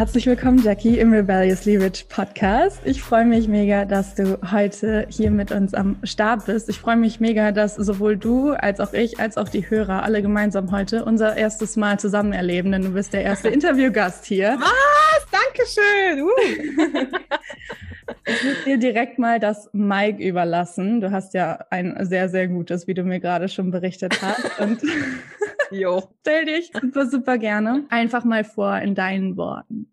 Herzlich 0.00 0.24
willkommen, 0.24 0.62
Jackie, 0.62 0.98
im 0.98 1.12
Rebelliously 1.12 1.76
Rich 1.76 2.08
Podcast. 2.08 2.80
Ich 2.86 3.02
freue 3.02 3.26
mich 3.26 3.48
mega, 3.48 3.84
dass 3.84 4.14
du 4.14 4.38
heute 4.50 5.06
hier 5.10 5.30
mit 5.30 5.52
uns 5.52 5.74
am 5.74 5.98
Start 6.04 6.46
bist. 6.46 6.70
Ich 6.70 6.78
freue 6.78 6.96
mich 6.96 7.20
mega, 7.20 7.52
dass 7.52 7.74
sowohl 7.74 8.16
du 8.16 8.52
als 8.52 8.80
auch 8.80 8.94
ich, 8.94 9.20
als 9.20 9.36
auch 9.36 9.50
die 9.50 9.68
Hörer 9.68 10.02
alle 10.02 10.22
gemeinsam 10.22 10.70
heute 10.70 11.04
unser 11.04 11.36
erstes 11.36 11.76
Mal 11.76 12.00
zusammen 12.00 12.32
erleben, 12.32 12.72
denn 12.72 12.80
du 12.80 12.92
bist 12.92 13.12
der 13.12 13.24
erste 13.24 13.48
Interviewgast 13.50 14.24
hier. 14.24 14.58
Was? 14.58 15.26
Dankeschön. 15.30 16.22
Uh. 16.22 17.16
Ich 18.26 18.44
muss 18.44 18.64
dir 18.64 18.78
direkt 18.78 19.18
mal 19.18 19.40
das 19.40 19.70
Mike 19.72 20.22
überlassen. 20.22 21.00
Du 21.00 21.10
hast 21.10 21.34
ja 21.34 21.64
ein 21.70 21.96
sehr, 22.06 22.28
sehr 22.28 22.48
gutes, 22.48 22.86
wie 22.86 22.94
du 22.94 23.02
mir 23.02 23.20
gerade 23.20 23.48
schon 23.48 23.70
berichtet 23.70 24.20
hast. 24.22 24.60
Und 24.60 24.80
jo. 25.70 26.02
stell 26.20 26.44
dich 26.44 26.70
super, 26.80 27.06
super 27.06 27.38
gerne 27.38 27.84
einfach 27.90 28.24
mal 28.24 28.44
vor 28.44 28.78
in 28.78 28.94
deinen 28.94 29.36
Worten. 29.36 29.90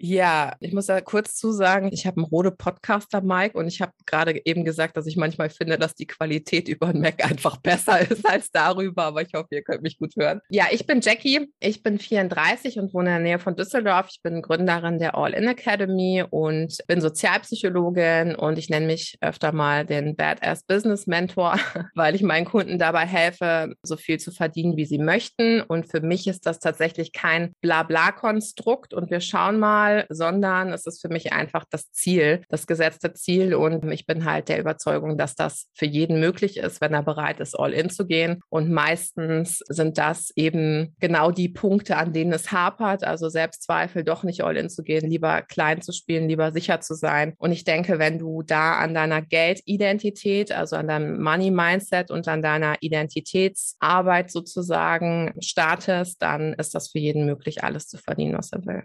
Ja, 0.00 0.54
ich 0.60 0.72
muss 0.72 0.86
da 0.86 1.00
kurz 1.00 1.34
zusagen, 1.34 1.90
ich 1.92 2.06
habe 2.06 2.18
einen 2.18 2.26
Rode 2.26 2.52
Podcaster, 2.52 3.20
Mike, 3.20 3.58
und 3.58 3.66
ich 3.66 3.80
habe 3.80 3.92
gerade 4.06 4.40
eben 4.44 4.64
gesagt, 4.64 4.96
dass 4.96 5.08
ich 5.08 5.16
manchmal 5.16 5.50
finde, 5.50 5.76
dass 5.76 5.96
die 5.96 6.06
Qualität 6.06 6.68
über 6.68 6.92
den 6.92 7.00
Mac 7.00 7.24
einfach 7.24 7.56
besser 7.56 8.08
ist 8.08 8.28
als 8.28 8.52
darüber, 8.52 9.04
aber 9.04 9.22
ich 9.22 9.34
hoffe, 9.34 9.48
ihr 9.50 9.62
könnt 9.62 9.82
mich 9.82 9.98
gut 9.98 10.14
hören. 10.16 10.40
Ja, 10.50 10.66
ich 10.70 10.86
bin 10.86 11.00
Jackie, 11.00 11.52
ich 11.58 11.82
bin 11.82 11.98
34 11.98 12.78
und 12.78 12.94
wohne 12.94 13.08
in 13.08 13.14
der 13.14 13.22
Nähe 13.24 13.38
von 13.40 13.56
Düsseldorf. 13.56 14.06
Ich 14.10 14.22
bin 14.22 14.40
Gründerin 14.40 15.00
der 15.00 15.16
All-In 15.16 15.48
Academy 15.48 16.24
und 16.28 16.78
bin 16.86 17.00
Sozialpsychologin 17.00 18.36
und 18.36 18.56
ich 18.56 18.70
nenne 18.70 18.86
mich 18.86 19.18
öfter 19.20 19.50
mal 19.50 19.84
den 19.84 20.14
Badass 20.14 20.62
Business 20.62 21.08
Mentor, 21.08 21.56
weil 21.96 22.14
ich 22.14 22.22
meinen 22.22 22.44
Kunden 22.44 22.78
dabei 22.78 23.04
helfe, 23.04 23.74
so 23.82 23.96
viel 23.96 24.20
zu 24.20 24.30
verdienen, 24.30 24.76
wie 24.76 24.86
sie 24.86 24.98
möchten. 24.98 25.60
Und 25.60 25.90
für 25.90 26.00
mich 26.00 26.28
ist 26.28 26.46
das 26.46 26.60
tatsächlich 26.60 27.12
kein 27.12 27.52
Blabla-Konstrukt 27.62 28.94
und 28.94 29.10
wir 29.10 29.20
schauen 29.20 29.58
mal, 29.58 29.87
Mal, 29.88 30.06
sondern 30.10 30.72
es 30.72 30.86
ist 30.86 31.00
für 31.00 31.08
mich 31.08 31.32
einfach 31.32 31.64
das 31.70 31.90
Ziel, 31.92 32.42
das 32.48 32.66
gesetzte 32.66 33.12
Ziel. 33.14 33.54
Und 33.54 33.90
ich 33.90 34.06
bin 34.06 34.24
halt 34.24 34.48
der 34.48 34.60
Überzeugung, 34.60 35.16
dass 35.16 35.34
das 35.34 35.68
für 35.74 35.86
jeden 35.86 36.20
möglich 36.20 36.58
ist, 36.58 36.80
wenn 36.80 36.94
er 36.94 37.02
bereit 37.02 37.40
ist, 37.40 37.58
all 37.58 37.72
in 37.72 37.90
zu 37.90 38.06
gehen. 38.06 38.40
Und 38.48 38.70
meistens 38.70 39.62
sind 39.68 39.98
das 39.98 40.30
eben 40.36 40.94
genau 41.00 41.30
die 41.30 41.48
Punkte, 41.48 41.96
an 41.96 42.12
denen 42.12 42.32
es 42.32 42.52
hapert. 42.52 43.04
Also 43.04 43.28
Selbstzweifel, 43.28 44.04
doch 44.04 44.24
nicht 44.24 44.42
all 44.42 44.56
in 44.56 44.68
zu 44.68 44.82
gehen, 44.82 45.08
lieber 45.08 45.42
klein 45.42 45.80
zu 45.80 45.92
spielen, 45.92 46.28
lieber 46.28 46.52
sicher 46.52 46.80
zu 46.80 46.94
sein. 46.94 47.34
Und 47.38 47.52
ich 47.52 47.64
denke, 47.64 47.98
wenn 47.98 48.18
du 48.18 48.42
da 48.42 48.74
an 48.74 48.94
deiner 48.94 49.22
Geldidentität, 49.22 50.52
also 50.52 50.76
an 50.76 50.88
deinem 50.88 51.22
Money 51.22 51.50
Mindset 51.50 52.10
und 52.10 52.28
an 52.28 52.42
deiner 52.42 52.76
Identitätsarbeit 52.80 54.30
sozusagen 54.30 55.34
startest, 55.40 56.20
dann 56.22 56.52
ist 56.54 56.74
das 56.74 56.90
für 56.90 56.98
jeden 56.98 57.24
möglich, 57.24 57.64
alles 57.64 57.88
zu 57.88 57.96
verdienen, 57.96 58.36
was 58.36 58.52
er 58.52 58.66
will. 58.66 58.82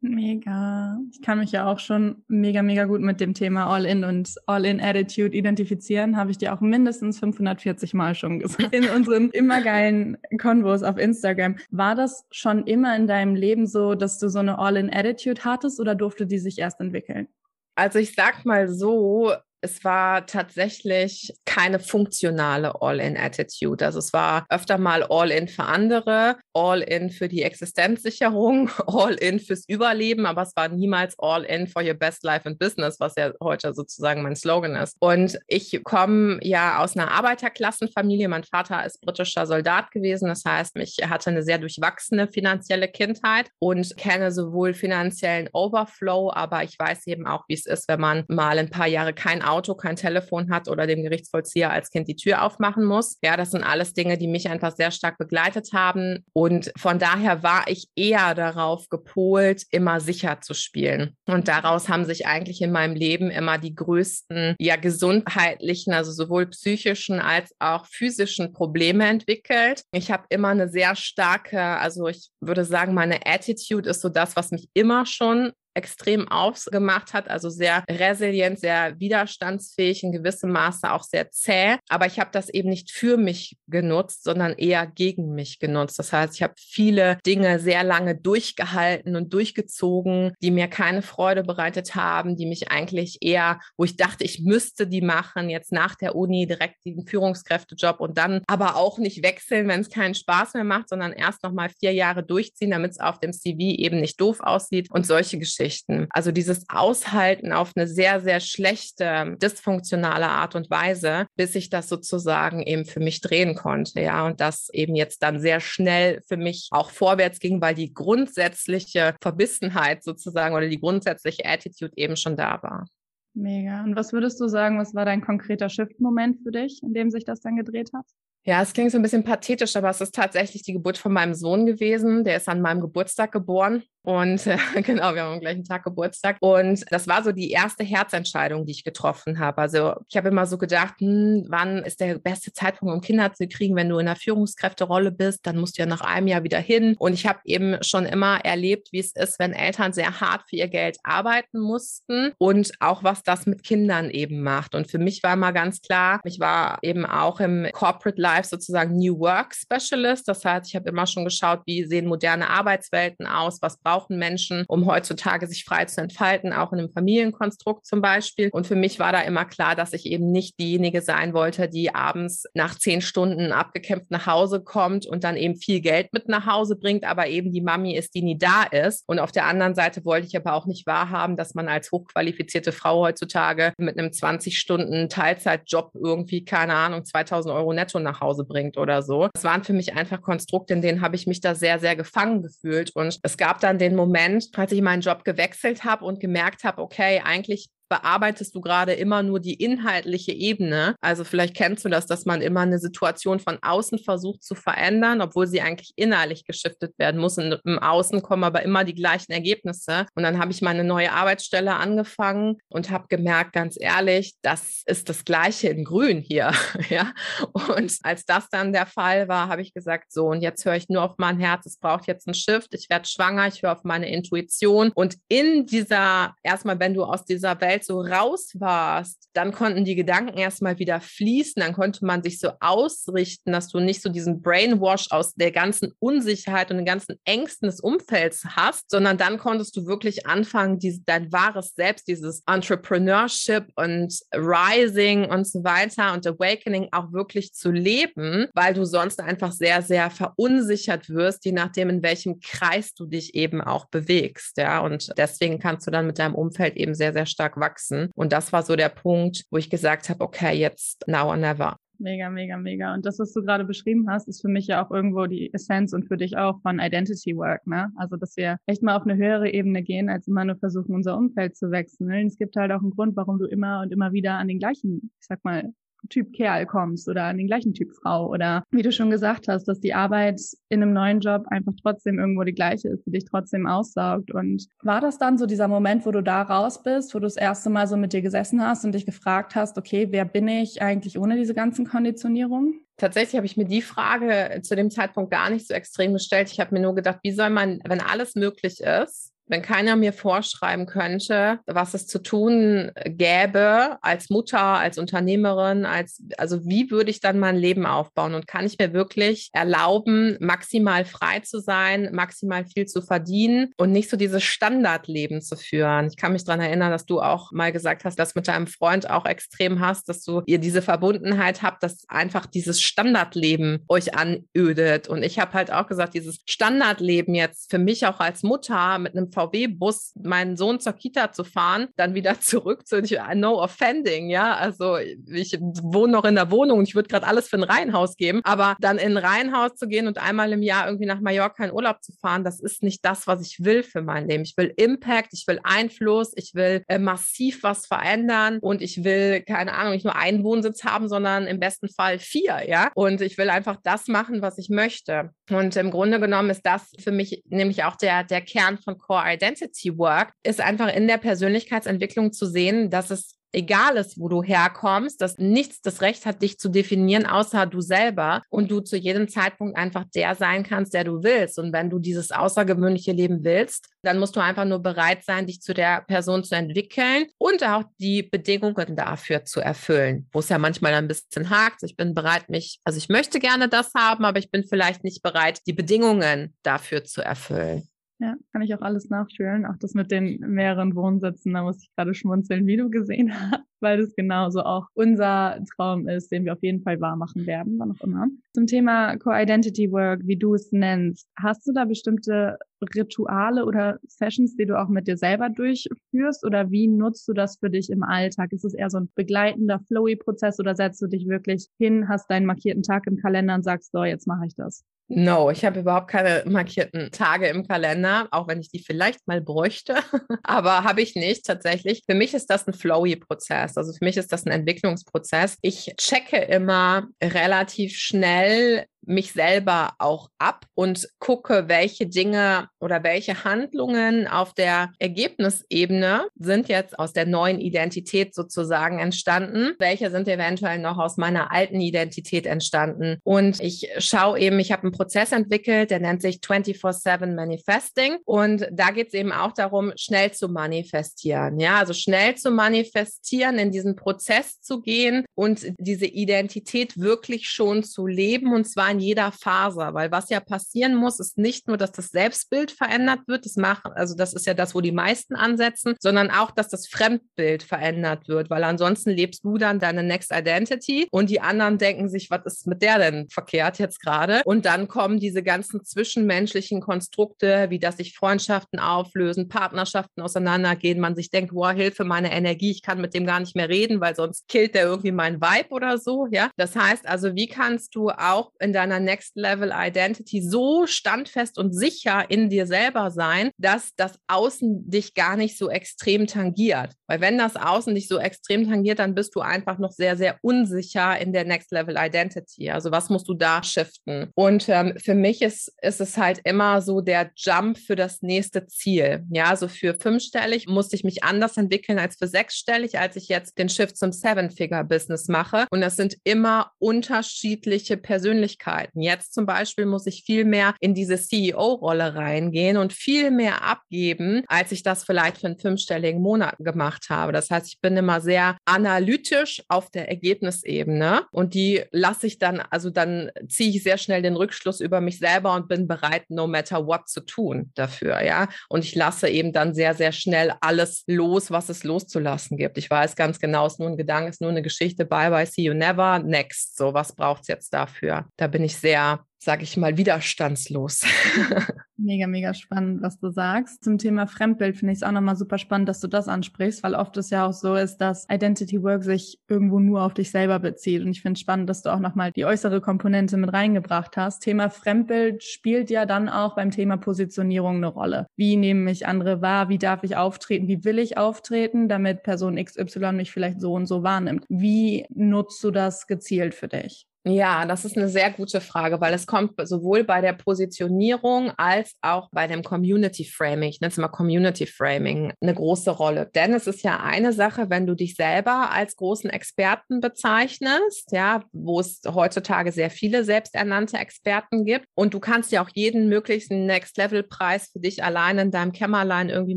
Mega. 0.00 0.98
Ich 1.10 1.22
kann 1.22 1.38
mich 1.38 1.52
ja 1.52 1.66
auch 1.66 1.78
schon 1.78 2.22
mega, 2.28 2.62
mega 2.62 2.84
gut 2.84 3.00
mit 3.00 3.20
dem 3.20 3.34
Thema 3.34 3.66
All-In 3.66 4.04
und 4.04 4.34
All-In-Attitude 4.46 5.36
identifizieren. 5.36 6.16
Habe 6.16 6.30
ich 6.30 6.38
dir 6.38 6.54
auch 6.54 6.60
mindestens 6.60 7.18
540 7.18 7.94
Mal 7.94 8.14
schon 8.14 8.38
gesagt. 8.38 8.74
In 8.74 8.88
unseren 8.90 9.30
immer 9.32 9.62
geilen 9.62 10.18
Konvos 10.38 10.82
auf 10.82 10.98
Instagram. 10.98 11.56
War 11.70 11.94
das 11.94 12.26
schon 12.30 12.64
immer 12.64 12.94
in 12.94 13.06
deinem 13.06 13.34
Leben 13.34 13.66
so, 13.66 13.94
dass 13.94 14.18
du 14.18 14.28
so 14.28 14.38
eine 14.38 14.58
All-In-Attitude 14.58 15.44
hattest 15.44 15.80
oder 15.80 15.94
durfte 15.94 16.26
die 16.26 16.38
sich 16.38 16.58
erst 16.58 16.80
entwickeln? 16.80 17.28
Also 17.74 17.98
ich 17.98 18.14
sag 18.14 18.44
mal 18.44 18.68
so, 18.68 19.32
es 19.66 19.82
war 19.82 20.26
tatsächlich 20.26 21.34
keine 21.44 21.80
funktionale 21.80 22.80
All-in-Attitude. 22.80 23.84
Also 23.84 23.98
es 23.98 24.12
war 24.12 24.46
öfter 24.48 24.78
mal 24.78 25.02
All-in 25.02 25.48
für 25.48 25.64
andere, 25.64 26.36
All-in 26.54 27.10
für 27.10 27.28
die 27.28 27.42
Existenzsicherung, 27.42 28.70
All-in 28.86 29.40
fürs 29.40 29.68
Überleben, 29.68 30.24
aber 30.24 30.42
es 30.42 30.54
war 30.54 30.68
niemals 30.68 31.16
All-in 31.18 31.66
for 31.66 31.82
your 31.82 31.94
best 31.94 32.22
life 32.22 32.46
and 32.46 32.60
business, 32.60 33.00
was 33.00 33.14
ja 33.16 33.32
heute 33.42 33.74
sozusagen 33.74 34.22
mein 34.22 34.36
Slogan 34.36 34.76
ist. 34.76 34.96
Und 35.00 35.36
ich 35.48 35.82
komme 35.82 36.38
ja 36.42 36.78
aus 36.78 36.96
einer 36.96 37.10
Arbeiterklassenfamilie. 37.10 38.28
Mein 38.28 38.44
Vater 38.44 38.86
ist 38.86 39.00
britischer 39.00 39.46
Soldat 39.46 39.90
gewesen. 39.90 40.28
Das 40.28 40.44
heißt, 40.44 40.76
ich 40.76 40.98
hatte 41.08 41.30
eine 41.30 41.42
sehr 41.42 41.58
durchwachsene 41.58 42.28
finanzielle 42.28 42.86
Kindheit 42.86 43.50
und 43.58 43.96
kenne 43.96 44.30
sowohl 44.30 44.74
finanziellen 44.74 45.48
Overflow, 45.52 46.30
aber 46.32 46.62
ich 46.62 46.78
weiß 46.78 47.08
eben 47.08 47.26
auch, 47.26 47.42
wie 47.48 47.54
es 47.54 47.66
ist, 47.66 47.88
wenn 47.88 48.00
man 48.00 48.24
mal 48.28 48.58
ein 48.60 48.70
paar 48.70 48.86
Jahre 48.86 49.12
kein 49.12 49.42
Auto 49.42 49.55
Auto 49.56 49.74
kein 49.74 49.96
Telefon 49.96 50.50
hat 50.50 50.68
oder 50.68 50.86
dem 50.86 51.02
Gerichtsvollzieher 51.02 51.70
als 51.70 51.90
Kind 51.90 52.08
die 52.08 52.16
Tür 52.16 52.42
aufmachen 52.42 52.84
muss. 52.84 53.16
Ja, 53.22 53.36
das 53.36 53.52
sind 53.52 53.64
alles 53.64 53.94
Dinge, 53.94 54.18
die 54.18 54.28
mich 54.28 54.50
einfach 54.50 54.74
sehr 54.74 54.90
stark 54.90 55.16
begleitet 55.16 55.70
haben. 55.72 56.24
Und 56.34 56.70
von 56.76 56.98
daher 56.98 57.42
war 57.42 57.64
ich 57.68 57.88
eher 57.96 58.34
darauf 58.34 58.88
gepolt, 58.90 59.62
immer 59.70 60.00
sicher 60.00 60.40
zu 60.42 60.52
spielen. 60.52 61.16
Und 61.26 61.48
daraus 61.48 61.88
haben 61.88 62.04
sich 62.04 62.26
eigentlich 62.26 62.60
in 62.60 62.70
meinem 62.70 62.94
Leben 62.94 63.30
immer 63.30 63.56
die 63.56 63.74
größten, 63.74 64.56
ja, 64.58 64.76
gesundheitlichen, 64.76 65.94
also 65.94 66.12
sowohl 66.12 66.46
psychischen 66.46 67.20
als 67.20 67.54
auch 67.58 67.86
physischen 67.86 68.52
Probleme 68.52 69.06
entwickelt. 69.06 69.82
Ich 69.92 70.10
habe 70.10 70.24
immer 70.28 70.48
eine 70.48 70.68
sehr 70.68 70.96
starke, 70.96 71.60
also 71.60 72.08
ich 72.08 72.30
würde 72.40 72.64
sagen, 72.64 72.92
meine 72.92 73.26
Attitude 73.26 73.88
ist 73.88 74.02
so 74.02 74.08
das, 74.08 74.36
was 74.36 74.50
mich 74.50 74.68
immer 74.74 75.06
schon 75.06 75.52
extrem 75.76 76.28
ausgemacht 76.28 77.12
hat, 77.12 77.28
also 77.28 77.50
sehr 77.50 77.84
resilient, 77.88 78.58
sehr 78.58 78.98
widerstandsfähig, 78.98 80.02
in 80.02 80.12
gewissem 80.12 80.50
Maße 80.50 80.90
auch 80.90 81.02
sehr 81.02 81.30
zäh. 81.30 81.76
Aber 81.88 82.06
ich 82.06 82.18
habe 82.18 82.30
das 82.32 82.48
eben 82.48 82.70
nicht 82.70 82.90
für 82.90 83.16
mich 83.16 83.56
genutzt, 83.68 84.24
sondern 84.24 84.54
eher 84.54 84.86
gegen 84.86 85.34
mich 85.34 85.58
genutzt. 85.58 85.98
Das 85.98 86.12
heißt, 86.12 86.34
ich 86.34 86.42
habe 86.42 86.54
viele 86.56 87.18
Dinge 87.26 87.58
sehr 87.58 87.84
lange 87.84 88.16
durchgehalten 88.16 89.16
und 89.16 89.34
durchgezogen, 89.34 90.32
die 90.40 90.50
mir 90.50 90.68
keine 90.68 91.02
Freude 91.02 91.44
bereitet 91.44 91.94
haben, 91.94 92.36
die 92.36 92.46
mich 92.46 92.70
eigentlich 92.70 93.18
eher, 93.20 93.60
wo 93.76 93.84
ich 93.84 93.96
dachte, 93.96 94.24
ich 94.24 94.40
müsste 94.40 94.86
die 94.86 95.02
machen, 95.02 95.50
jetzt 95.50 95.72
nach 95.72 95.94
der 95.94 96.16
Uni 96.16 96.46
direkt 96.46 96.84
den 96.86 97.06
Führungskräftejob 97.06 98.00
und 98.00 98.16
dann 98.16 98.42
aber 98.46 98.76
auch 98.76 98.98
nicht 98.98 99.22
wechseln, 99.22 99.68
wenn 99.68 99.80
es 99.80 99.90
keinen 99.90 100.14
Spaß 100.14 100.54
mehr 100.54 100.64
macht, 100.64 100.88
sondern 100.88 101.12
erst 101.12 101.42
noch 101.42 101.52
mal 101.52 101.68
vier 101.68 101.92
Jahre 101.92 102.22
durchziehen, 102.22 102.70
damit 102.70 102.92
es 102.92 103.00
auf 103.00 103.20
dem 103.20 103.32
CV 103.32 103.58
eben 103.58 104.00
nicht 104.00 104.20
doof 104.20 104.40
aussieht 104.40 104.90
und 104.90 105.06
solche 105.06 105.38
Geschichten 105.38 105.65
Geschichten. 105.66 106.06
Also 106.10 106.32
dieses 106.32 106.68
Aushalten 106.68 107.52
auf 107.52 107.72
eine 107.74 107.86
sehr, 107.86 108.20
sehr 108.20 108.40
schlechte, 108.40 109.36
dysfunktionale 109.42 110.28
Art 110.28 110.54
und 110.54 110.70
Weise, 110.70 111.26
bis 111.36 111.54
ich 111.54 111.70
das 111.70 111.88
sozusagen 111.88 112.62
eben 112.62 112.84
für 112.84 113.00
mich 113.00 113.20
drehen 113.20 113.54
konnte. 113.54 114.00
Ja, 114.00 114.26
und 114.26 114.40
das 114.40 114.68
eben 114.72 114.94
jetzt 114.94 115.22
dann 115.22 115.40
sehr 115.40 115.60
schnell 115.60 116.22
für 116.28 116.36
mich 116.36 116.68
auch 116.70 116.90
vorwärts 116.90 117.40
ging, 117.40 117.60
weil 117.60 117.74
die 117.74 117.92
grundsätzliche 117.92 119.14
Verbissenheit 119.20 120.04
sozusagen 120.04 120.54
oder 120.54 120.68
die 120.68 120.80
grundsätzliche 120.80 121.44
Attitude 121.44 121.92
eben 121.96 122.16
schon 122.16 122.36
da 122.36 122.62
war. 122.62 122.86
Mega. 123.34 123.82
Und 123.82 123.96
was 123.96 124.12
würdest 124.12 124.40
du 124.40 124.48
sagen, 124.48 124.78
was 124.78 124.94
war 124.94 125.04
dein 125.04 125.20
konkreter 125.20 125.68
Shift-Moment 125.68 126.38
für 126.42 126.52
dich, 126.52 126.80
in 126.82 126.94
dem 126.94 127.10
sich 127.10 127.24
das 127.24 127.40
dann 127.40 127.56
gedreht 127.56 127.90
hat? 127.92 128.06
Ja, 128.46 128.62
es 128.62 128.72
klingt 128.72 128.92
so 128.92 128.98
ein 128.98 129.02
bisschen 129.02 129.24
pathetisch, 129.24 129.74
aber 129.74 129.90
es 129.90 130.00
ist 130.00 130.14
tatsächlich 130.14 130.62
die 130.62 130.72
Geburt 130.72 130.98
von 130.98 131.12
meinem 131.12 131.34
Sohn 131.34 131.66
gewesen. 131.66 132.22
Der 132.22 132.36
ist 132.36 132.48
an 132.48 132.62
meinem 132.62 132.80
Geburtstag 132.80 133.32
geboren. 133.32 133.82
Und 134.06 134.46
äh, 134.46 134.56
genau, 134.82 135.14
wir 135.14 135.22
haben 135.22 135.34
am 135.34 135.40
gleichen 135.40 135.64
Tag 135.64 135.82
Geburtstag. 135.82 136.36
Und 136.40 136.84
das 136.90 137.08
war 137.08 137.24
so 137.24 137.32
die 137.32 137.50
erste 137.50 137.82
Herzentscheidung, 137.82 138.64
die 138.64 138.70
ich 138.70 138.84
getroffen 138.84 139.40
habe. 139.40 139.60
Also 139.60 139.94
ich 140.08 140.16
habe 140.16 140.28
immer 140.28 140.46
so 140.46 140.58
gedacht, 140.58 140.94
hm, 141.00 141.46
wann 141.48 141.78
ist 141.78 142.00
der 142.00 142.18
beste 142.18 142.52
Zeitpunkt, 142.52 142.94
um 142.94 143.00
Kinder 143.00 143.32
zu 143.32 143.48
kriegen? 143.48 143.74
Wenn 143.74 143.88
du 143.88 143.98
in 143.98 144.06
einer 144.06 144.14
Führungskräfterolle 144.14 145.10
bist, 145.10 145.44
dann 145.44 145.58
musst 145.58 145.76
du 145.76 145.82
ja 145.82 145.86
nach 145.86 146.02
einem 146.02 146.28
Jahr 146.28 146.44
wieder 146.44 146.60
hin. 146.60 146.94
Und 147.00 147.14
ich 147.14 147.26
habe 147.26 147.40
eben 147.44 147.82
schon 147.82 148.06
immer 148.06 148.44
erlebt, 148.44 148.92
wie 148.92 149.00
es 149.00 149.10
ist, 149.12 149.40
wenn 149.40 149.52
Eltern 149.52 149.92
sehr 149.92 150.20
hart 150.20 150.44
für 150.48 150.54
ihr 150.54 150.68
Geld 150.68 150.98
arbeiten 151.02 151.58
mussten 151.58 152.32
und 152.38 152.70
auch 152.78 153.02
was 153.02 153.24
das 153.24 153.46
mit 153.46 153.64
Kindern 153.64 154.10
eben 154.10 154.40
macht. 154.40 154.76
Und 154.76 154.88
für 154.88 154.98
mich 154.98 155.24
war 155.24 155.34
mal 155.34 155.50
ganz 155.50 155.82
klar, 155.82 156.20
ich 156.22 156.38
war 156.38 156.78
eben 156.82 157.04
auch 157.06 157.40
im 157.40 157.66
Corporate 157.72 158.20
Life 158.20 158.48
sozusagen 158.50 158.96
New 158.96 159.18
Work 159.18 159.52
Specialist. 159.56 160.28
Das 160.28 160.44
heißt, 160.44 160.68
ich 160.68 160.76
habe 160.76 160.90
immer 160.90 161.08
schon 161.08 161.24
geschaut, 161.24 161.62
wie 161.66 161.84
sehen 161.84 162.06
moderne 162.06 162.48
Arbeitswelten 162.48 163.26
aus, 163.26 163.60
was 163.60 163.76
braucht 163.78 163.95
brauchen 163.96 164.18
Menschen, 164.18 164.64
um 164.68 164.86
heutzutage 164.86 165.46
sich 165.46 165.64
frei 165.64 165.86
zu 165.86 166.02
entfalten, 166.02 166.52
auch 166.52 166.72
in 166.72 166.80
einem 166.80 166.90
Familienkonstrukt 166.90 167.86
zum 167.86 168.02
Beispiel. 168.02 168.50
Und 168.52 168.66
für 168.66 168.74
mich 168.74 168.98
war 168.98 169.12
da 169.12 169.22
immer 169.22 169.46
klar, 169.46 169.74
dass 169.74 169.94
ich 169.94 170.06
eben 170.06 170.30
nicht 170.32 170.58
diejenige 170.60 171.00
sein 171.00 171.32
wollte, 171.32 171.68
die 171.68 171.94
abends 171.94 172.44
nach 172.52 172.78
zehn 172.78 173.00
Stunden 173.00 173.52
abgekämpft 173.52 174.10
nach 174.10 174.26
Hause 174.26 174.62
kommt 174.62 175.06
und 175.06 175.24
dann 175.24 175.36
eben 175.36 175.56
viel 175.56 175.80
Geld 175.80 176.12
mit 176.12 176.28
nach 176.28 176.46
Hause 176.46 176.76
bringt, 176.76 177.04
aber 177.04 177.28
eben 177.28 177.52
die 177.52 177.62
Mami 177.62 177.96
ist, 177.96 178.14
die 178.14 178.22
nie 178.22 178.36
da 178.36 178.64
ist. 178.64 179.04
Und 179.06 179.18
auf 179.18 179.32
der 179.32 179.46
anderen 179.46 179.74
Seite 179.74 180.04
wollte 180.04 180.26
ich 180.26 180.36
aber 180.36 180.52
auch 180.52 180.66
nicht 180.66 180.86
wahrhaben, 180.86 181.36
dass 181.36 181.54
man 181.54 181.68
als 181.68 181.90
hochqualifizierte 181.90 182.72
Frau 182.72 183.02
heutzutage 183.02 183.72
mit 183.78 183.98
einem 183.98 184.12
20 184.12 184.58
Stunden 184.58 185.08
Teilzeitjob 185.08 185.92
irgendwie, 185.94 186.44
keine 186.44 186.74
Ahnung, 186.74 187.04
2000 187.04 187.54
Euro 187.54 187.72
netto 187.72 187.98
nach 187.98 188.20
Hause 188.20 188.44
bringt 188.44 188.76
oder 188.76 189.02
so. 189.02 189.28
Das 189.32 189.44
waren 189.44 189.64
für 189.64 189.72
mich 189.72 189.94
einfach 189.94 190.20
Konstrukte, 190.20 190.74
in 190.74 190.82
denen 190.82 191.00
habe 191.00 191.16
ich 191.16 191.26
mich 191.26 191.40
da 191.40 191.54
sehr, 191.54 191.78
sehr 191.78 191.96
gefangen 191.96 192.42
gefühlt. 192.42 192.90
Und 192.94 193.18
es 193.22 193.36
gab 193.38 193.60
dann 193.60 193.78
den 193.78 193.85
Moment, 193.94 194.48
als 194.56 194.72
ich 194.72 194.82
meinen 194.82 195.02
Job 195.02 195.24
gewechselt 195.24 195.84
habe 195.84 196.04
und 196.04 196.18
gemerkt 196.18 196.64
habe, 196.64 196.82
okay, 196.82 197.20
eigentlich 197.24 197.68
bearbeitest 197.88 198.54
du 198.54 198.60
gerade 198.60 198.92
immer 198.92 199.22
nur 199.22 199.40
die 199.40 199.54
inhaltliche 199.54 200.32
Ebene. 200.32 200.96
Also 201.00 201.24
vielleicht 201.24 201.54
kennst 201.54 201.84
du 201.84 201.88
das, 201.88 202.06
dass 202.06 202.24
man 202.24 202.40
immer 202.40 202.60
eine 202.60 202.78
Situation 202.78 203.40
von 203.40 203.58
außen 203.62 203.98
versucht 203.98 204.42
zu 204.42 204.54
verändern, 204.54 205.20
obwohl 205.20 205.46
sie 205.46 205.60
eigentlich 205.60 205.92
innerlich 205.96 206.44
geschiftet 206.44 206.94
werden 206.98 207.20
muss. 207.20 207.38
Und 207.38 207.60
im 207.64 207.78
Außen 207.78 208.22
kommen 208.22 208.44
aber 208.44 208.62
immer 208.62 208.84
die 208.84 208.94
gleichen 208.94 209.32
Ergebnisse. 209.32 210.06
Und 210.14 210.22
dann 210.22 210.38
habe 210.38 210.50
ich 210.50 210.62
meine 210.62 210.84
neue 210.84 211.12
Arbeitsstelle 211.12 211.74
angefangen 211.74 212.58
und 212.68 212.90
habe 212.90 213.06
gemerkt, 213.08 213.52
ganz 213.52 213.76
ehrlich, 213.78 214.34
das 214.42 214.82
ist 214.86 215.08
das 215.08 215.24
Gleiche 215.24 215.68
in 215.68 215.84
Grün 215.84 216.20
hier. 216.20 216.52
ja. 216.90 217.12
Und 217.52 217.96
als 218.02 218.24
das 218.24 218.48
dann 218.50 218.72
der 218.72 218.86
Fall 218.86 219.28
war, 219.28 219.48
habe 219.48 219.62
ich 219.62 219.72
gesagt, 219.72 220.12
so, 220.12 220.26
und 220.26 220.42
jetzt 220.42 220.64
höre 220.64 220.76
ich 220.76 220.88
nur 220.88 221.02
auf 221.02 221.14
mein 221.18 221.38
Herz. 221.38 221.66
Es 221.66 221.78
braucht 221.78 222.06
jetzt 222.06 222.26
einen 222.26 222.34
Shift. 222.34 222.74
Ich 222.74 222.90
werde 222.90 223.08
schwanger. 223.08 223.46
Ich 223.48 223.62
höre 223.62 223.72
auf 223.72 223.84
meine 223.84 224.10
Intuition. 224.10 224.90
Und 224.94 225.16
in 225.28 225.66
dieser, 225.66 226.34
erstmal, 226.42 226.78
wenn 226.80 226.94
du 226.94 227.04
aus 227.04 227.24
dieser 227.24 227.60
Welt 227.60 227.75
Welt 227.76 227.84
so 227.84 228.00
raus 228.00 228.52
warst, 228.54 229.28
dann 229.34 229.52
konnten 229.52 229.84
die 229.84 229.94
Gedanken 229.94 230.38
erstmal 230.38 230.78
wieder 230.78 231.00
fließen, 231.00 231.60
dann 231.60 231.74
konnte 231.74 232.04
man 232.04 232.22
sich 232.22 232.38
so 232.38 232.52
ausrichten, 232.60 233.52
dass 233.52 233.68
du 233.68 233.80
nicht 233.80 234.02
so 234.02 234.08
diesen 234.08 234.40
Brainwash 234.40 235.10
aus 235.10 235.34
der 235.34 235.52
ganzen 235.52 235.92
Unsicherheit 235.98 236.70
und 236.70 236.78
den 236.78 236.86
ganzen 236.86 237.16
Ängsten 237.24 237.68
des 237.68 237.80
Umfelds 237.80 238.44
hast, 238.44 238.90
sondern 238.90 239.18
dann 239.18 239.38
konntest 239.38 239.76
du 239.76 239.86
wirklich 239.86 240.26
anfangen, 240.26 240.78
diese, 240.78 241.02
dein 241.04 241.30
wahres 241.32 241.74
Selbst, 241.74 242.08
dieses 242.08 242.42
Entrepreneurship 242.46 243.66
und 243.76 244.18
Rising 244.34 245.26
und 245.26 245.46
so 245.46 245.62
weiter 245.64 246.12
und 246.14 246.26
Awakening 246.26 246.88
auch 246.92 247.12
wirklich 247.12 247.52
zu 247.52 247.70
leben, 247.70 248.46
weil 248.54 248.74
du 248.74 248.84
sonst 248.84 249.20
einfach 249.20 249.52
sehr, 249.52 249.82
sehr 249.82 250.10
verunsichert 250.10 251.10
wirst, 251.10 251.44
je 251.44 251.52
nachdem, 251.52 251.90
in 251.90 252.02
welchem 252.02 252.40
Kreis 252.40 252.94
du 252.94 253.06
dich 253.06 253.34
eben 253.34 253.60
auch 253.60 253.86
bewegst. 253.86 254.56
Ja, 254.56 254.80
und 254.80 255.12
deswegen 255.18 255.58
kannst 255.58 255.86
du 255.86 255.90
dann 255.90 256.06
mit 256.06 256.18
deinem 256.18 256.34
Umfeld 256.34 256.76
eben 256.76 256.94
sehr, 256.94 257.12
sehr 257.12 257.26
stark 257.26 257.58
wachsen 257.58 257.65
wachsen. 257.66 258.10
Und 258.14 258.32
das 258.32 258.52
war 258.52 258.62
so 258.62 258.76
der 258.76 258.88
Punkt, 258.88 259.44
wo 259.50 259.56
ich 259.56 259.70
gesagt 259.70 260.08
habe, 260.08 260.24
okay, 260.24 260.56
jetzt 260.56 261.06
now 261.08 261.28
or 261.28 261.36
never. 261.36 261.76
Mega, 261.98 262.28
mega, 262.28 262.58
mega. 262.58 262.92
Und 262.92 263.06
das, 263.06 263.18
was 263.18 263.32
du 263.32 263.42
gerade 263.42 263.64
beschrieben 263.64 264.10
hast, 264.10 264.28
ist 264.28 264.42
für 264.42 264.48
mich 264.48 264.66
ja 264.66 264.84
auch 264.84 264.90
irgendwo 264.90 265.26
die 265.26 265.52
Essenz 265.54 265.94
und 265.94 266.04
für 266.06 266.18
dich 266.18 266.36
auch 266.36 266.60
von 266.60 266.78
Identity 266.78 267.34
Work, 267.36 267.66
ne? 267.66 267.90
Also, 267.96 268.16
dass 268.16 268.36
wir 268.36 268.58
echt 268.66 268.82
mal 268.82 268.96
auf 268.96 269.04
eine 269.04 269.16
höhere 269.16 269.50
Ebene 269.50 269.82
gehen, 269.82 270.10
als 270.10 270.28
immer 270.28 270.44
nur 270.44 270.56
versuchen, 270.56 270.94
unser 270.94 271.16
Umfeld 271.16 271.56
zu 271.56 271.70
wechseln. 271.70 272.26
Es 272.26 272.36
gibt 272.36 272.54
halt 272.56 272.70
auch 272.70 272.82
einen 272.82 272.90
Grund, 272.90 273.16
warum 273.16 273.38
du 273.38 273.46
immer 273.46 273.80
und 273.80 273.92
immer 273.92 274.12
wieder 274.12 274.34
an 274.34 274.48
den 274.48 274.58
gleichen, 274.58 275.10
ich 275.20 275.26
sag 275.26 275.42
mal, 275.42 275.72
Typ 276.08 276.32
Kerl 276.32 276.66
kommst 276.66 277.08
oder 277.08 277.24
an 277.24 277.38
den 277.38 277.46
gleichen 277.46 277.74
Typ 277.74 277.92
Frau 277.94 278.28
oder 278.28 278.62
wie 278.70 278.82
du 278.82 278.92
schon 278.92 279.10
gesagt 279.10 279.48
hast, 279.48 279.64
dass 279.64 279.80
die 279.80 279.94
Arbeit 279.94 280.40
in 280.68 280.82
einem 280.82 280.92
neuen 280.92 281.20
Job 281.20 281.44
einfach 281.48 281.72
trotzdem 281.82 282.18
irgendwo 282.18 282.44
die 282.44 282.54
gleiche 282.54 282.88
ist, 282.88 283.04
die 283.06 283.12
dich 283.12 283.24
trotzdem 283.24 283.66
aussaugt. 283.66 284.32
Und 284.32 284.66
war 284.82 285.00
das 285.00 285.18
dann 285.18 285.38
so 285.38 285.46
dieser 285.46 285.68
Moment, 285.68 286.06
wo 286.06 286.12
du 286.12 286.22
da 286.22 286.42
raus 286.42 286.82
bist, 286.82 287.14
wo 287.14 287.18
du 287.18 287.26
das 287.26 287.36
erste 287.36 287.70
Mal 287.70 287.86
so 287.86 287.96
mit 287.96 288.12
dir 288.12 288.22
gesessen 288.22 288.62
hast 288.62 288.84
und 288.84 288.92
dich 288.92 289.06
gefragt 289.06 289.54
hast, 289.54 289.78
okay, 289.78 290.08
wer 290.10 290.24
bin 290.24 290.48
ich 290.48 290.82
eigentlich 290.82 291.18
ohne 291.18 291.36
diese 291.36 291.54
ganzen 291.54 291.86
Konditionierungen? 291.86 292.80
Tatsächlich 292.96 293.36
habe 293.36 293.46
ich 293.46 293.58
mir 293.58 293.66
die 293.66 293.82
Frage 293.82 294.62
zu 294.62 294.74
dem 294.74 294.90
Zeitpunkt 294.90 295.30
gar 295.30 295.50
nicht 295.50 295.68
so 295.68 295.74
extrem 295.74 296.14
gestellt. 296.14 296.50
Ich 296.50 296.60
habe 296.60 296.74
mir 296.74 296.80
nur 296.80 296.94
gedacht, 296.94 297.18
wie 297.22 297.32
soll 297.32 297.50
man, 297.50 297.80
wenn 297.84 298.00
alles 298.00 298.34
möglich 298.36 298.80
ist, 298.80 299.34
wenn 299.48 299.62
keiner 299.62 299.96
mir 299.96 300.12
vorschreiben 300.12 300.86
könnte, 300.86 301.60
was 301.66 301.94
es 301.94 302.06
zu 302.06 302.22
tun 302.22 302.90
gäbe 303.04 303.98
als 304.02 304.30
Mutter, 304.30 304.60
als 304.60 304.98
Unternehmerin, 304.98 305.86
als, 305.86 306.22
also 306.38 306.64
wie 306.64 306.90
würde 306.90 307.10
ich 307.10 307.20
dann 307.20 307.38
mein 307.38 307.56
Leben 307.56 307.86
aufbauen 307.86 308.34
und 308.34 308.46
kann 308.46 308.66
ich 308.66 308.78
mir 308.78 308.92
wirklich 308.92 309.50
erlauben, 309.52 310.36
maximal 310.40 311.04
frei 311.04 311.40
zu 311.40 311.60
sein, 311.60 312.10
maximal 312.12 312.64
viel 312.66 312.86
zu 312.86 313.02
verdienen 313.02 313.72
und 313.76 313.92
nicht 313.92 314.10
so 314.10 314.16
dieses 314.16 314.42
Standardleben 314.42 315.40
zu 315.40 315.56
führen. 315.56 316.08
Ich 316.08 316.16
kann 316.16 316.32
mich 316.32 316.44
daran 316.44 316.60
erinnern, 316.60 316.90
dass 316.90 317.06
du 317.06 317.20
auch 317.20 317.52
mal 317.52 317.72
gesagt 317.72 318.04
hast, 318.04 318.18
dass 318.18 318.34
mit 318.34 318.48
deinem 318.48 318.66
Freund 318.66 319.08
auch 319.08 319.26
extrem 319.26 319.80
hast, 319.80 320.08
dass 320.08 320.22
du 320.22 320.42
ihr 320.46 320.58
diese 320.58 320.82
Verbundenheit 320.82 321.62
habt, 321.62 321.82
dass 321.82 322.04
einfach 322.08 322.46
dieses 322.46 322.80
Standardleben 322.82 323.84
euch 323.88 324.14
anödet. 324.14 325.08
Und 325.08 325.22
ich 325.22 325.38
habe 325.38 325.52
halt 325.52 325.72
auch 325.72 325.86
gesagt, 325.86 326.14
dieses 326.14 326.40
Standardleben 326.46 327.34
jetzt 327.34 327.70
für 327.70 327.78
mich 327.78 328.06
auch 328.06 328.20
als 328.20 328.42
Mutter 328.42 328.98
mit 328.98 329.16
einem 329.16 329.30
VW-Bus 329.36 330.14
meinen 330.22 330.56
Sohn 330.56 330.80
zur 330.80 330.94
Kita 330.94 331.32
zu 331.32 331.44
fahren, 331.44 331.88
dann 331.96 332.14
wieder 332.14 332.40
zurück 332.40 332.86
zu 332.86 333.02
no 333.34 333.62
offending, 333.62 334.30
ja. 334.30 334.54
Also 334.54 334.96
ich 334.96 335.58
wohne 335.60 336.12
noch 336.12 336.24
in 336.24 336.34
der 336.34 336.50
Wohnung 336.50 336.78
und 336.78 336.88
ich 336.88 336.94
würde 336.94 337.08
gerade 337.08 337.26
alles 337.26 337.48
für 337.48 337.56
ein 337.56 337.62
Reihenhaus 337.62 338.16
geben, 338.16 338.40
aber 338.44 338.76
dann 338.80 338.98
in 338.98 339.16
ein 339.16 339.24
Reihenhaus 339.24 339.74
zu 339.74 339.88
gehen 339.88 340.06
und 340.06 340.18
einmal 340.18 340.52
im 340.52 340.62
Jahr 340.62 340.86
irgendwie 340.86 341.06
nach 341.06 341.20
Mallorca 341.20 341.64
in 341.64 341.72
Urlaub 341.72 342.02
zu 342.02 342.12
fahren, 342.20 342.44
das 342.44 342.60
ist 342.60 342.82
nicht 342.82 343.04
das, 343.04 343.26
was 343.26 343.40
ich 343.42 343.64
will 343.64 343.82
für 343.82 344.02
mein 344.02 344.28
Leben. 344.28 344.44
Ich 344.44 344.56
will 344.56 344.72
Impact, 344.76 345.28
ich 345.32 345.44
will 345.46 345.60
Einfluss, 345.62 346.32
ich 346.36 346.54
will 346.54 346.82
äh, 346.88 346.98
massiv 346.98 347.62
was 347.62 347.86
verändern 347.86 348.58
und 348.60 348.82
ich 348.82 349.04
will, 349.04 349.42
keine 349.42 349.74
Ahnung, 349.74 349.92
nicht 349.92 350.04
nur 350.04 350.16
einen 350.16 350.44
Wohnsitz 350.44 350.84
haben, 350.84 351.08
sondern 351.08 351.46
im 351.46 351.60
besten 351.60 351.88
Fall 351.88 352.18
vier, 352.18 352.62
ja. 352.66 352.90
Und 352.94 353.20
ich 353.20 353.36
will 353.38 353.50
einfach 353.50 353.76
das 353.82 354.08
machen, 354.08 354.42
was 354.42 354.58
ich 354.58 354.68
möchte. 354.68 355.30
Und 355.50 355.76
im 355.76 355.90
Grunde 355.90 356.18
genommen 356.18 356.50
ist 356.50 356.64
das 356.64 356.92
für 356.98 357.12
mich 357.12 357.42
nämlich 357.48 357.84
auch 357.84 357.96
der, 357.96 358.24
der 358.24 358.40
Kern 358.40 358.78
von 358.78 358.98
Core 358.98 359.22
Identity 359.26 359.96
Work 359.98 360.32
ist 360.42 360.60
einfach 360.60 360.94
in 360.94 361.08
der 361.08 361.18
Persönlichkeitsentwicklung 361.18 362.32
zu 362.32 362.46
sehen, 362.46 362.90
dass 362.90 363.10
es 363.10 363.36
egal 363.56 363.96
ist, 363.96 364.20
wo 364.20 364.28
du 364.28 364.42
herkommst, 364.42 365.20
dass 365.20 365.38
nichts 365.38 365.80
das 365.80 366.02
Recht 366.02 366.26
hat, 366.26 366.42
dich 366.42 366.58
zu 366.58 366.68
definieren, 366.68 367.26
außer 367.26 367.66
du 367.66 367.80
selber 367.80 368.42
und 368.50 368.70
du 368.70 368.80
zu 368.80 368.96
jedem 368.96 369.28
Zeitpunkt 369.28 369.76
einfach 369.76 370.04
der 370.14 370.34
sein 370.34 370.62
kannst, 370.62 370.94
der 370.94 371.04
du 371.04 371.22
willst. 371.22 371.58
Und 371.58 371.72
wenn 371.72 371.88
du 371.88 371.98
dieses 371.98 372.30
außergewöhnliche 372.30 373.12
Leben 373.12 373.44
willst, 373.44 373.88
dann 374.02 374.18
musst 374.18 374.36
du 374.36 374.40
einfach 374.40 374.66
nur 374.66 374.80
bereit 374.80 375.24
sein, 375.24 375.46
dich 375.46 375.62
zu 375.62 375.72
der 375.72 376.02
Person 376.02 376.44
zu 376.44 376.54
entwickeln 376.54 377.26
und 377.38 377.64
auch 377.64 377.84
die 377.98 378.22
Bedingungen 378.22 378.94
dafür 378.94 379.44
zu 379.44 379.60
erfüllen, 379.60 380.28
wo 380.32 380.40
es 380.40 380.50
ja 380.50 380.58
manchmal 380.58 380.94
ein 380.94 381.08
bisschen 381.08 381.48
hakt. 381.48 381.82
Ich 381.82 381.96
bin 381.96 382.14
bereit, 382.14 382.50
mich, 382.50 382.80
also 382.84 382.98
ich 382.98 383.08
möchte 383.08 383.38
gerne 383.38 383.68
das 383.68 383.92
haben, 383.94 384.24
aber 384.24 384.38
ich 384.38 384.50
bin 384.50 384.64
vielleicht 384.64 385.02
nicht 385.02 385.22
bereit, 385.22 385.60
die 385.66 385.72
Bedingungen 385.72 386.54
dafür 386.62 387.04
zu 387.04 387.22
erfüllen. 387.22 387.88
Ja, 388.18 388.34
kann 388.50 388.62
ich 388.62 388.74
auch 388.74 388.80
alles 388.80 389.10
nachfühlen. 389.10 389.66
Auch 389.66 389.76
das 389.78 389.92
mit 389.92 390.10
den 390.10 390.38
mehreren 390.40 390.94
Wohnsitzen, 390.94 391.52
da 391.52 391.62
muss 391.62 391.82
ich 391.82 391.90
gerade 391.94 392.14
schmunzeln, 392.14 392.66
wie 392.66 392.78
du 392.78 392.88
gesehen 392.88 393.30
hast, 393.52 393.62
weil 393.80 393.98
das 393.98 394.14
genauso 394.14 394.62
auch 394.62 394.86
unser 394.94 395.62
Traum 395.74 396.08
ist, 396.08 396.32
den 396.32 396.46
wir 396.46 396.54
auf 396.54 396.62
jeden 396.62 396.82
Fall 396.82 396.98
wahr 396.98 397.16
machen 397.16 397.46
werden, 397.46 397.78
wann 397.78 397.92
auch 397.92 398.00
immer. 398.00 398.26
Zum 398.54 398.66
Thema 398.66 399.18
Co-Identity 399.18 399.92
Work, 399.92 400.22
wie 400.24 400.38
du 400.38 400.54
es 400.54 400.72
nennst, 400.72 401.28
hast 401.36 401.66
du 401.68 401.72
da 401.72 401.84
bestimmte 401.84 402.56
Rituale 402.94 403.66
oder 403.66 403.98
Sessions, 404.06 404.56
die 404.56 404.64
du 404.64 404.80
auch 404.80 404.88
mit 404.88 405.06
dir 405.06 405.18
selber 405.18 405.50
durchführst 405.50 406.42
oder 406.46 406.70
wie 406.70 406.88
nutzt 406.88 407.28
du 407.28 407.34
das 407.34 407.58
für 407.58 407.68
dich 407.68 407.90
im 407.90 408.02
Alltag? 408.02 408.52
Ist 408.52 408.64
es 408.64 408.72
eher 408.72 408.88
so 408.88 408.98
ein 408.98 409.10
begleitender, 409.14 409.80
flowy 409.80 410.16
Prozess 410.16 410.58
oder 410.58 410.74
setzt 410.74 411.02
du 411.02 411.06
dich 411.06 411.28
wirklich 411.28 411.68
hin, 411.78 412.08
hast 412.08 412.30
deinen 412.30 412.46
markierten 412.46 412.82
Tag 412.82 413.06
im 413.06 413.18
Kalender 413.18 413.54
und 413.54 413.62
sagst, 413.62 413.92
so, 413.92 414.04
jetzt 414.04 414.26
mache 414.26 414.46
ich 414.46 414.54
das? 414.54 414.84
No, 415.08 415.50
ich 415.50 415.64
habe 415.64 415.80
überhaupt 415.80 416.08
keine 416.08 416.42
markierten 416.46 417.12
Tage 417.12 417.46
im 417.46 417.66
Kalender, 417.66 418.26
auch 418.32 418.48
wenn 418.48 418.60
ich 418.60 418.70
die 418.70 418.82
vielleicht 418.82 419.28
mal 419.28 419.40
bräuchte, 419.40 419.94
aber 420.42 420.82
habe 420.82 421.00
ich 421.00 421.14
nicht 421.14 421.46
tatsächlich. 421.46 422.02
Für 422.06 422.16
mich 422.16 422.34
ist 422.34 422.50
das 422.50 422.66
ein 422.66 422.74
flowy 422.74 423.14
Prozess, 423.14 423.76
also 423.76 423.92
für 423.92 424.04
mich 424.04 424.16
ist 424.16 424.32
das 424.32 424.46
ein 424.46 424.50
Entwicklungsprozess. 424.50 425.58
Ich 425.62 425.94
checke 425.96 426.38
immer 426.38 427.06
relativ 427.22 427.96
schnell 427.96 428.86
mich 429.06 429.32
selber 429.32 429.94
auch 429.98 430.30
ab 430.38 430.66
und 430.74 431.08
gucke, 431.18 431.64
welche 431.68 432.06
Dinge 432.06 432.68
oder 432.80 433.02
welche 433.02 433.44
Handlungen 433.44 434.26
auf 434.26 434.54
der 434.54 434.92
Ergebnisebene 434.98 436.28
sind 436.36 436.68
jetzt 436.68 436.98
aus 436.98 437.12
der 437.12 437.26
neuen 437.26 437.60
Identität 437.60 438.34
sozusagen 438.34 438.98
entstanden, 438.98 439.74
welche 439.78 440.10
sind 440.10 440.28
eventuell 440.28 440.78
noch 440.78 440.98
aus 440.98 441.16
meiner 441.16 441.52
alten 441.52 441.80
Identität 441.80 442.46
entstanden. 442.46 443.18
Und 443.24 443.60
ich 443.60 443.88
schaue 443.98 444.38
eben, 444.38 444.58
ich 444.58 444.72
habe 444.72 444.84
einen 444.84 444.92
Prozess 444.92 445.32
entwickelt, 445.32 445.90
der 445.90 446.00
nennt 446.00 446.22
sich 446.22 446.36
24-7 446.36 447.34
Manifesting. 447.34 448.16
Und 448.24 448.66
da 448.72 448.90
geht 448.90 449.08
es 449.08 449.14
eben 449.14 449.32
auch 449.32 449.52
darum, 449.52 449.92
schnell 449.96 450.32
zu 450.32 450.48
manifestieren. 450.48 451.60
Ja, 451.60 451.76
also 451.78 451.92
schnell 451.92 452.36
zu 452.36 452.50
manifestieren, 452.50 453.58
in 453.58 453.70
diesen 453.70 453.96
Prozess 453.96 454.60
zu 454.60 454.80
gehen, 454.80 455.25
und 455.36 455.66
diese 455.78 456.06
Identität 456.06 456.98
wirklich 456.98 457.48
schon 457.48 457.84
zu 457.84 458.06
leben 458.06 458.52
und 458.52 458.64
zwar 458.64 458.90
in 458.90 458.98
jeder 458.98 459.30
Phase, 459.30 459.88
weil 459.92 460.10
was 460.10 460.30
ja 460.30 460.40
passieren 460.40 460.96
muss, 460.96 461.20
ist 461.20 461.38
nicht 461.38 461.68
nur, 461.68 461.76
dass 461.76 461.92
das 461.92 462.08
Selbstbild 462.08 462.70
verändert 462.70 463.20
wird, 463.26 463.44
das 463.44 463.56
machen, 463.56 463.92
also 463.94 464.16
das 464.16 464.32
ist 464.32 464.46
ja 464.46 464.54
das, 464.54 464.74
wo 464.74 464.80
die 464.80 464.92
meisten 464.92 465.36
ansetzen, 465.36 465.94
sondern 466.00 466.30
auch, 466.30 466.50
dass 466.50 466.68
das 466.68 466.88
Fremdbild 466.88 467.62
verändert 467.62 468.28
wird, 468.28 468.50
weil 468.50 468.64
ansonsten 468.64 469.10
lebst 469.10 469.44
du 469.44 469.58
dann 469.58 469.78
deine 469.78 470.02
Next 470.02 470.32
Identity 470.32 471.06
und 471.10 471.30
die 471.30 471.40
anderen 471.40 471.78
denken 471.78 472.08
sich, 472.08 472.30
was 472.30 472.44
ist 472.46 472.66
mit 472.66 472.82
der 472.82 472.98
denn 472.98 473.28
verkehrt 473.28 473.78
jetzt 473.78 474.00
gerade? 474.00 474.42
Und 474.44 474.64
dann 474.64 474.88
kommen 474.88 475.20
diese 475.20 475.42
ganzen 475.42 475.84
zwischenmenschlichen 475.84 476.80
Konstrukte, 476.80 477.66
wie 477.68 477.78
dass 477.78 477.98
sich 477.98 478.14
Freundschaften 478.14 478.78
auflösen, 478.78 479.48
Partnerschaften 479.48 480.22
auseinandergehen, 480.22 480.98
man 480.98 481.14
sich 481.14 481.30
denkt, 481.30 481.52
wow, 481.52 481.72
Hilfe, 481.72 482.04
meine 482.04 482.32
Energie, 482.32 482.70
ich 482.70 482.82
kann 482.82 483.00
mit 483.00 483.14
dem 483.14 483.26
gar 483.26 483.40
nicht 483.40 483.54
mehr 483.54 483.68
reden, 483.68 484.00
weil 484.00 484.14
sonst 484.16 484.48
killt 484.48 484.74
der 484.74 484.84
irgendwie 484.84 485.12
mein 485.12 485.25
Vibe 485.34 485.70
oder 485.70 485.98
so, 485.98 486.26
ja. 486.30 486.50
Das 486.56 486.74
heißt 486.74 487.06
also, 487.06 487.34
wie 487.34 487.48
kannst 487.48 487.94
du 487.94 488.10
auch 488.10 488.52
in 488.60 488.72
deiner 488.72 489.00
Next 489.00 489.36
Level 489.36 489.72
Identity 489.74 490.42
so 490.42 490.86
standfest 490.86 491.58
und 491.58 491.72
sicher 491.72 492.30
in 492.30 492.48
dir 492.48 492.66
selber 492.66 493.10
sein, 493.10 493.50
dass 493.58 493.94
das 493.96 494.18
Außen 494.28 494.88
dich 494.90 495.14
gar 495.14 495.36
nicht 495.36 495.58
so 495.58 495.68
extrem 495.70 496.26
tangiert? 496.26 496.92
Weil 497.06 497.20
wenn 497.20 497.38
das 497.38 497.56
Außen 497.56 497.94
dich 497.94 498.08
so 498.08 498.18
extrem 498.18 498.68
tangiert, 498.68 498.98
dann 498.98 499.14
bist 499.14 499.34
du 499.34 499.40
einfach 499.40 499.78
noch 499.78 499.92
sehr, 499.92 500.16
sehr 500.16 500.38
unsicher 500.42 501.18
in 501.18 501.32
der 501.32 501.44
Next 501.44 501.72
Level 501.72 501.96
Identity. 501.98 502.70
Also 502.70 502.90
was 502.90 503.10
musst 503.10 503.28
du 503.28 503.34
da 503.34 503.62
shiften? 503.62 504.30
Und 504.34 504.68
ähm, 504.68 504.94
für 504.98 505.14
mich 505.14 505.42
ist, 505.42 505.72
ist 505.82 506.00
es 506.00 506.16
halt 506.16 506.40
immer 506.44 506.82
so 506.82 507.00
der 507.00 507.30
Jump 507.36 507.78
für 507.78 507.96
das 507.96 508.22
nächste 508.22 508.66
Ziel. 508.66 509.24
Ja, 509.30 509.46
also 509.46 509.68
für 509.68 509.94
fünfstellig 509.94 510.66
musste 510.66 510.96
ich 510.96 511.04
mich 511.04 511.24
anders 511.24 511.56
entwickeln 511.56 511.98
als 511.98 512.16
für 512.16 512.26
sechsstellig, 512.26 512.98
als 512.98 513.16
ich 513.16 513.28
jetzt 513.28 513.58
den 513.58 513.68
Shift 513.68 513.96
zum 513.96 514.12
Seven-Figure-Business 514.12 515.15
mache. 515.28 515.66
Und 515.70 515.80
das 515.80 515.96
sind 515.96 516.16
immer 516.24 516.70
unterschiedliche 516.78 517.96
Persönlichkeiten. 517.96 519.00
Jetzt 519.00 519.34
zum 519.34 519.46
Beispiel 519.46 519.86
muss 519.86 520.06
ich 520.06 520.22
viel 520.24 520.44
mehr 520.44 520.74
in 520.80 520.94
diese 520.94 521.16
CEO-Rolle 521.16 522.14
reingehen 522.14 522.76
und 522.76 522.92
viel 522.92 523.30
mehr 523.30 523.64
abgeben, 523.64 524.42
als 524.46 524.72
ich 524.72 524.82
das 524.82 525.04
vielleicht 525.04 525.38
für 525.38 525.46
einen 525.46 525.58
fünfstelligen 525.58 526.22
Monat 526.22 526.56
gemacht 526.58 527.06
habe. 527.10 527.32
Das 527.32 527.50
heißt, 527.50 527.66
ich 527.68 527.80
bin 527.80 527.96
immer 527.96 528.20
sehr 528.20 528.56
analytisch 528.64 529.62
auf 529.68 529.90
der 529.90 530.08
Ergebnisebene 530.08 531.22
und 531.30 531.54
die 531.54 531.84
lasse 531.90 532.26
ich 532.26 532.38
dann, 532.38 532.60
also 532.70 532.90
dann 532.90 533.30
ziehe 533.48 533.70
ich 533.70 533.82
sehr 533.82 533.98
schnell 533.98 534.22
den 534.22 534.36
Rückschluss 534.36 534.80
über 534.80 535.00
mich 535.00 535.18
selber 535.18 535.54
und 535.54 535.68
bin 535.68 535.88
bereit, 535.88 536.24
no 536.28 536.46
matter 536.46 536.86
what 536.86 537.08
zu 537.08 537.20
tun 537.20 537.70
dafür, 537.74 538.22
ja. 538.22 538.48
Und 538.68 538.84
ich 538.84 538.94
lasse 538.94 539.28
eben 539.28 539.52
dann 539.52 539.74
sehr, 539.74 539.94
sehr 539.94 540.12
schnell 540.12 540.52
alles 540.60 541.04
los, 541.06 541.50
was 541.50 541.68
es 541.68 541.84
loszulassen 541.84 542.56
gibt. 542.56 542.78
Ich 542.78 542.90
weiß 542.90 543.16
ganz 543.16 543.38
genau, 543.38 543.66
es 543.66 543.74
ist 543.74 543.78
nur 543.78 543.88
ein 543.88 543.96
Gedanke, 543.96 544.28
es 544.28 544.36
ist 544.36 544.40
nur 544.40 544.50
eine 544.50 544.62
Geschichte, 544.62 545.05
bye 545.06 545.30
bye, 545.30 545.46
see 545.46 545.62
you 545.62 545.74
never, 545.74 546.18
next. 546.18 546.76
So, 546.76 546.92
was 546.92 547.14
braucht 547.14 547.42
es 547.42 547.48
jetzt 547.48 547.72
dafür? 547.72 548.26
Da 548.36 548.46
bin 548.46 548.64
ich 548.64 548.76
sehr 548.76 549.20
sage 549.46 549.62
ich 549.62 549.76
mal, 549.76 549.96
widerstandslos. 549.96 551.02
mega, 551.98 552.26
mega 552.26 552.54
spannend, 552.54 553.02
was 553.02 553.18
du 553.18 553.30
sagst. 553.30 553.84
Zum 553.84 553.98
Thema 553.98 554.26
Fremdbild 554.26 554.76
finde 554.76 554.92
ich 554.92 554.98
es 554.98 555.02
auch 555.02 555.12
nochmal 555.12 555.36
super 555.36 555.58
spannend, 555.58 555.88
dass 555.88 556.00
du 556.00 556.08
das 556.08 556.28
ansprichst, 556.28 556.82
weil 556.82 556.94
oft 556.94 557.16
es 557.16 557.30
ja 557.30 557.46
auch 557.46 557.52
so 557.52 557.74
ist, 557.74 557.98
dass 557.98 558.26
Identity 558.30 558.82
Work 558.82 559.04
sich 559.04 559.38
irgendwo 559.48 559.80
nur 559.80 560.02
auf 560.02 560.14
dich 560.14 560.30
selber 560.30 560.58
bezieht. 560.58 561.02
Und 561.02 561.10
ich 561.10 561.22
finde 561.22 561.34
es 561.34 561.40
spannend, 561.40 561.68
dass 561.70 561.82
du 561.82 561.92
auch 561.92 562.00
nochmal 562.00 562.32
die 562.32 562.44
äußere 562.44 562.80
Komponente 562.80 563.36
mit 563.36 563.52
reingebracht 563.52 564.16
hast. 564.16 564.40
Thema 564.42 564.70
Fremdbild 564.70 565.42
spielt 565.42 565.90
ja 565.90 566.06
dann 566.06 566.28
auch 566.28 566.54
beim 566.56 566.70
Thema 566.70 566.96
Positionierung 566.96 567.76
eine 567.76 567.88
Rolle. 567.88 568.26
Wie 568.36 568.56
nehmen 568.56 568.84
mich 568.84 569.06
andere 569.06 569.42
wahr? 569.42 569.68
Wie 569.68 569.78
darf 569.78 570.02
ich 570.04 570.16
auftreten? 570.16 570.68
Wie 570.68 570.84
will 570.84 570.98
ich 570.98 571.18
auftreten, 571.18 571.88
damit 571.88 572.22
Person 572.22 572.56
XY 572.62 573.12
mich 573.12 573.32
vielleicht 573.32 573.60
so 573.60 573.72
und 573.72 573.86
so 573.86 574.02
wahrnimmt? 574.02 574.44
Wie 574.48 575.06
nutzt 575.14 575.62
du 575.64 575.70
das 575.70 576.06
gezielt 576.06 576.54
für 576.54 576.68
dich? 576.68 577.06
Ja, 577.28 577.66
das 577.66 577.84
ist 577.84 577.96
eine 577.96 578.08
sehr 578.08 578.30
gute 578.30 578.60
Frage, 578.60 579.00
weil 579.00 579.12
es 579.12 579.26
kommt 579.26 579.54
sowohl 579.64 580.04
bei 580.04 580.20
der 580.20 580.32
Positionierung 580.32 581.50
als 581.56 581.96
auch 582.00 582.28
bei 582.30 582.46
dem 582.46 582.62
Community 582.62 583.24
Framing, 583.24 583.68
ich 583.68 583.80
nenne 583.80 583.90
es 583.90 583.96
mal 583.96 584.06
Community 584.06 584.64
Framing, 584.64 585.32
eine 585.40 585.54
große 585.54 585.90
Rolle. 585.90 586.30
Denn 586.36 586.54
es 586.54 586.68
ist 586.68 586.84
ja 586.84 587.00
eine 587.00 587.32
Sache, 587.32 587.68
wenn 587.68 587.84
du 587.84 587.96
dich 587.96 588.14
selber 588.14 588.70
als 588.70 588.94
großen 588.94 589.28
Experten 589.28 590.00
bezeichnest, 590.00 591.10
ja, 591.10 591.42
wo 591.50 591.80
es 591.80 592.00
heutzutage 592.06 592.70
sehr 592.70 592.90
viele 592.90 593.24
selbsternannte 593.24 593.96
Experten 593.96 594.64
gibt 594.64 594.86
und 594.94 595.12
du 595.12 595.18
kannst 595.18 595.50
ja 595.50 595.64
auch 595.64 595.70
jeden 595.74 596.08
möglichen 596.08 596.66
Next-Level-Preis 596.66 597.70
für 597.72 597.80
dich 597.80 598.04
allein 598.04 598.38
in 598.38 598.50
deinem 598.52 598.70
Kämmerlein 598.70 599.30
irgendwie 599.30 599.56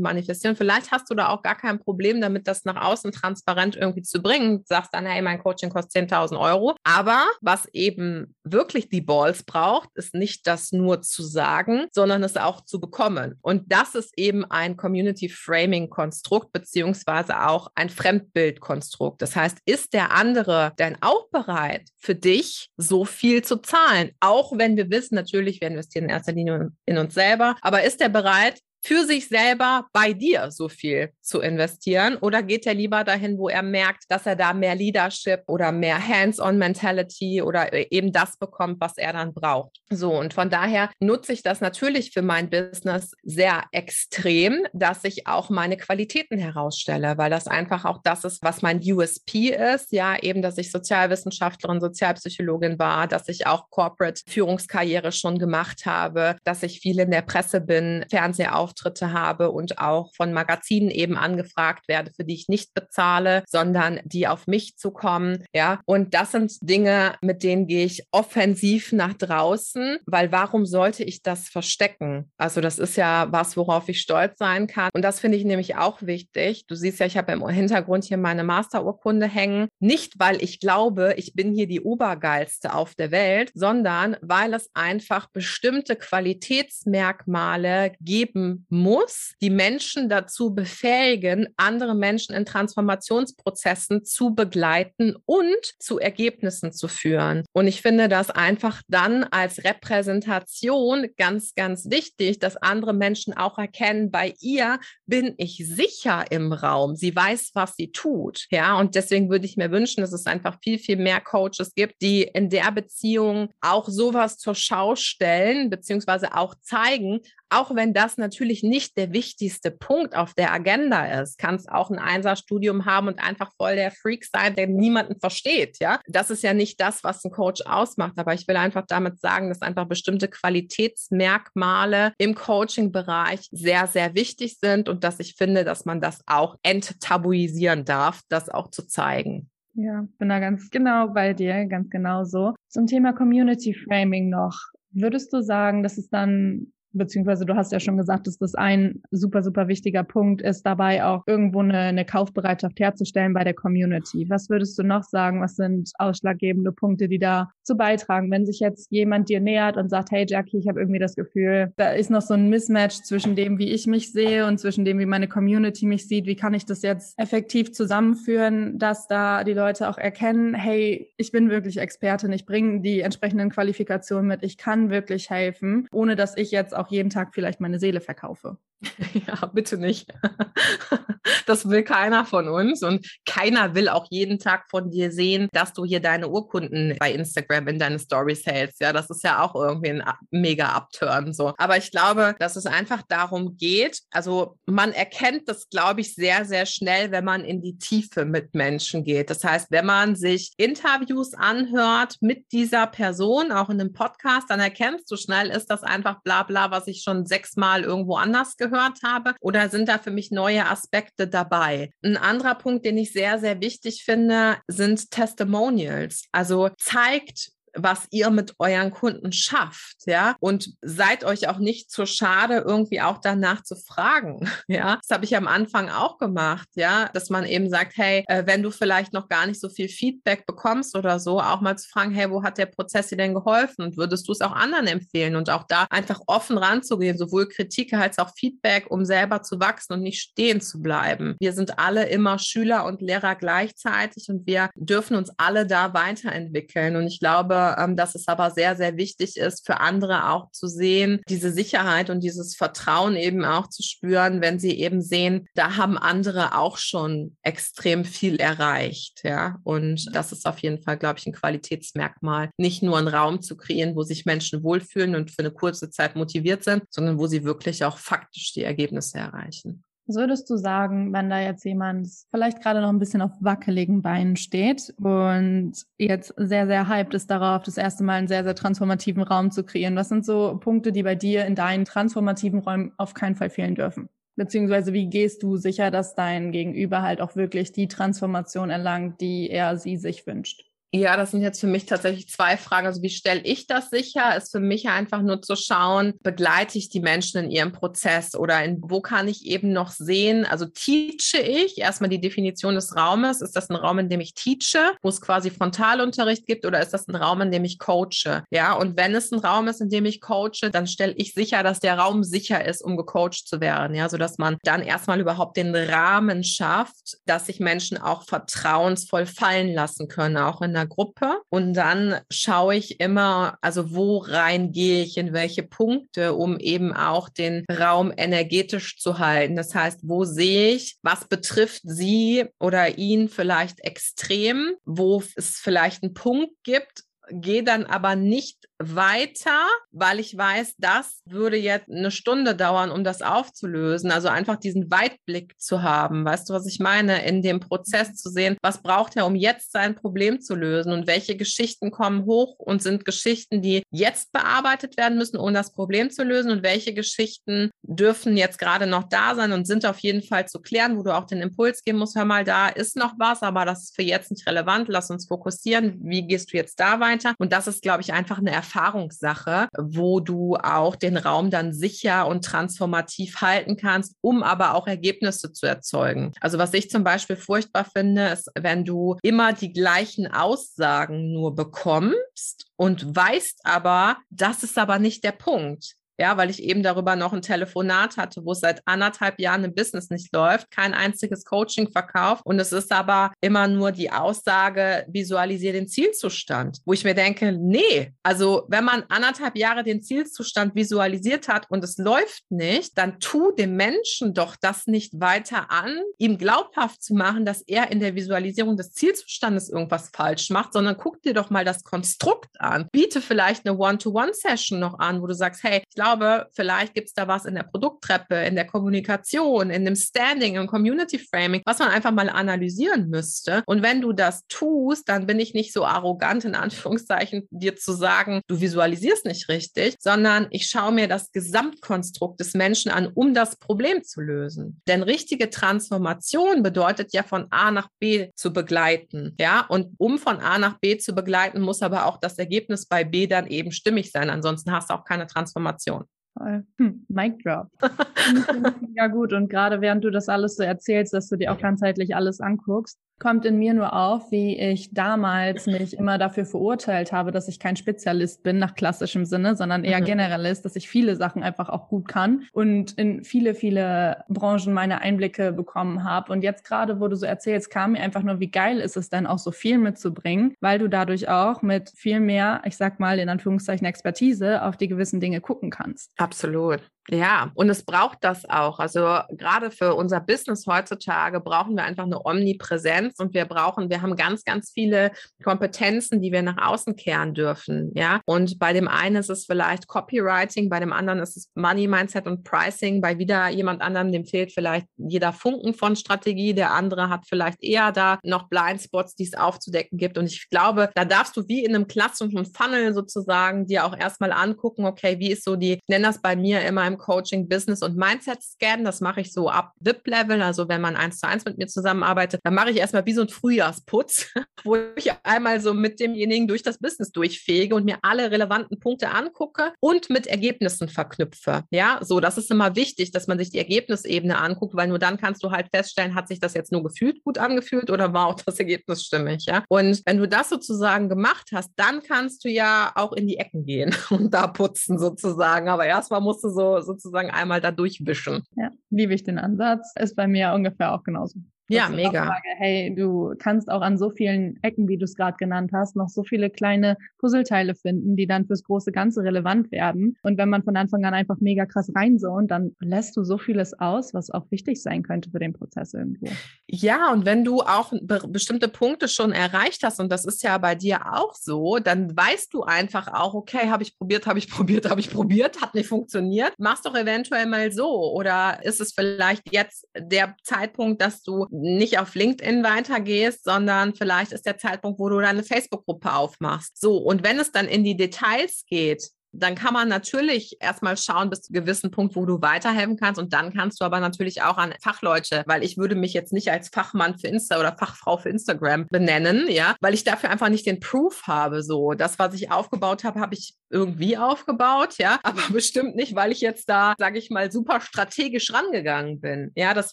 manifestieren. 0.00 0.56
Vielleicht 0.56 0.90
hast 0.90 1.08
du 1.08 1.14
da 1.14 1.28
auch 1.28 1.42
gar 1.42 1.56
kein 1.56 1.78
Problem 1.78 2.20
damit, 2.20 2.48
das 2.48 2.64
nach 2.64 2.84
außen 2.84 3.12
transparent 3.12 3.76
irgendwie 3.76 4.02
zu 4.02 4.20
bringen. 4.20 4.64
Sagst 4.64 4.92
dann, 4.92 5.06
hey, 5.06 5.22
mein 5.22 5.40
Coaching 5.40 5.70
kostet 5.70 6.10
10.000 6.10 6.36
Euro. 6.36 6.74
Aber 6.82 7.26
was 7.40 7.59
was 7.60 7.72
eben 7.72 8.34
wirklich 8.44 8.88
die 8.88 9.00
Balls 9.00 9.42
braucht, 9.42 9.88
ist 9.94 10.14
nicht 10.14 10.46
das 10.46 10.72
nur 10.72 11.02
zu 11.02 11.22
sagen, 11.22 11.86
sondern 11.92 12.22
es 12.22 12.36
auch 12.36 12.64
zu 12.64 12.80
bekommen. 12.80 13.36
Und 13.42 13.72
das 13.72 13.94
ist 13.94 14.16
eben 14.16 14.44
ein 14.44 14.76
Community 14.76 15.28
Framing 15.28 15.90
Konstrukt 15.90 16.52
beziehungsweise 16.52 17.46
auch 17.46 17.68
ein 17.74 17.90
Fremdbild-Konstrukt. 17.90 19.22
Das 19.22 19.36
heißt, 19.36 19.58
ist 19.66 19.92
der 19.92 20.12
andere 20.12 20.72
denn 20.78 20.96
auch 21.00 21.28
bereit, 21.30 21.88
für 21.96 22.14
dich 22.14 22.70
so 22.76 23.04
viel 23.04 23.42
zu 23.42 23.56
zahlen? 23.56 24.12
Auch 24.20 24.56
wenn 24.56 24.76
wir 24.76 24.90
wissen, 24.90 25.14
natürlich, 25.14 25.60
wir 25.60 25.68
investieren 25.68 26.04
in 26.04 26.10
erster 26.10 26.32
Linie 26.32 26.72
in 26.86 26.98
uns 26.98 27.14
selber, 27.14 27.56
aber 27.62 27.84
ist 27.84 28.00
er 28.00 28.08
bereit, 28.08 28.60
für 28.82 29.04
sich 29.04 29.28
selber 29.28 29.86
bei 29.92 30.12
dir 30.12 30.50
so 30.50 30.68
viel 30.68 31.10
zu 31.20 31.40
investieren? 31.40 32.16
Oder 32.16 32.42
geht 32.42 32.66
er 32.66 32.74
lieber 32.74 33.04
dahin, 33.04 33.38
wo 33.38 33.48
er 33.48 33.62
merkt, 33.62 34.04
dass 34.08 34.26
er 34.26 34.36
da 34.36 34.52
mehr 34.52 34.74
Leadership 34.74 35.42
oder 35.46 35.70
mehr 35.70 36.06
Hands-on-Mentality 36.06 37.42
oder 37.42 37.72
äh, 37.72 37.86
eben 37.90 38.12
das 38.12 38.36
bekommt, 38.36 38.80
was 38.80 38.96
er 38.96 39.12
dann 39.12 39.32
braucht? 39.32 39.78
So, 39.90 40.18
und 40.18 40.34
von 40.34 40.50
daher 40.50 40.90
nutze 40.98 41.32
ich 41.32 41.42
das 41.42 41.60
natürlich 41.60 42.12
für 42.12 42.22
mein 42.22 42.50
Business 42.50 43.12
sehr 43.22 43.64
extrem, 43.72 44.66
dass 44.72 45.04
ich 45.04 45.26
auch 45.26 45.50
meine 45.50 45.76
Qualitäten 45.76 46.38
herausstelle, 46.38 47.18
weil 47.18 47.30
das 47.30 47.46
einfach 47.46 47.84
auch 47.84 48.00
das 48.02 48.24
ist, 48.24 48.42
was 48.42 48.62
mein 48.62 48.80
USP 48.82 49.50
ist. 49.50 49.92
Ja, 49.92 50.16
eben, 50.20 50.42
dass 50.42 50.58
ich 50.58 50.70
Sozialwissenschaftlerin, 50.70 51.80
Sozialpsychologin 51.80 52.78
war, 52.78 53.06
dass 53.06 53.28
ich 53.28 53.46
auch 53.46 53.70
Corporate-Führungskarriere 53.70 55.12
schon 55.12 55.38
gemacht 55.38 55.86
habe, 55.86 56.36
dass 56.44 56.62
ich 56.62 56.80
viel 56.80 56.98
in 56.98 57.10
der 57.10 57.22
Presse 57.22 57.60
bin, 57.60 58.04
Fernsehauftritte 58.10 58.69
Auftritte 58.70 59.12
habe 59.12 59.50
und 59.50 59.78
auch 59.78 60.14
von 60.14 60.32
Magazinen 60.32 60.90
eben 60.90 61.16
angefragt 61.16 61.88
werde, 61.88 62.12
für 62.14 62.24
die 62.24 62.34
ich 62.34 62.48
nicht 62.48 62.72
bezahle, 62.74 63.42
sondern 63.48 64.00
die 64.04 64.28
auf 64.28 64.46
mich 64.46 64.76
zukommen. 64.76 65.44
Ja, 65.54 65.80
und 65.86 66.14
das 66.14 66.32
sind 66.32 66.52
Dinge, 66.62 67.14
mit 67.20 67.42
denen 67.42 67.66
gehe 67.66 67.84
ich 67.84 68.04
offensiv 68.12 68.92
nach 68.92 69.14
draußen, 69.14 69.98
weil 70.06 70.30
warum 70.30 70.66
sollte 70.66 71.02
ich 71.02 71.22
das 71.22 71.48
verstecken? 71.48 72.30
Also 72.38 72.60
das 72.60 72.78
ist 72.78 72.96
ja 72.96 73.26
was, 73.30 73.56
worauf 73.56 73.88
ich 73.88 74.00
stolz 74.00 74.38
sein 74.38 74.66
kann. 74.66 74.90
Und 74.94 75.02
das 75.02 75.20
finde 75.20 75.36
ich 75.36 75.44
nämlich 75.44 75.76
auch 75.76 76.02
wichtig. 76.02 76.66
Du 76.66 76.74
siehst 76.74 77.00
ja, 77.00 77.06
ich 77.06 77.16
habe 77.16 77.32
im 77.32 77.46
Hintergrund 77.48 78.04
hier 78.04 78.18
meine 78.18 78.44
Masterurkunde 78.44 79.26
hängen. 79.26 79.68
Nicht, 79.80 80.18
weil 80.18 80.42
ich 80.42 80.60
glaube, 80.60 81.14
ich 81.16 81.34
bin 81.34 81.52
hier 81.52 81.66
die 81.66 81.80
Obergeilste 81.80 82.74
auf 82.74 82.94
der 82.94 83.10
Welt, 83.10 83.50
sondern 83.54 84.16
weil 84.20 84.54
es 84.54 84.70
einfach 84.74 85.28
bestimmte 85.32 85.96
Qualitätsmerkmale 85.96 87.92
geben 88.00 88.59
muss, 88.68 89.34
die 89.40 89.50
Menschen 89.50 90.08
dazu 90.08 90.54
befähigen, 90.54 91.48
andere 91.56 91.94
Menschen 91.94 92.34
in 92.34 92.44
Transformationsprozessen 92.44 94.04
zu 94.04 94.34
begleiten 94.34 95.16
und 95.24 95.74
zu 95.78 95.98
Ergebnissen 95.98 96.72
zu 96.72 96.88
führen. 96.88 97.44
Und 97.52 97.66
ich 97.66 97.82
finde 97.82 98.08
das 98.08 98.30
einfach 98.30 98.82
dann 98.88 99.24
als 99.24 99.64
Repräsentation 99.64 101.08
ganz, 101.16 101.54
ganz 101.54 101.90
wichtig, 101.90 102.38
dass 102.38 102.56
andere 102.56 102.92
Menschen 102.92 103.36
auch 103.36 103.58
erkennen, 103.58 104.10
bei 104.10 104.34
ihr 104.40 104.78
bin 105.06 105.34
ich 105.38 105.64
sicher 105.66 106.24
im 106.30 106.52
Raum. 106.52 106.96
Sie 106.96 107.14
weiß, 107.14 107.50
was 107.54 107.76
sie 107.76 107.92
tut. 107.92 108.46
Ja, 108.50 108.78
und 108.78 108.94
deswegen 108.94 109.30
würde 109.30 109.46
ich 109.46 109.56
mir 109.56 109.70
wünschen, 109.70 110.00
dass 110.00 110.12
es 110.12 110.26
einfach 110.26 110.58
viel, 110.62 110.78
viel 110.78 110.96
mehr 110.96 111.20
Coaches 111.20 111.74
gibt, 111.74 112.02
die 112.02 112.22
in 112.22 112.50
der 112.50 112.70
Beziehung 112.72 113.50
auch 113.60 113.88
sowas 113.88 114.38
zur 114.38 114.54
Schau 114.54 114.96
stellen, 114.96 115.70
beziehungsweise 115.70 116.34
auch 116.34 116.54
zeigen, 116.60 117.20
auch 117.50 117.74
wenn 117.74 117.92
das 117.92 118.16
natürlich 118.16 118.62
nicht 118.62 118.96
der 118.96 119.12
wichtigste 119.12 119.70
Punkt 119.70 120.16
auf 120.16 120.34
der 120.34 120.52
Agenda 120.52 121.20
ist, 121.20 121.38
kannst 121.38 121.70
auch 121.70 121.90
ein 121.90 121.98
Einserstudium 121.98 122.86
haben 122.86 123.08
und 123.08 123.22
einfach 123.22 123.50
voll 123.56 123.74
der 123.76 123.90
Freak 123.90 124.24
sein, 124.24 124.54
der 124.54 124.66
niemanden 124.66 125.18
versteht, 125.18 125.78
ja. 125.80 126.00
Das 126.06 126.30
ist 126.30 126.42
ja 126.42 126.54
nicht 126.54 126.80
das, 126.80 127.04
was 127.04 127.24
ein 127.24 127.30
Coach 127.30 127.62
ausmacht, 127.66 128.18
aber 128.18 128.34
ich 128.34 128.46
will 128.48 128.56
einfach 128.56 128.84
damit 128.86 129.20
sagen, 129.20 129.48
dass 129.48 129.62
einfach 129.62 129.86
bestimmte 129.86 130.28
Qualitätsmerkmale 130.28 132.12
im 132.18 132.34
Coaching-Bereich 132.34 133.48
sehr, 133.50 133.86
sehr 133.86 134.14
wichtig 134.14 134.58
sind 134.58 134.88
und 134.88 135.04
dass 135.04 135.20
ich 135.20 135.34
finde, 135.36 135.64
dass 135.64 135.84
man 135.84 136.00
das 136.00 136.22
auch 136.26 136.56
enttabuisieren 136.62 137.84
darf, 137.84 138.20
das 138.28 138.48
auch 138.48 138.70
zu 138.70 138.86
zeigen. 138.86 139.50
Ja, 139.74 140.06
bin 140.18 140.28
da 140.28 140.40
ganz 140.40 140.70
genau 140.70 141.08
bei 141.08 141.32
dir, 141.32 141.66
ganz 141.66 141.88
genau 141.90 142.24
so. 142.24 142.54
Zum 142.68 142.86
Thema 142.86 143.12
Community 143.12 143.74
Framing 143.74 144.28
noch. 144.28 144.58
Würdest 144.90 145.32
du 145.32 145.42
sagen, 145.42 145.82
dass 145.82 145.96
es 145.96 146.08
dann 146.10 146.72
beziehungsweise 146.92 147.44
du 147.44 147.54
hast 147.54 147.72
ja 147.72 147.80
schon 147.80 147.96
gesagt, 147.96 148.26
dass 148.26 148.38
das 148.38 148.54
ein 148.54 149.02
super, 149.10 149.42
super 149.42 149.68
wichtiger 149.68 150.04
Punkt 150.04 150.42
ist, 150.42 150.62
dabei 150.66 151.04
auch 151.04 151.22
irgendwo 151.26 151.60
eine, 151.60 151.78
eine 151.78 152.04
Kaufbereitschaft 152.04 152.78
herzustellen 152.80 153.32
bei 153.32 153.44
der 153.44 153.54
Community. 153.54 154.26
Was 154.28 154.50
würdest 154.50 154.78
du 154.78 154.82
noch 154.82 155.02
sagen? 155.02 155.40
Was 155.40 155.56
sind 155.56 155.90
ausschlaggebende 155.98 156.72
Punkte, 156.72 157.08
die 157.08 157.18
da 157.18 157.50
zu 157.62 157.76
beitragen? 157.76 158.30
Wenn 158.30 158.46
sich 158.46 158.60
jetzt 158.60 158.90
jemand 158.90 159.28
dir 159.28 159.40
nähert 159.40 159.76
und 159.76 159.88
sagt, 159.88 160.10
hey 160.10 160.26
Jackie, 160.28 160.58
ich 160.58 160.68
habe 160.68 160.80
irgendwie 160.80 160.98
das 160.98 161.14
Gefühl, 161.14 161.72
da 161.76 161.90
ist 161.92 162.10
noch 162.10 162.22
so 162.22 162.34
ein 162.34 162.48
Mismatch 162.48 163.02
zwischen 163.02 163.36
dem, 163.36 163.58
wie 163.58 163.70
ich 163.70 163.86
mich 163.86 164.12
sehe 164.12 164.46
und 164.46 164.58
zwischen 164.58 164.84
dem, 164.84 164.98
wie 164.98 165.06
meine 165.06 165.28
Community 165.28 165.86
mich 165.86 166.08
sieht. 166.08 166.26
Wie 166.26 166.36
kann 166.36 166.54
ich 166.54 166.66
das 166.66 166.82
jetzt 166.82 167.18
effektiv 167.18 167.72
zusammenführen, 167.72 168.78
dass 168.78 169.06
da 169.06 169.44
die 169.44 169.52
Leute 169.52 169.88
auch 169.88 169.98
erkennen, 169.98 170.54
hey, 170.54 171.12
ich 171.16 171.32
bin 171.32 171.50
wirklich 171.50 171.78
Expertin, 171.78 172.32
ich 172.32 172.46
bringe 172.46 172.80
die 172.80 173.00
entsprechenden 173.00 173.50
Qualifikationen 173.50 174.26
mit, 174.26 174.42
ich 174.42 174.56
kann 174.56 174.90
wirklich 174.90 175.30
helfen, 175.30 175.86
ohne 175.92 176.16
dass 176.16 176.36
ich 176.36 176.50
jetzt 176.50 176.76
auch 176.80 176.90
jeden 176.90 177.10
Tag 177.10 177.34
vielleicht 177.34 177.60
meine 177.60 177.78
Seele 177.78 178.00
verkaufe. 178.00 178.56
Ja, 179.26 179.46
bitte 179.46 179.76
nicht. 179.76 180.12
Das 181.46 181.68
will 181.68 181.82
keiner 181.82 182.24
von 182.24 182.48
uns 182.48 182.82
und 182.82 183.06
keiner 183.26 183.74
will 183.74 183.88
auch 183.88 184.06
jeden 184.10 184.38
Tag 184.38 184.66
von 184.70 184.90
dir 184.90 185.12
sehen, 185.12 185.48
dass 185.52 185.72
du 185.72 185.84
hier 185.84 186.00
deine 186.00 186.28
Urkunden 186.28 186.96
bei 186.98 187.12
Instagram 187.12 187.68
in 187.68 187.78
deine 187.78 187.98
Stories 187.98 188.46
hältst. 188.46 188.80
Ja, 188.80 188.92
das 188.92 189.10
ist 189.10 189.24
ja 189.24 189.42
auch 189.42 189.54
irgendwie 189.54 189.90
ein 189.90 190.02
mega 190.30 190.76
Upturn 190.76 191.32
so. 191.32 191.52
Aber 191.58 191.76
ich 191.76 191.90
glaube, 191.90 192.34
dass 192.38 192.56
es 192.56 192.66
einfach 192.66 193.02
darum 193.08 193.56
geht, 193.56 194.00
also 194.10 194.56
man 194.66 194.92
erkennt 194.92 195.48
das, 195.48 195.68
glaube 195.68 196.00
ich, 196.00 196.14
sehr, 196.14 196.44
sehr 196.44 196.66
schnell, 196.66 197.10
wenn 197.10 197.24
man 197.24 197.44
in 197.44 197.62
die 197.62 197.78
Tiefe 197.78 198.24
mit 198.24 198.54
Menschen 198.54 199.04
geht. 199.04 199.30
Das 199.30 199.44
heißt, 199.44 199.70
wenn 199.70 199.86
man 199.86 200.16
sich 200.16 200.52
Interviews 200.56 201.34
anhört 201.34 202.16
mit 202.20 202.50
dieser 202.52 202.86
Person, 202.86 203.52
auch 203.52 203.70
in 203.70 203.80
einem 203.80 203.92
Podcast, 203.92 204.48
dann 204.50 204.60
erkennst 204.60 205.10
du 205.10 205.16
schnell, 205.16 205.50
ist 205.50 205.66
das 205.66 205.82
einfach 205.82 206.22
bla 206.22 206.44
bla, 206.44 206.69
was 206.70 206.86
ich 206.86 207.02
schon 207.02 207.26
sechsmal 207.26 207.82
irgendwo 207.82 208.16
anders 208.16 208.56
gehört 208.56 209.02
habe 209.04 209.34
oder 209.40 209.68
sind 209.68 209.88
da 209.88 209.98
für 209.98 210.10
mich 210.10 210.30
neue 210.30 210.66
Aspekte 210.66 211.28
dabei. 211.28 211.90
Ein 212.02 212.16
anderer 212.16 212.54
Punkt, 212.54 212.84
den 212.84 212.98
ich 212.98 213.12
sehr, 213.12 213.38
sehr 213.38 213.60
wichtig 213.60 214.04
finde, 214.04 214.58
sind 214.68 215.10
Testimonials. 215.10 216.24
Also 216.32 216.70
zeigt, 216.78 217.52
was 217.74 218.06
ihr 218.10 218.30
mit 218.30 218.54
euren 218.58 218.90
Kunden 218.90 219.32
schafft, 219.32 220.06
ja, 220.06 220.36
und 220.40 220.70
seid 220.82 221.24
euch 221.24 221.48
auch 221.48 221.58
nicht 221.58 221.90
zu 221.90 222.06
schade, 222.06 222.64
irgendwie 222.66 223.00
auch 223.00 223.18
danach 223.18 223.62
zu 223.62 223.76
fragen, 223.76 224.48
ja. 224.68 224.98
Das 225.00 225.14
habe 225.14 225.24
ich 225.24 225.36
am 225.36 225.46
Anfang 225.46 225.88
auch 225.88 226.18
gemacht, 226.18 226.68
ja, 226.74 227.08
dass 227.12 227.30
man 227.30 227.44
eben 227.44 227.68
sagt, 227.68 227.96
hey, 227.96 228.24
äh, 228.28 228.44
wenn 228.46 228.62
du 228.62 228.70
vielleicht 228.70 229.12
noch 229.12 229.28
gar 229.28 229.46
nicht 229.46 229.60
so 229.60 229.68
viel 229.68 229.88
Feedback 229.88 230.46
bekommst 230.46 230.96
oder 230.96 231.18
so, 231.20 231.40
auch 231.40 231.60
mal 231.60 231.76
zu 231.76 231.88
fragen, 231.88 232.12
hey, 232.12 232.30
wo 232.30 232.42
hat 232.42 232.58
der 232.58 232.66
Prozess 232.66 233.08
dir 233.08 233.16
denn 233.16 233.34
geholfen? 233.34 233.82
Und 233.82 233.96
würdest 233.96 234.28
du 234.28 234.32
es 234.32 234.40
auch 234.40 234.52
anderen 234.52 234.86
empfehlen? 234.86 235.36
Und 235.36 235.50
auch 235.50 235.64
da 235.68 235.86
einfach 235.90 236.20
offen 236.26 236.58
ranzugehen, 236.58 237.16
sowohl 237.16 237.48
Kritik 237.48 237.92
als 237.92 238.18
auch 238.18 238.30
Feedback, 238.36 238.90
um 238.90 239.04
selber 239.04 239.42
zu 239.42 239.60
wachsen 239.60 239.94
und 239.94 240.02
nicht 240.02 240.20
stehen 240.20 240.60
zu 240.60 240.80
bleiben. 240.80 241.36
Wir 241.40 241.52
sind 241.52 241.78
alle 241.78 242.08
immer 242.08 242.38
Schüler 242.38 242.84
und 242.84 243.00
Lehrer 243.00 243.34
gleichzeitig 243.34 244.28
und 244.28 244.46
wir 244.46 244.70
dürfen 244.74 245.16
uns 245.16 245.30
alle 245.36 245.66
da 245.66 245.94
weiterentwickeln. 245.94 246.96
Und 246.96 247.06
ich 247.06 247.20
glaube, 247.20 247.59
ähm, 247.78 247.96
dass 247.96 248.14
es 248.14 248.28
aber 248.28 248.50
sehr, 248.50 248.76
sehr 248.76 248.96
wichtig 248.96 249.36
ist, 249.36 249.66
für 249.66 249.80
andere 249.80 250.30
auch 250.30 250.50
zu 250.50 250.66
sehen, 250.66 251.20
diese 251.28 251.52
Sicherheit 251.52 252.10
und 252.10 252.20
dieses 252.20 252.56
Vertrauen 252.56 253.16
eben 253.16 253.44
auch 253.44 253.68
zu 253.68 253.82
spüren, 253.82 254.40
wenn 254.40 254.58
sie 254.58 254.78
eben 254.78 255.02
sehen, 255.02 255.48
da 255.54 255.76
haben 255.76 255.98
andere 255.98 256.56
auch 256.56 256.76
schon 256.78 257.36
extrem 257.42 258.04
viel 258.04 258.36
erreicht. 258.36 259.20
Ja, 259.24 259.58
und 259.64 260.14
das 260.14 260.32
ist 260.32 260.46
auf 260.46 260.58
jeden 260.58 260.82
Fall, 260.82 260.98
glaube 260.98 261.18
ich, 261.18 261.26
ein 261.26 261.32
Qualitätsmerkmal, 261.32 262.50
nicht 262.56 262.82
nur 262.82 262.98
einen 262.98 263.08
Raum 263.08 263.42
zu 263.42 263.56
kreieren, 263.56 263.96
wo 263.96 264.02
sich 264.02 264.26
Menschen 264.26 264.62
wohlfühlen 264.62 265.14
und 265.14 265.30
für 265.30 265.40
eine 265.40 265.50
kurze 265.50 265.90
Zeit 265.90 266.16
motiviert 266.16 266.64
sind, 266.64 266.84
sondern 266.90 267.18
wo 267.18 267.26
sie 267.26 267.44
wirklich 267.44 267.84
auch 267.84 267.98
faktisch 267.98 268.52
die 268.52 268.64
Ergebnisse 268.64 269.18
erreichen. 269.18 269.84
Was 270.10 270.16
würdest 270.16 270.50
du 270.50 270.56
sagen, 270.56 271.12
wenn 271.12 271.30
da 271.30 271.38
jetzt 271.38 271.64
jemand 271.64 272.08
vielleicht 272.32 272.60
gerade 272.60 272.80
noch 272.80 272.88
ein 272.88 272.98
bisschen 272.98 273.22
auf 273.22 273.30
wackeligen 273.38 274.02
Beinen 274.02 274.34
steht 274.34 274.92
und 274.98 275.74
jetzt 275.98 276.34
sehr, 276.36 276.66
sehr 276.66 276.88
hyped 276.88 277.14
ist 277.14 277.30
darauf, 277.30 277.62
das 277.62 277.76
erste 277.76 278.02
Mal 278.02 278.14
einen 278.14 278.26
sehr, 278.26 278.42
sehr 278.42 278.56
transformativen 278.56 279.22
Raum 279.22 279.52
zu 279.52 279.62
kreieren? 279.62 279.94
Was 279.94 280.08
sind 280.08 280.26
so 280.26 280.58
Punkte, 280.58 280.90
die 280.90 281.04
bei 281.04 281.14
dir 281.14 281.46
in 281.46 281.54
deinen 281.54 281.84
transformativen 281.84 282.58
Räumen 282.58 282.90
auf 282.96 283.14
keinen 283.14 283.36
Fall 283.36 283.50
fehlen 283.50 283.76
dürfen? 283.76 284.08
Beziehungsweise 284.34 284.92
wie 284.92 285.08
gehst 285.08 285.44
du 285.44 285.56
sicher, 285.56 285.92
dass 285.92 286.16
dein 286.16 286.50
Gegenüber 286.50 287.02
halt 287.02 287.20
auch 287.20 287.36
wirklich 287.36 287.70
die 287.70 287.86
Transformation 287.86 288.68
erlangt, 288.68 289.20
die 289.20 289.48
er 289.48 289.76
sie 289.76 289.96
sich 289.96 290.26
wünscht? 290.26 290.69
Ja, 290.92 291.16
das 291.16 291.30
sind 291.30 291.42
jetzt 291.42 291.60
für 291.60 291.68
mich 291.68 291.86
tatsächlich 291.86 292.28
zwei 292.28 292.56
Fragen. 292.56 292.88
Also 292.88 293.00
wie 293.00 293.10
stelle 293.10 293.42
ich 293.44 293.68
das 293.68 293.90
sicher? 293.90 294.36
Ist 294.36 294.50
für 294.50 294.58
mich 294.58 294.88
einfach 294.88 295.22
nur 295.22 295.40
zu 295.40 295.54
schauen, 295.54 296.14
begleite 296.24 296.78
ich 296.78 296.88
die 296.88 296.98
Menschen 296.98 297.44
in 297.44 297.50
ihrem 297.52 297.70
Prozess 297.70 298.34
oder 298.34 298.64
in, 298.64 298.80
wo 298.82 299.00
kann 299.00 299.28
ich 299.28 299.46
eben 299.46 299.72
noch 299.72 299.92
sehen? 299.92 300.44
Also 300.44 300.66
teache 300.66 301.38
ich 301.38 301.78
erstmal 301.78 302.10
die 302.10 302.20
Definition 302.20 302.74
des 302.74 302.96
Raumes. 302.96 303.40
Ist 303.40 303.54
das 303.54 303.70
ein 303.70 303.76
Raum, 303.76 304.00
in 304.00 304.08
dem 304.08 304.20
ich 304.20 304.34
teache, 304.34 304.94
wo 305.00 305.10
es 305.10 305.20
quasi 305.20 305.52
Frontalunterricht 305.52 306.44
gibt 306.44 306.66
oder 306.66 306.82
ist 306.82 306.90
das 306.92 307.06
ein 307.06 307.14
Raum, 307.14 307.40
in 307.42 307.52
dem 307.52 307.64
ich 307.64 307.78
coache? 307.78 308.42
Ja, 308.50 308.72
und 308.72 308.96
wenn 308.96 309.14
es 309.14 309.30
ein 309.30 309.38
Raum 309.38 309.68
ist, 309.68 309.80
in 309.80 309.90
dem 309.90 310.06
ich 310.06 310.20
coache, 310.20 310.70
dann 310.72 310.88
stelle 310.88 311.14
ich 311.16 311.34
sicher, 311.34 311.62
dass 311.62 311.78
der 311.78 311.98
Raum 311.98 312.24
sicher 312.24 312.64
ist, 312.64 312.82
um 312.82 312.96
gecoacht 312.96 313.46
zu 313.46 313.60
werden. 313.60 313.94
Ja, 313.94 314.08
sodass 314.08 314.38
man 314.38 314.56
dann 314.64 314.82
erstmal 314.82 315.20
überhaupt 315.20 315.56
den 315.56 315.72
Rahmen 315.72 316.42
schafft, 316.42 317.18
dass 317.26 317.46
sich 317.46 317.60
Menschen 317.60 317.96
auch 317.96 318.24
vertrauensvoll 318.24 319.26
fallen 319.26 319.72
lassen 319.72 320.08
können, 320.08 320.36
auch 320.36 320.60
in 320.60 320.72
der 320.72 320.79
einer 320.80 320.88
Gruppe 320.88 321.40
und 321.50 321.74
dann 321.74 322.20
schaue 322.30 322.76
ich 322.76 323.00
immer, 323.00 323.58
also 323.60 323.94
wo 323.94 324.18
rein 324.18 324.72
gehe 324.72 325.02
ich, 325.02 325.16
in 325.16 325.32
welche 325.32 325.62
Punkte, 325.62 326.34
um 326.34 326.58
eben 326.58 326.92
auch 326.92 327.28
den 327.28 327.64
Raum 327.70 328.12
energetisch 328.16 328.98
zu 328.98 329.18
halten. 329.18 329.56
Das 329.56 329.74
heißt, 329.74 330.00
wo 330.02 330.24
sehe 330.24 330.74
ich, 330.74 330.96
was 331.02 331.26
betrifft 331.28 331.82
sie 331.84 332.46
oder 332.58 332.98
ihn 332.98 333.28
vielleicht 333.28 333.80
extrem, 333.80 334.72
wo 334.84 335.22
es 335.36 335.58
vielleicht 335.58 336.02
einen 336.02 336.14
Punkt 336.14 336.52
gibt, 336.62 337.04
gehe 337.30 337.62
dann 337.62 337.84
aber 337.84 338.16
nicht 338.16 338.69
weiter, 338.80 339.68
weil 339.92 340.18
ich 340.18 340.36
weiß, 340.36 340.74
das 340.78 341.20
würde 341.26 341.58
jetzt 341.58 341.90
eine 341.90 342.10
Stunde 342.10 342.54
dauern, 342.54 342.90
um 342.90 343.04
das 343.04 343.20
aufzulösen. 343.20 344.10
Also 344.10 344.28
einfach 344.28 344.56
diesen 344.56 344.90
Weitblick 344.90 345.60
zu 345.60 345.82
haben. 345.82 346.24
Weißt 346.24 346.48
du, 346.48 346.54
was 346.54 346.66
ich 346.66 346.80
meine? 346.80 347.24
In 347.26 347.42
dem 347.42 347.60
Prozess 347.60 348.14
zu 348.14 348.30
sehen, 348.30 348.56
was 348.62 348.82
braucht 348.82 349.16
er, 349.16 349.26
um 349.26 349.34
jetzt 349.34 349.70
sein 349.70 349.94
Problem 349.94 350.40
zu 350.40 350.54
lösen 350.54 350.92
und 350.92 351.06
welche 351.06 351.36
Geschichten 351.36 351.90
kommen 351.90 352.24
hoch 352.24 352.58
und 352.58 352.82
sind 352.82 353.04
Geschichten, 353.04 353.60
die 353.60 353.82
jetzt 353.90 354.32
bearbeitet 354.32 354.96
werden 354.96 355.18
müssen, 355.18 355.36
um 355.36 355.52
das 355.52 355.72
Problem 355.72 356.10
zu 356.10 356.24
lösen 356.24 356.50
und 356.50 356.62
welche 356.62 356.94
Geschichten 356.94 357.70
dürfen 357.82 358.36
jetzt 358.36 358.58
gerade 358.58 358.86
noch 358.86 359.04
da 359.04 359.34
sein 359.34 359.52
und 359.52 359.66
sind 359.66 359.84
auf 359.84 359.98
jeden 359.98 360.22
Fall 360.22 360.48
zu 360.48 360.60
klären, 360.60 360.96
wo 360.96 361.02
du 361.02 361.14
auch 361.14 361.26
den 361.26 361.42
Impuls 361.42 361.84
geben 361.84 361.98
musst, 361.98 362.16
hör 362.16 362.24
mal, 362.24 362.44
da 362.44 362.68
ist 362.68 362.96
noch 362.96 363.12
was, 363.18 363.42
aber 363.42 363.66
das 363.66 363.84
ist 363.84 363.94
für 363.94 364.02
jetzt 364.02 364.30
nicht 364.30 364.46
relevant, 364.46 364.88
lass 364.88 365.10
uns 365.10 365.26
fokussieren, 365.26 365.98
wie 366.02 366.26
gehst 366.26 366.52
du 366.52 366.56
jetzt 366.56 366.80
da 366.80 366.98
weiter? 367.00 367.34
Und 367.38 367.52
das 367.52 367.66
ist, 367.66 367.82
glaube 367.82 368.00
ich, 368.00 368.12
einfach 368.12 368.38
eine 368.38 368.50
Erfahrung, 368.50 368.69
Erfahrungssache, 368.70 369.68
wo 369.76 370.20
du 370.20 370.56
auch 370.56 370.96
den 370.96 371.16
Raum 371.16 371.50
dann 371.50 371.72
sicher 371.72 372.26
und 372.26 372.44
transformativ 372.44 373.40
halten 373.40 373.76
kannst, 373.76 374.14
um 374.20 374.42
aber 374.42 374.74
auch 374.74 374.86
Ergebnisse 374.86 375.52
zu 375.52 375.66
erzeugen. 375.66 376.32
Also 376.40 376.58
was 376.58 376.72
ich 376.74 376.90
zum 376.90 377.04
Beispiel 377.04 377.36
furchtbar 377.36 377.84
finde, 377.84 378.28
ist, 378.28 378.50
wenn 378.58 378.84
du 378.84 379.16
immer 379.22 379.52
die 379.52 379.72
gleichen 379.72 380.26
Aussagen 380.26 381.32
nur 381.32 381.54
bekommst 381.54 382.66
und 382.76 383.14
weißt 383.14 383.60
aber, 383.64 384.18
das 384.30 384.62
ist 384.62 384.78
aber 384.78 384.98
nicht 384.98 385.24
der 385.24 385.32
Punkt 385.32 385.96
ja, 386.20 386.36
weil 386.36 386.50
ich 386.50 386.62
eben 386.62 386.82
darüber 386.82 387.16
noch 387.16 387.32
ein 387.32 387.40
Telefonat 387.40 388.18
hatte, 388.18 388.44
wo 388.44 388.52
es 388.52 388.60
seit 388.60 388.82
anderthalb 388.84 389.40
Jahren 389.40 389.64
im 389.64 389.74
Business 389.74 390.10
nicht 390.10 390.34
läuft, 390.34 390.70
kein 390.70 390.92
einziges 390.92 391.46
Coaching 391.46 391.90
verkauft 391.90 392.42
und 392.44 392.58
es 392.58 392.72
ist 392.72 392.92
aber 392.92 393.32
immer 393.40 393.66
nur 393.68 393.90
die 393.90 394.12
Aussage, 394.12 395.06
visualisiere 395.08 395.72
den 395.72 395.88
Zielzustand, 395.88 396.78
wo 396.84 396.92
ich 396.92 397.04
mir 397.04 397.14
denke, 397.14 397.52
nee, 397.52 398.12
also 398.22 398.66
wenn 398.68 398.84
man 398.84 399.04
anderthalb 399.08 399.56
Jahre 399.56 399.82
den 399.82 400.02
Zielzustand 400.02 400.74
visualisiert 400.74 401.48
hat 401.48 401.70
und 401.70 401.82
es 401.82 401.96
läuft 401.96 402.42
nicht, 402.50 402.98
dann 402.98 403.18
tu 403.18 403.52
dem 403.52 403.76
Menschen 403.76 404.34
doch 404.34 404.56
das 404.60 404.86
nicht 404.86 405.18
weiter 405.18 405.70
an, 405.70 405.96
ihm 406.18 406.36
glaubhaft 406.36 407.02
zu 407.02 407.14
machen, 407.14 407.46
dass 407.46 407.62
er 407.62 407.90
in 407.90 407.98
der 407.98 408.14
Visualisierung 408.14 408.76
des 408.76 408.92
Zielzustandes 408.92 409.70
irgendwas 409.70 410.10
falsch 410.12 410.50
macht, 410.50 410.74
sondern 410.74 410.98
guck 410.98 411.22
dir 411.22 411.32
doch 411.32 411.48
mal 411.48 411.64
das 411.64 411.82
Konstrukt 411.82 412.60
an. 412.60 412.88
Biete 412.92 413.22
vielleicht 413.22 413.66
eine 413.66 413.78
One-to-One-Session 413.78 414.78
noch 414.78 414.98
an, 414.98 415.22
wo 415.22 415.26
du 415.26 415.34
sagst, 415.34 415.62
hey, 415.62 415.82
ich 415.88 415.94
glaube, 415.94 416.09
glaube, 416.10 416.48
vielleicht 416.52 416.94
gibt 416.94 417.08
es 417.08 417.14
da 417.14 417.28
was 417.28 417.44
in 417.44 417.54
der 417.54 417.62
Produkttreppe, 417.62 418.34
in 418.34 418.54
der 418.54 418.66
Kommunikation, 418.66 419.70
in 419.70 419.84
dem 419.84 419.96
Standing, 419.96 420.56
im 420.56 420.66
Community 420.66 421.18
Framing, 421.18 421.62
was 421.64 421.78
man 421.78 421.88
einfach 421.88 422.10
mal 422.10 422.28
analysieren 422.28 423.08
müsste. 423.08 423.62
Und 423.66 423.82
wenn 423.82 424.00
du 424.00 424.12
das 424.12 424.46
tust, 424.48 425.08
dann 425.08 425.26
bin 425.26 425.38
ich 425.38 425.54
nicht 425.54 425.72
so 425.72 425.84
arrogant, 425.84 426.44
in 426.44 426.54
Anführungszeichen, 426.54 427.46
dir 427.50 427.76
zu 427.76 427.92
sagen, 427.92 428.40
du 428.48 428.60
visualisierst 428.60 429.24
nicht 429.24 429.48
richtig, 429.48 429.96
sondern 430.00 430.46
ich 430.50 430.66
schaue 430.66 430.92
mir 430.92 431.08
das 431.08 431.30
Gesamtkonstrukt 431.32 432.40
des 432.40 432.54
Menschen 432.54 432.90
an, 432.90 433.08
um 433.14 433.34
das 433.34 433.56
Problem 433.56 434.02
zu 434.02 434.20
lösen. 434.20 434.80
Denn 434.88 435.02
richtige 435.02 435.50
Transformation 435.50 436.62
bedeutet 436.62 437.12
ja 437.12 437.22
von 437.22 437.46
A 437.50 437.70
nach 437.70 437.88
B 437.98 438.30
zu 438.34 438.52
begleiten. 438.52 439.34
Ja, 439.38 439.66
und 439.68 439.94
um 439.98 440.18
von 440.18 440.38
A 440.40 440.58
nach 440.58 440.78
B 440.80 440.98
zu 440.98 441.14
begleiten, 441.14 441.60
muss 441.60 441.82
aber 441.82 442.06
auch 442.06 442.18
das 442.18 442.38
Ergebnis 442.38 442.86
bei 442.86 443.04
B 443.04 443.26
dann 443.26 443.46
eben 443.46 443.72
stimmig 443.72 444.10
sein. 444.10 444.30
Ansonsten 444.30 444.72
hast 444.72 444.90
du 444.90 444.94
auch 444.94 445.04
keine 445.04 445.26
Transformation. 445.26 445.99
Hm, 446.38 447.04
Mic 447.08 447.42
Drop. 447.42 447.68
ja 448.94 449.08
gut. 449.08 449.32
Und 449.32 449.48
gerade 449.48 449.80
während 449.80 450.04
du 450.04 450.10
das 450.10 450.28
alles 450.28 450.56
so 450.56 450.62
erzählst, 450.62 451.12
dass 451.12 451.28
du 451.28 451.36
dir 451.36 451.52
auch 451.52 451.58
ganzheitlich 451.58 452.14
alles 452.14 452.40
anguckst, 452.40 452.98
kommt 453.20 453.44
in 453.44 453.58
mir 453.58 453.74
nur 453.74 453.92
auf, 453.92 454.32
wie 454.32 454.58
ich 454.58 454.92
damals 454.92 455.66
mich 455.66 455.96
immer 455.96 456.18
dafür 456.18 456.46
verurteilt 456.46 457.12
habe, 457.12 457.30
dass 457.30 457.46
ich 457.46 457.60
kein 457.60 457.76
Spezialist 457.76 458.42
bin 458.42 458.58
nach 458.58 458.74
klassischem 458.74 459.26
Sinne, 459.26 459.54
sondern 459.54 459.84
eher 459.84 460.00
mhm. 460.00 460.06
Generalist, 460.06 460.64
dass 460.64 460.74
ich 460.74 460.88
viele 460.88 461.14
Sachen 461.14 461.42
einfach 461.42 461.68
auch 461.68 461.88
gut 461.88 462.08
kann 462.08 462.46
und 462.52 462.92
in 462.92 463.22
viele, 463.22 463.54
viele 463.54 464.24
Branchen 464.28 464.72
meine 464.72 465.02
Einblicke 465.02 465.52
bekommen 465.52 466.02
habe. 466.02 466.32
Und 466.32 466.42
jetzt 466.42 466.64
gerade, 466.64 466.98
wo 466.98 467.08
du 467.08 467.16
so 467.16 467.26
erzählst, 467.26 467.70
kam 467.70 467.92
mir 467.92 468.00
einfach 468.00 468.22
nur, 468.22 468.40
wie 468.40 468.50
geil 468.50 468.80
ist 468.80 468.96
es 468.96 469.10
dann 469.10 469.26
auch 469.26 469.38
so 469.38 469.52
viel 469.52 469.78
mitzubringen, 469.78 470.54
weil 470.60 470.78
du 470.78 470.88
dadurch 470.88 471.28
auch 471.28 471.62
mit 471.62 471.90
viel 471.94 472.20
mehr, 472.20 472.62
ich 472.64 472.76
sag 472.76 472.98
mal 472.98 473.18
in 473.18 473.28
Anführungszeichen 473.28 473.86
Expertise 473.86 474.62
auf 474.62 474.78
die 474.78 474.88
gewissen 474.88 475.20
Dinge 475.20 475.40
gucken 475.40 475.70
kannst. 475.70 476.12
Absolut. 476.16 476.80
Ja, 477.10 477.50
und 477.54 477.68
es 477.68 477.82
braucht 477.82 478.18
das 478.20 478.48
auch. 478.48 478.78
Also 478.78 479.18
gerade 479.30 479.70
für 479.70 479.94
unser 479.94 480.20
Business 480.20 480.66
heutzutage 480.66 481.40
brauchen 481.40 481.76
wir 481.76 481.82
einfach 481.82 482.04
eine 482.04 482.24
Omnipräsenz 482.24 483.18
und 483.18 483.34
wir 483.34 483.46
brauchen, 483.46 483.90
wir 483.90 484.00
haben 484.00 484.14
ganz, 484.14 484.44
ganz 484.44 484.70
viele 484.72 485.10
Kompetenzen, 485.42 486.22
die 486.22 486.30
wir 486.30 486.42
nach 486.42 486.70
außen 486.70 486.94
kehren 486.94 487.34
dürfen. 487.34 487.90
Ja, 487.94 488.20
und 488.26 488.58
bei 488.60 488.72
dem 488.72 488.86
einen 488.86 489.16
ist 489.16 489.30
es 489.30 489.44
vielleicht 489.44 489.88
Copywriting, 489.88 490.68
bei 490.68 490.78
dem 490.78 490.92
anderen 490.92 491.18
ist 491.18 491.36
es 491.36 491.50
Money 491.54 491.88
Mindset 491.88 492.26
und 492.26 492.44
Pricing, 492.44 493.00
bei 493.00 493.18
wieder 493.18 493.48
jemand 493.48 493.82
anderem, 493.82 494.12
dem 494.12 494.24
fehlt 494.24 494.52
vielleicht 494.52 494.86
jeder 494.96 495.32
Funken 495.32 495.74
von 495.74 495.96
Strategie, 495.96 496.54
der 496.54 496.72
andere 496.72 497.08
hat 497.08 497.26
vielleicht 497.28 497.62
eher 497.62 497.90
da 497.90 498.18
noch 498.22 498.48
Blindspots, 498.48 499.16
die 499.16 499.24
es 499.24 499.34
aufzudecken 499.34 499.98
gibt. 499.98 500.16
Und 500.16 500.26
ich 500.26 500.48
glaube, 500.48 500.90
da 500.94 501.04
darfst 501.04 501.36
du 501.36 501.48
wie 501.48 501.64
in 501.64 501.74
einem 501.74 501.88
klassischen 501.88 502.46
Funnel 502.46 502.94
sozusagen 502.94 503.66
dir 503.66 503.84
auch 503.84 503.96
erstmal 503.96 504.30
angucken, 504.30 504.84
okay, 504.84 505.18
wie 505.18 505.32
ist 505.32 505.44
so 505.44 505.56
die, 505.56 505.74
ich 505.74 505.88
nenne 505.88 506.06
das 506.06 506.22
bei 506.22 506.36
mir 506.36 506.62
immer 506.62 506.86
im 506.86 506.99
Coaching 507.00 507.48
Business 507.48 507.82
und 507.82 507.96
Mindset 507.96 508.42
Scan. 508.42 508.84
Das 508.84 509.00
mache 509.00 509.20
ich 509.20 509.32
so 509.32 509.48
ab 509.48 509.72
VIP-Level. 509.80 510.42
Also 510.42 510.68
wenn 510.68 510.80
man 510.80 510.96
eins 510.96 511.18
zu 511.18 511.26
eins 511.26 511.44
mit 511.44 511.58
mir 511.58 511.66
zusammenarbeitet, 511.66 512.40
dann 512.44 512.54
mache 512.54 512.70
ich 512.70 512.76
erstmal 512.76 513.06
wie 513.06 513.14
so 513.14 513.22
ein 513.22 513.28
Frühjahrsputz, 513.28 514.32
wo 514.64 514.76
ich 514.96 515.10
einmal 515.24 515.60
so 515.60 515.74
mit 515.74 516.00
demjenigen 516.00 516.46
durch 516.46 516.62
das 516.62 516.78
Business 516.78 517.10
durchfege 517.10 517.74
und 517.74 517.84
mir 517.84 517.98
alle 518.02 518.30
relevanten 518.30 518.78
Punkte 518.78 519.10
angucke 519.10 519.72
und 519.80 520.10
mit 520.10 520.26
Ergebnissen 520.26 520.88
verknüpfe. 520.88 521.64
Ja, 521.70 521.98
so, 522.02 522.20
das 522.20 522.38
ist 522.38 522.50
immer 522.50 522.76
wichtig, 522.76 523.10
dass 523.10 523.26
man 523.26 523.38
sich 523.38 523.50
die 523.50 523.58
Ergebnisebene 523.58 524.38
anguckt, 524.38 524.76
weil 524.76 524.88
nur 524.88 524.98
dann 524.98 525.16
kannst 525.16 525.42
du 525.42 525.50
halt 525.50 525.68
feststellen, 525.74 526.14
hat 526.14 526.28
sich 526.28 526.40
das 526.40 526.54
jetzt 526.54 526.72
nur 526.72 526.82
gefühlt 526.82 527.22
gut 527.24 527.38
angefühlt 527.38 527.90
oder 527.90 528.12
war 528.12 528.26
auch 528.26 528.34
das 528.34 528.58
Ergebnis 528.58 529.04
stimmig, 529.04 529.46
ja? 529.46 529.64
Und 529.68 530.02
wenn 530.04 530.18
du 530.18 530.28
das 530.28 530.48
sozusagen 530.48 531.08
gemacht 531.08 531.50
hast, 531.52 531.70
dann 531.76 532.02
kannst 532.02 532.44
du 532.44 532.48
ja 532.48 532.92
auch 532.94 533.12
in 533.12 533.26
die 533.26 533.38
Ecken 533.38 533.64
gehen 533.64 533.94
und 534.10 534.32
da 534.34 534.46
putzen 534.46 534.98
sozusagen. 534.98 535.68
Aber 535.68 535.86
erstmal 535.86 536.20
musst 536.20 536.44
du 536.44 536.48
so 536.48 536.79
sozusagen 536.82 537.30
einmal 537.30 537.60
da 537.60 537.70
durchwischen. 537.70 538.42
Ja, 538.56 538.70
liebe 538.90 539.14
ich 539.14 539.24
den 539.24 539.38
Ansatz. 539.38 539.92
Ist 539.98 540.16
bei 540.16 540.26
mir 540.26 540.52
ungefähr 540.52 540.92
auch 540.92 541.02
genauso. 541.02 541.38
Ja, 541.70 541.88
mega. 541.88 542.24
Frage, 542.24 542.48
hey, 542.56 542.94
du 542.94 543.34
kannst 543.38 543.70
auch 543.70 543.80
an 543.80 543.96
so 543.96 544.10
vielen 544.10 544.58
Ecken, 544.62 544.88
wie 544.88 544.98
du 544.98 545.04
es 545.04 545.14
gerade 545.14 545.36
genannt 545.36 545.70
hast, 545.72 545.96
noch 545.96 546.08
so 546.08 546.24
viele 546.24 546.50
kleine 546.50 546.96
Puzzleteile 547.18 547.74
finden, 547.74 548.16
die 548.16 548.26
dann 548.26 548.46
fürs 548.46 548.64
große 548.64 548.92
Ganze 548.92 549.22
relevant 549.22 549.70
werden. 549.70 550.16
Und 550.22 550.36
wenn 550.38 550.48
man 550.48 550.62
von 550.64 550.76
Anfang 550.76 551.04
an 551.04 551.14
einfach 551.14 551.36
mega 551.40 551.66
krass 551.66 551.90
reinsohnt, 551.94 552.50
dann 552.50 552.74
lässt 552.80 553.16
du 553.16 553.22
so 553.22 553.38
vieles 553.38 553.78
aus, 553.78 554.14
was 554.14 554.30
auch 554.30 554.50
wichtig 554.50 554.82
sein 554.82 555.02
könnte 555.02 555.30
für 555.30 555.38
den 555.38 555.52
Prozess 555.52 555.94
irgendwo. 555.94 556.26
Ja, 556.66 557.12
und 557.12 557.24
wenn 557.24 557.44
du 557.44 557.60
auch 557.60 557.92
be 558.02 558.20
bestimmte 558.28 558.68
Punkte 558.68 559.08
schon 559.08 559.32
erreicht 559.32 559.82
hast, 559.84 560.00
und 560.00 560.10
das 560.10 560.24
ist 560.24 560.42
ja 560.42 560.58
bei 560.58 560.74
dir 560.74 561.14
auch 561.14 561.34
so, 561.34 561.78
dann 561.78 562.16
weißt 562.16 562.52
du 562.52 562.62
einfach 562.64 563.08
auch, 563.12 563.34
okay, 563.34 563.70
habe 563.70 563.82
ich 563.82 563.96
probiert, 563.96 564.26
habe 564.26 564.38
ich 564.38 564.50
probiert, 564.50 564.90
habe 564.90 565.00
ich 565.00 565.10
probiert, 565.10 565.60
hat 565.60 565.74
nicht 565.74 565.88
funktioniert. 565.88 566.52
Mach's 566.58 566.82
doch 566.82 566.96
eventuell 566.96 567.46
mal 567.46 567.70
so. 567.70 568.12
Oder 568.12 568.64
ist 568.64 568.80
es 568.80 568.92
vielleicht 568.92 569.52
jetzt 569.52 569.86
der 569.96 570.34
Zeitpunkt, 570.42 571.00
dass 571.00 571.22
du 571.22 571.46
nicht 571.60 571.98
auf 571.98 572.14
LinkedIn 572.14 572.62
weitergehst, 572.62 573.44
sondern 573.44 573.94
vielleicht 573.94 574.32
ist 574.32 574.46
der 574.46 574.58
Zeitpunkt, 574.58 574.98
wo 574.98 575.08
du 575.08 575.20
deine 575.20 575.42
Facebook-Gruppe 575.42 576.12
aufmachst. 576.12 576.80
So, 576.80 576.96
und 576.96 577.22
wenn 577.22 577.38
es 577.38 577.52
dann 577.52 577.68
in 577.68 577.84
die 577.84 577.96
Details 577.96 578.64
geht, 578.66 579.10
dann 579.32 579.54
kann 579.54 579.74
man 579.74 579.88
natürlich 579.88 580.56
erstmal 580.60 580.96
schauen 580.96 581.30
bis 581.30 581.42
zu 581.42 581.52
einem 581.52 581.64
gewissen 581.64 581.90
Punkt, 581.90 582.16
wo 582.16 582.26
du 582.26 582.40
weiterhelfen 582.40 582.96
kannst. 582.96 583.20
Und 583.20 583.32
dann 583.32 583.52
kannst 583.52 583.80
du 583.80 583.84
aber 583.84 584.00
natürlich 584.00 584.42
auch 584.42 584.58
an 584.58 584.74
Fachleute, 584.82 585.42
weil 585.46 585.62
ich 585.62 585.76
würde 585.76 585.94
mich 585.94 586.12
jetzt 586.12 586.32
nicht 586.32 586.50
als 586.50 586.68
Fachmann 586.68 587.18
für 587.18 587.28
Insta 587.28 587.58
oder 587.58 587.76
Fachfrau 587.76 588.16
für 588.18 588.28
Instagram 588.28 588.86
benennen, 588.88 589.48
ja, 589.48 589.76
weil 589.80 589.94
ich 589.94 590.04
dafür 590.04 590.30
einfach 590.30 590.48
nicht 590.48 590.66
den 590.66 590.80
Proof 590.80 591.22
habe. 591.26 591.62
So, 591.62 591.92
das, 591.92 592.18
was 592.18 592.34
ich 592.34 592.50
aufgebaut 592.50 593.04
habe, 593.04 593.20
habe 593.20 593.34
ich 593.34 593.54
irgendwie 593.70 594.16
aufgebaut, 594.16 594.96
ja, 594.98 595.20
aber 595.22 595.42
bestimmt 595.52 595.96
nicht, 595.96 596.14
weil 596.14 596.32
ich 596.32 596.40
jetzt 596.40 596.68
da, 596.68 596.94
sage 596.98 597.18
ich 597.18 597.30
mal, 597.30 597.52
super 597.52 597.80
strategisch 597.80 598.52
rangegangen 598.52 599.20
bin. 599.20 599.52
Ja, 599.54 599.74
das 599.74 599.92